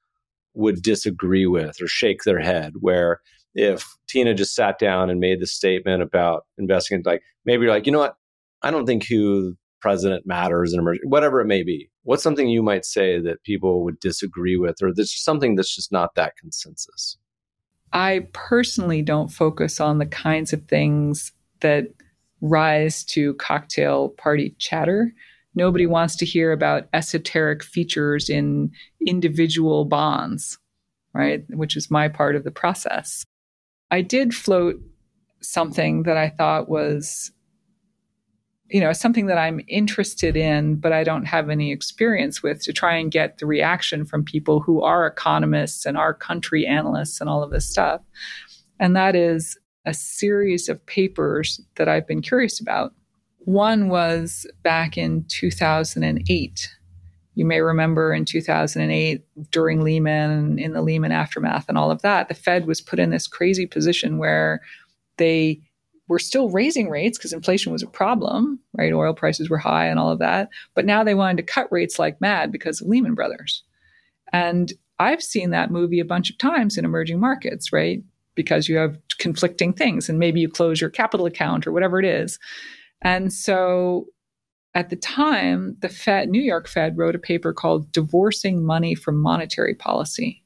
would 0.55 0.83
disagree 0.83 1.47
with 1.47 1.80
or 1.80 1.87
shake 1.87 2.24
their 2.24 2.41
head? 2.41 2.74
Where 2.80 3.20
if 3.55 3.87
Tina 4.09 4.35
just 4.35 4.55
sat 4.55 4.78
down 4.78 5.11
and 5.11 5.20
made 5.20 5.41
the 5.41 5.47
statement 5.47 6.03
about 6.03 6.45
investing, 6.59 6.99
in, 6.99 7.03
like 7.05 7.22
maybe 7.45 7.64
you're 7.64 7.72
like, 7.72 7.87
you 7.87 7.93
know 7.93 7.99
what, 7.99 8.16
I 8.62 8.70
don't 8.70 8.87
think 8.87 9.07
who 9.07 9.57
president 9.80 10.26
matters 10.26 10.72
in 10.72 10.78
emerging, 10.78 11.09
whatever 11.09 11.41
it 11.41 11.47
may 11.47 11.62
be. 11.62 11.91
What's 12.05 12.22
something 12.22 12.49
you 12.49 12.62
might 12.62 12.85
say 12.85 13.20
that 13.20 13.43
people 13.43 13.85
would 13.85 14.01
disagree 14.01 14.57
with, 14.57 14.76
or 14.83 14.93
there's 14.95 15.12
something 15.22 15.57
that's 15.57 15.74
just 15.74 15.93
not 15.93 16.14
that 16.14 16.37
consensus? 16.37 17.16
I 17.93 18.26
personally 18.33 19.03
don't 19.03 19.28
focus 19.28 19.80
on 19.80 19.99
the 19.99 20.07
kinds 20.07 20.53
of 20.53 20.66
things 20.66 21.33
that 21.61 21.89
rise 22.43 23.05
to 23.05 23.34
cocktail 23.34 24.11
party 24.11 24.55
chatter. 24.59 25.14
Nobody 25.55 25.86
wants 25.86 26.16
to 26.16 26.26
hear 26.26 26.53
about 26.53 26.88
esoteric 26.93 27.62
features 27.62 28.28
in 28.28 28.72
individual 29.07 29.84
bonds, 29.84 30.59
right? 31.14 31.45
Which 31.51 31.76
is 31.76 31.90
my 31.90 32.09
part 32.09 32.36
of 32.36 32.45
the 32.45 32.51
process. 32.51 33.24
I 33.90 34.03
did 34.03 34.34
float 34.34 34.76
something 35.40 36.03
that 36.03 36.16
I 36.16 36.30
thought 36.30 36.68
was, 36.68 37.30
you 38.70 38.80
know, 38.80 38.93
something 38.93 39.26
that 39.26 39.38
I'm 39.38 39.61
interested 39.68 40.36
in, 40.36 40.76
but 40.76 40.93
I 40.93 41.05
don't 41.05 41.26
have 41.26 41.51
any 41.51 41.70
experience 41.70 42.43
with 42.43 42.62
to 42.64 42.72
try 42.72 42.97
and 42.97 43.12
get 43.12 43.38
the 43.38 43.47
reaction 43.47 44.05
from 44.05 44.24
people 44.24 44.61
who 44.61 44.82
are 44.82 45.07
economists 45.07 45.84
and 45.84 45.97
are 45.97 46.14
country 46.14 46.66
analysts 46.66 47.20
and 47.20 47.28
all 47.28 47.43
of 47.43 47.51
this 47.51 47.68
stuff. 47.68 48.01
And 48.80 48.97
that 48.97 49.14
is 49.14 49.59
a 49.85 49.95
series 49.95 50.68
of 50.68 50.85
papers 50.87 51.61
that 51.76 51.89
I've 51.89 52.07
been 52.07 52.22
curious 52.22 52.61
about. 52.61 52.95
One 53.39 53.89
was 53.89 54.47
back 54.62 54.97
in 54.97 55.24
2008. 55.28 56.70
You 57.35 57.45
may 57.45 57.61
remember 57.61 58.12
in 58.12 58.24
2008, 58.24 59.24
during 59.51 59.80
Lehman, 59.83 60.59
in 60.59 60.72
the 60.72 60.83
Lehman 60.83 61.12
aftermath, 61.12 61.64
and 61.68 61.78
all 61.78 61.91
of 61.91 62.03
that, 62.03 62.28
the 62.28 62.35
Fed 62.35 62.66
was 62.66 62.80
put 62.80 62.99
in 62.99 63.11
this 63.11 63.26
crazy 63.26 63.66
position 63.66 64.18
where 64.18 64.61
they 65.16 65.61
were 66.09 66.18
still 66.18 66.51
raising 66.51 66.91
rates 66.91 67.16
because 67.16 67.33
inflation 67.33 67.72
was 67.72 67.83
a 67.83 67.87
problem, 67.87 68.61
right? 68.74 68.93
Oil 68.93 69.14
prices 69.14 69.49
were 69.49 69.59
high 69.59 69.87
and 69.87 69.99
all 69.99 70.11
of 70.11 70.18
that. 70.18 70.51
But 70.74 70.85
now 70.85 71.03
they 71.03 71.14
wanted 71.14 71.39
to 71.39 71.53
cut 71.53 71.72
rates 71.72 71.99
like 71.99 72.20
mad 72.20 72.53
because 72.53 72.80
of 72.80 72.89
Lehman 72.89 73.14
Brothers. 73.14 73.62
And 74.33 74.72
I've 74.99 75.22
seen 75.22 75.51
that 75.51 75.70
movie 75.70 76.01
a 76.01 76.05
bunch 76.05 76.30
of 76.30 76.39
times 76.39 76.76
in 76.76 76.85
emerging 76.85 77.18
markets, 77.18 77.72
right? 77.72 78.03
Because 78.35 78.68
you 78.68 78.76
have 78.76 78.99
conflicting 79.18 79.72
things 79.72 80.09
and 80.09 80.18
maybe 80.18 80.41
you 80.41 80.49
close 80.49 80.80
your 80.80 80.91
capital 80.91 81.26
account 81.26 81.66
or 81.66 81.72
whatever 81.72 81.99
it 81.99 82.05
is. 82.05 82.39
And 83.03 83.33
so 83.33 84.07
at 84.74 84.89
the 84.89 84.97
time, 84.97 85.76
the 85.80 85.89
Fed, 85.89 86.30
New 86.30 86.41
York 86.41 86.66
Fed 86.66 86.97
wrote 86.97 87.14
a 87.14 87.18
paper 87.18 87.53
called 87.53 87.93
Divorcing 87.93 88.64
Money 88.64 88.95
from 88.95 89.20
Monetary 89.20 89.74
Policy. 89.74 90.43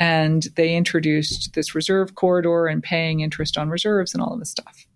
And 0.00 0.48
they 0.56 0.74
introduced 0.74 1.54
this 1.54 1.74
reserve 1.74 2.16
corridor 2.16 2.66
and 2.66 2.82
paying 2.82 3.20
interest 3.20 3.56
on 3.56 3.68
reserves 3.68 4.12
and 4.12 4.22
all 4.22 4.32
of 4.32 4.40
this 4.40 4.50
stuff. 4.50 4.86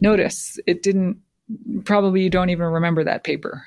Notice 0.00 0.58
it 0.66 0.82
didn't, 0.82 1.18
probably 1.84 2.22
you 2.22 2.30
don't 2.30 2.50
even 2.50 2.66
remember 2.66 3.04
that 3.04 3.24
paper. 3.24 3.64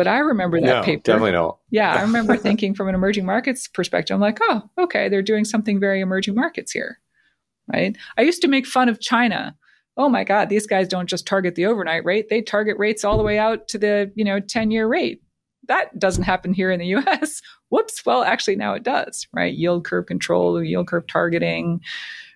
But 0.00 0.08
I 0.08 0.20
remember 0.20 0.58
that 0.60 0.66
no, 0.66 0.82
paper. 0.82 1.02
Definitely 1.02 1.32
not. 1.32 1.58
Yeah, 1.70 1.94
I 1.94 2.00
remember 2.08 2.38
thinking 2.38 2.74
from 2.74 2.88
an 2.88 2.94
emerging 2.94 3.26
markets 3.26 3.68
perspective, 3.68 4.14
I'm 4.14 4.20
like, 4.20 4.38
oh, 4.40 4.62
okay, 4.78 5.10
they're 5.10 5.20
doing 5.20 5.44
something 5.44 5.78
very 5.78 6.00
emerging 6.00 6.34
markets 6.34 6.72
here. 6.72 7.00
Right. 7.70 7.96
I 8.16 8.22
used 8.22 8.40
to 8.42 8.48
make 8.48 8.66
fun 8.66 8.88
of 8.88 9.00
China 9.00 9.54
oh 10.00 10.08
my 10.08 10.24
God, 10.24 10.48
these 10.48 10.66
guys 10.66 10.88
don't 10.88 11.08
just 11.08 11.26
target 11.26 11.56
the 11.56 11.66
overnight 11.66 12.06
rate, 12.06 12.30
they 12.30 12.40
target 12.40 12.78
rates 12.78 13.04
all 13.04 13.18
the 13.18 13.22
way 13.22 13.38
out 13.38 13.68
to 13.68 13.76
the, 13.76 14.10
you 14.14 14.24
know, 14.24 14.40
10 14.40 14.70
year 14.70 14.88
rate. 14.88 15.22
That 15.68 15.98
doesn't 15.98 16.24
happen 16.24 16.54
here 16.54 16.70
in 16.70 16.80
the 16.80 16.94
US. 16.96 17.42
Whoops. 17.68 18.06
Well, 18.06 18.22
actually, 18.22 18.56
now 18.56 18.72
it 18.72 18.82
does, 18.82 19.28
right? 19.34 19.54
Yield 19.54 19.84
curve 19.84 20.06
control, 20.06 20.62
yield 20.62 20.88
curve 20.88 21.06
targeting, 21.06 21.82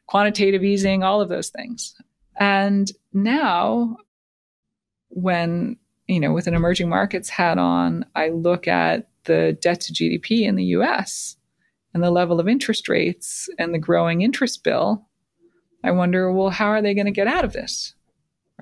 quantitative 0.07 0.63
easing, 0.63 1.03
all 1.03 1.23
of 1.23 1.31
those 1.31 1.49
things. 1.49 1.95
And 2.37 2.91
now, 3.15 3.97
when, 5.09 5.79
you 6.09 6.21
know, 6.21 6.33
with 6.33 6.47
an 6.47 6.55
emerging 6.55 6.89
markets 6.89 7.29
hat 7.29 7.59
on, 7.59 8.05
I 8.15 8.29
look 8.29 8.69
at 8.69 9.09
the 9.25 9.57
debt 9.61 9.81
to 9.83 9.93
GDP 9.93 10.43
in 10.43 10.57
the 10.57 10.65
US 10.65 11.37
and 11.93 12.03
the 12.03 12.11
level 12.11 12.41
of 12.41 12.49
interest 12.49 12.89
rates 12.89 13.49
and 13.59 13.73
the 13.73 13.79
growing 13.79 14.23
interest 14.23 14.65
bill 14.65 15.07
I 15.85 15.91
wonder, 15.91 16.33
well, 16.33 16.49
how 16.49 16.69
are 16.69 16.81
they 16.81 16.95
going 16.95 17.05
to 17.05 17.13
get 17.13 17.29
out 17.29 17.45
of 17.45 17.53
this? 17.53 17.95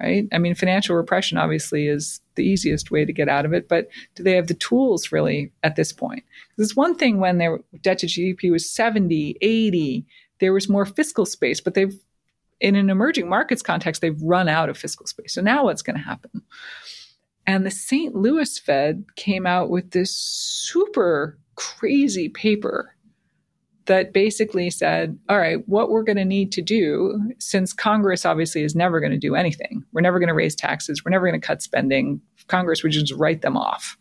Right? 0.01 0.27
I 0.33 0.39
mean, 0.39 0.55
financial 0.55 0.97
repression 0.97 1.39
obviously 1.39 1.87
is 1.87 2.21
the 2.35 2.45
easiest 2.45 2.91
way 2.91 3.05
to 3.05 3.13
get 3.13 3.29
out 3.29 3.45
of 3.45 3.53
it, 3.53 3.69
but 3.69 3.89
do 4.17 4.23
they 4.23 4.35
have 4.35 4.49
the 4.49 4.55
tools 4.55 5.13
really 5.13 5.53
at 5.63 5.77
this 5.77 5.93
point? 5.93 6.25
Because 6.51 6.71
it's 6.71 6.77
one 6.77 6.97
thing 6.97 7.21
when 7.21 7.39
their 7.39 7.61
debt 7.81 7.99
to 7.99 8.07
GDP 8.07 8.51
was 8.51 8.69
70, 8.69 9.37
80, 9.41 10.05
there 10.41 10.53
was 10.53 10.69
more 10.69 10.85
fiscal 10.85 11.25
space, 11.25 11.61
but 11.61 11.75
they've, 11.75 11.95
in 12.61 12.75
an 12.75 12.91
emerging 12.91 13.29
markets 13.29 13.63
context, 13.63 14.01
they've 14.01 14.21
run 14.21 14.49
out 14.49 14.69
of 14.69 14.79
fiscal 14.79 15.07
space. 15.07 15.35
So 15.35 15.43
now 15.43 15.65
what's 15.65 15.83
going 15.83 15.97
to 15.97 16.03
happen? 16.03 16.43
And 17.47 17.67
the 17.67 17.71
St. 17.71 18.15
Louis 18.15 18.59
Fed 18.59 19.05
came 19.17 19.47
out 19.47 19.69
with 19.69 19.91
this 19.91 20.17
super 20.17 21.39
crazy 21.57 22.29
paper 22.29 22.95
that 23.87 24.13
basically 24.13 24.71
said, 24.71 25.19
all 25.29 25.39
right, 25.39 25.67
what 25.69 25.91
we're 25.91 26.05
going 26.05 26.17
to 26.17 26.25
need 26.25 26.53
to 26.53 26.63
do, 26.63 27.21
since 27.41 27.73
Congress 27.73 28.25
obviously 28.25 28.63
is 28.63 28.77
never 28.77 29.01
going 29.01 29.11
to 29.11 29.19
do 29.19 29.35
anything, 29.35 29.83
we're 29.93 30.01
never 30.01 30.21
going 30.21 30.29
to 30.29 30.35
raise 30.35 30.55
taxes, 30.55 31.03
we're 31.05 31.11
never 31.11 31.27
going 31.27 31.41
to 31.41 31.45
cut 31.45 31.63
spending, 31.63 32.21
Congress 32.47 32.83
would 32.83 32.93
just 32.93 33.13
write 33.15 33.43
them 33.43 33.57
off. 33.57 33.97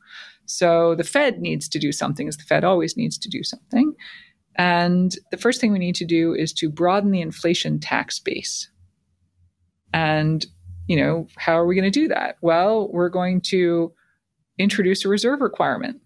So 0.45 0.93
the 0.95 1.03
Fed 1.03 1.39
needs 1.39 1.67
to 1.69 1.79
do 1.79 1.91
something, 1.91 2.27
as 2.27 2.37
the 2.37 2.43
Fed 2.43 2.63
always 2.63 2.95
needs 2.95 3.17
to 3.17 3.29
do 3.29 3.43
something. 3.43 3.93
And 4.55 5.15
the 5.31 5.37
first 5.37 5.59
thing 5.59 5.71
we 5.71 5.79
need 5.79 5.95
to 5.95 6.05
do 6.05 6.35
is 6.35 6.53
to 6.53 6.69
broaden 6.69 7.11
the 7.11 7.21
inflation 7.21 7.79
tax 7.79 8.19
base. 8.19 8.69
And, 9.93 10.45
you 10.87 10.97
know, 10.97 11.27
how 11.37 11.53
are 11.53 11.65
we 11.65 11.75
going 11.75 11.91
to 11.91 11.99
do 11.99 12.07
that? 12.09 12.37
Well, 12.41 12.89
we're 12.91 13.09
going 13.09 13.41
to 13.41 13.93
introduce 14.57 15.05
a 15.05 15.09
reserve 15.09 15.41
requirement 15.41 16.01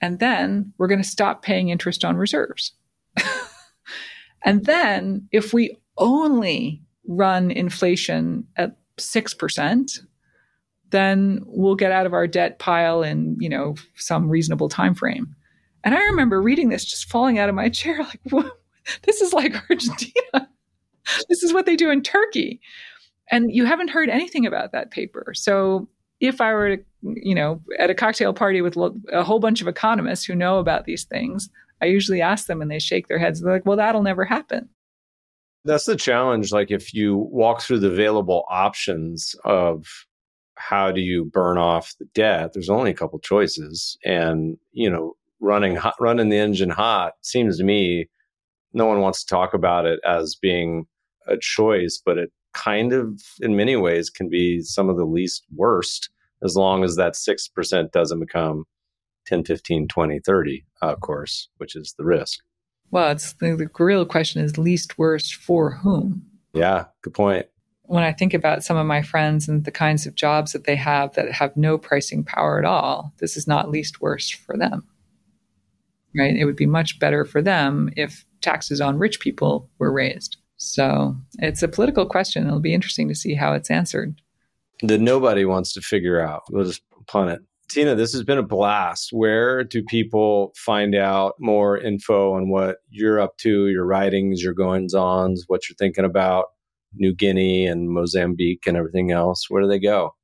and 0.00 0.18
then 0.18 0.72
we're 0.78 0.86
going 0.86 1.02
to 1.02 1.08
stop 1.08 1.42
paying 1.42 1.68
interest 1.68 2.04
on 2.04 2.16
reserves. 2.16 2.72
and 4.44 4.64
then 4.64 5.28
if 5.32 5.52
we 5.52 5.76
only 5.96 6.82
run 7.06 7.50
inflation 7.50 8.46
at 8.56 8.76
6%, 8.98 9.98
then 10.90 11.42
we'll 11.46 11.74
get 11.74 11.92
out 11.92 12.06
of 12.06 12.14
our 12.14 12.26
debt 12.26 12.58
pile 12.58 13.02
in, 13.02 13.36
you 13.40 13.48
know, 13.48 13.74
some 13.96 14.28
reasonable 14.28 14.68
time 14.68 14.94
frame. 14.94 15.34
And 15.84 15.94
I 15.94 16.00
remember 16.04 16.40
reading 16.40 16.68
this 16.68 16.84
just 16.84 17.10
falling 17.10 17.38
out 17.38 17.48
of 17.48 17.54
my 17.54 17.68
chair 17.68 17.98
like 18.32 18.46
this 19.02 19.20
is 19.20 19.32
like 19.32 19.54
Argentina. 19.68 20.48
this 21.28 21.42
is 21.42 21.52
what 21.52 21.66
they 21.66 21.76
do 21.76 21.90
in 21.90 22.02
Turkey. 22.02 22.60
And 23.30 23.52
you 23.52 23.64
haven't 23.64 23.90
heard 23.90 24.08
anything 24.08 24.46
about 24.46 24.72
that 24.72 24.90
paper. 24.90 25.32
So 25.34 25.88
if 26.20 26.40
I 26.40 26.52
were 26.52 26.76
to, 26.76 26.82
you 27.02 27.34
know, 27.34 27.60
at 27.78 27.90
a 27.90 27.94
cocktail 27.94 28.32
party 28.32 28.60
with 28.60 28.76
a 29.12 29.22
whole 29.22 29.38
bunch 29.38 29.60
of 29.60 29.68
economists 29.68 30.24
who 30.24 30.34
know 30.34 30.58
about 30.58 30.84
these 30.84 31.04
things, 31.04 31.48
I 31.80 31.86
usually 31.86 32.22
ask 32.22 32.46
them 32.46 32.60
and 32.60 32.70
they 32.70 32.78
shake 32.78 33.06
their 33.06 33.18
heads. 33.18 33.40
They're 33.40 33.52
like, 33.52 33.66
well, 33.66 33.76
that'll 33.76 34.02
never 34.02 34.24
happen. 34.24 34.68
That's 35.64 35.84
the 35.84 35.96
challenge. 35.96 36.52
Like, 36.52 36.70
if 36.70 36.94
you 36.94 37.16
walk 37.16 37.60
through 37.60 37.80
the 37.80 37.88
available 37.88 38.44
options 38.48 39.36
of 39.44 39.86
how 40.56 40.90
do 40.90 41.00
you 41.00 41.24
burn 41.26 41.58
off 41.58 41.94
the 42.00 42.06
debt, 42.14 42.52
there's 42.52 42.70
only 42.70 42.90
a 42.90 42.94
couple 42.94 43.18
choices. 43.18 43.96
And, 44.04 44.56
you 44.72 44.90
know, 44.90 45.14
running, 45.40 45.76
hot, 45.76 45.94
running 46.00 46.30
the 46.30 46.38
engine 46.38 46.70
hot 46.70 47.12
seems 47.22 47.58
to 47.58 47.64
me 47.64 48.08
no 48.72 48.86
one 48.86 49.00
wants 49.00 49.24
to 49.24 49.34
talk 49.34 49.54
about 49.54 49.86
it 49.86 50.00
as 50.06 50.34
being 50.34 50.86
a 51.26 51.36
choice, 51.36 52.00
but 52.04 52.18
it 52.18 52.32
kind 52.52 52.92
of, 52.92 53.20
in 53.40 53.56
many 53.56 53.76
ways, 53.76 54.10
can 54.10 54.28
be 54.28 54.60
some 54.62 54.88
of 54.88 54.96
the 54.96 55.04
least 55.04 55.44
worst 55.54 56.10
as 56.42 56.56
long 56.56 56.84
as 56.84 56.96
that 56.96 57.14
6% 57.14 57.90
doesn't 57.90 58.20
become 58.20 58.64
10, 59.26 59.44
15, 59.44 59.88
20, 59.88 60.20
30, 60.20 60.64
uh, 60.82 60.86
of 60.86 61.00
course, 61.00 61.48
which 61.58 61.76
is 61.76 61.94
the 61.98 62.04
risk. 62.04 62.40
Well, 62.90 63.10
it's 63.10 63.34
the, 63.34 63.54
the 63.54 63.84
real 63.84 64.06
question 64.06 64.42
is 64.42 64.56
least 64.56 64.98
worst 64.98 65.34
for 65.34 65.72
whom? 65.72 66.22
Yeah, 66.54 66.86
good 67.02 67.14
point. 67.14 67.46
When 67.82 68.02
I 68.02 68.12
think 68.12 68.34
about 68.34 68.64
some 68.64 68.76
of 68.76 68.86
my 68.86 69.02
friends 69.02 69.48
and 69.48 69.64
the 69.64 69.70
kinds 69.70 70.06
of 70.06 70.14
jobs 70.14 70.52
that 70.52 70.64
they 70.64 70.76
have 70.76 71.14
that 71.14 71.32
have 71.32 71.56
no 71.56 71.78
pricing 71.78 72.24
power 72.24 72.58
at 72.58 72.64
all, 72.64 73.12
this 73.18 73.36
is 73.36 73.46
not 73.46 73.70
least 73.70 74.00
worst 74.00 74.34
for 74.34 74.56
them. 74.56 74.86
Right? 76.16 76.36
It 76.36 76.44
would 76.44 76.56
be 76.56 76.66
much 76.66 76.98
better 76.98 77.24
for 77.24 77.42
them 77.42 77.90
if 77.96 78.24
taxes 78.40 78.80
on 78.80 78.98
rich 78.98 79.20
people 79.20 79.68
were 79.78 79.92
raised. 79.92 80.37
So 80.58 81.16
it's 81.38 81.62
a 81.62 81.68
political 81.68 82.04
question. 82.04 82.46
It'll 82.46 82.60
be 82.60 82.74
interesting 82.74 83.08
to 83.08 83.14
see 83.14 83.34
how 83.34 83.54
it's 83.54 83.70
answered. 83.70 84.20
That 84.82 85.00
nobody 85.00 85.44
wants 85.44 85.72
to 85.74 85.80
figure 85.80 86.20
out. 86.20 86.42
We'll 86.50 86.66
just 86.66 86.82
punt 87.06 87.30
it. 87.30 87.40
Tina, 87.68 87.94
this 87.94 88.12
has 88.12 88.24
been 88.24 88.38
a 88.38 88.42
blast. 88.42 89.10
Where 89.12 89.62
do 89.62 89.82
people 89.82 90.52
find 90.56 90.94
out 90.94 91.34
more 91.38 91.78
info 91.78 92.32
on 92.32 92.48
what 92.48 92.78
you're 92.88 93.20
up 93.20 93.36
to, 93.38 93.68
your 93.68 93.84
writings, 93.84 94.42
your 94.42 94.54
goings 94.54 94.94
ons, 94.94 95.44
what 95.48 95.68
you're 95.68 95.76
thinking 95.76 96.04
about 96.04 96.46
New 96.94 97.14
Guinea 97.14 97.66
and 97.66 97.90
Mozambique 97.90 98.66
and 98.66 98.76
everything 98.76 99.12
else? 99.12 99.48
Where 99.48 99.62
do 99.62 99.68
they 99.68 99.78
go? 99.78 100.14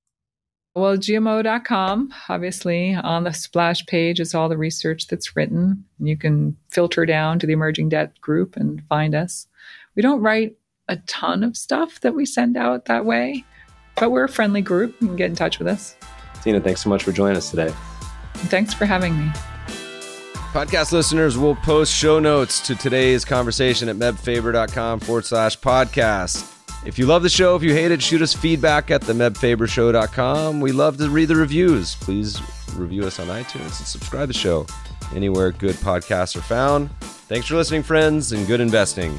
Well, 0.75 0.97
gmo.com, 0.97 2.13
obviously, 2.29 2.95
on 2.95 3.23
the 3.23 3.33
splash 3.33 3.87
page 3.87 4.19
is 4.19 4.35
all 4.35 4.49
the 4.49 4.59
research 4.59 5.07
that's 5.07 5.37
written. 5.37 5.85
You 6.01 6.17
can 6.17 6.57
filter 6.73 7.07
down 7.07 7.39
to 7.39 7.47
the 7.47 7.53
emerging 7.53 7.91
debt 7.91 8.21
group 8.21 8.57
and 8.57 8.83
find 8.89 9.15
us. 9.15 9.47
We 9.95 10.03
don't 10.03 10.21
write 10.21 10.57
a 10.89 10.97
ton 11.07 11.43
of 11.43 11.57
stuff 11.57 12.01
that 12.01 12.15
we 12.15 12.27
send 12.27 12.57
out 12.57 12.87
that 12.87 13.05
way, 13.05 13.45
but 13.97 14.11
we're 14.11 14.25
a 14.25 14.29
friendly 14.29 14.63
group. 14.63 14.95
You 15.01 15.09
can 15.09 15.17
get 15.17 15.31
in 15.31 15.37
touch 15.37 15.59
with 15.59 15.69
us. 15.69 15.97
Tina, 16.43 16.61
thanks 16.61 16.83
so 16.83 16.91
much 16.91 17.03
for 17.03 17.13
joining 17.13 17.37
us 17.37 17.51
today. 17.51 17.73
Thanks 18.35 18.75
for 18.75 18.85
having 18.85 19.19
me. 19.19 19.31
Podcast 20.53 20.93
listeners 20.93 21.37
will 21.37 21.57
post 21.57 21.93
show 21.93 22.19
notes 22.19 22.61
to 22.67 22.77
today's 22.77 23.25
conversation 23.25 23.89
at 23.89 23.97
mebfaber.com 23.97 25.01
forward 25.01 25.25
slash 25.25 25.59
podcast. 25.59 26.51
If 26.87 26.99
you 26.99 27.07
love 27.07 27.23
the 27.23 27.31
show, 27.31 27.57
if 27.57 27.63
you 27.63 27.73
hate 27.73 27.91
it, 27.91 28.03
shoot 28.03 28.21
us 28.21 28.35
feedback 28.35 28.91
at 28.91 29.01
the 29.01 29.15
mebfabershow.com. 29.15 30.61
We 30.61 30.71
love 30.71 30.99
to 30.99 31.09
read 31.09 31.29
the 31.29 31.37
reviews. 31.37 31.97
Please 31.97 32.41
review 32.75 33.05
us 33.05 33.19
on 33.19 33.29
iTunes 33.29 33.63
and 33.63 33.87
subscribe 33.87 34.25
to 34.25 34.27
the 34.29 34.39
show 34.39 34.67
anywhere 35.15 35.51
good 35.51 35.77
podcasts 35.77 36.37
are 36.37 36.43
found. 36.43 36.91
Thanks 37.01 37.47
for 37.47 37.57
listening, 37.57 37.83
friends, 37.83 38.33
and 38.33 38.47
good 38.47 38.61
investing. 38.61 39.19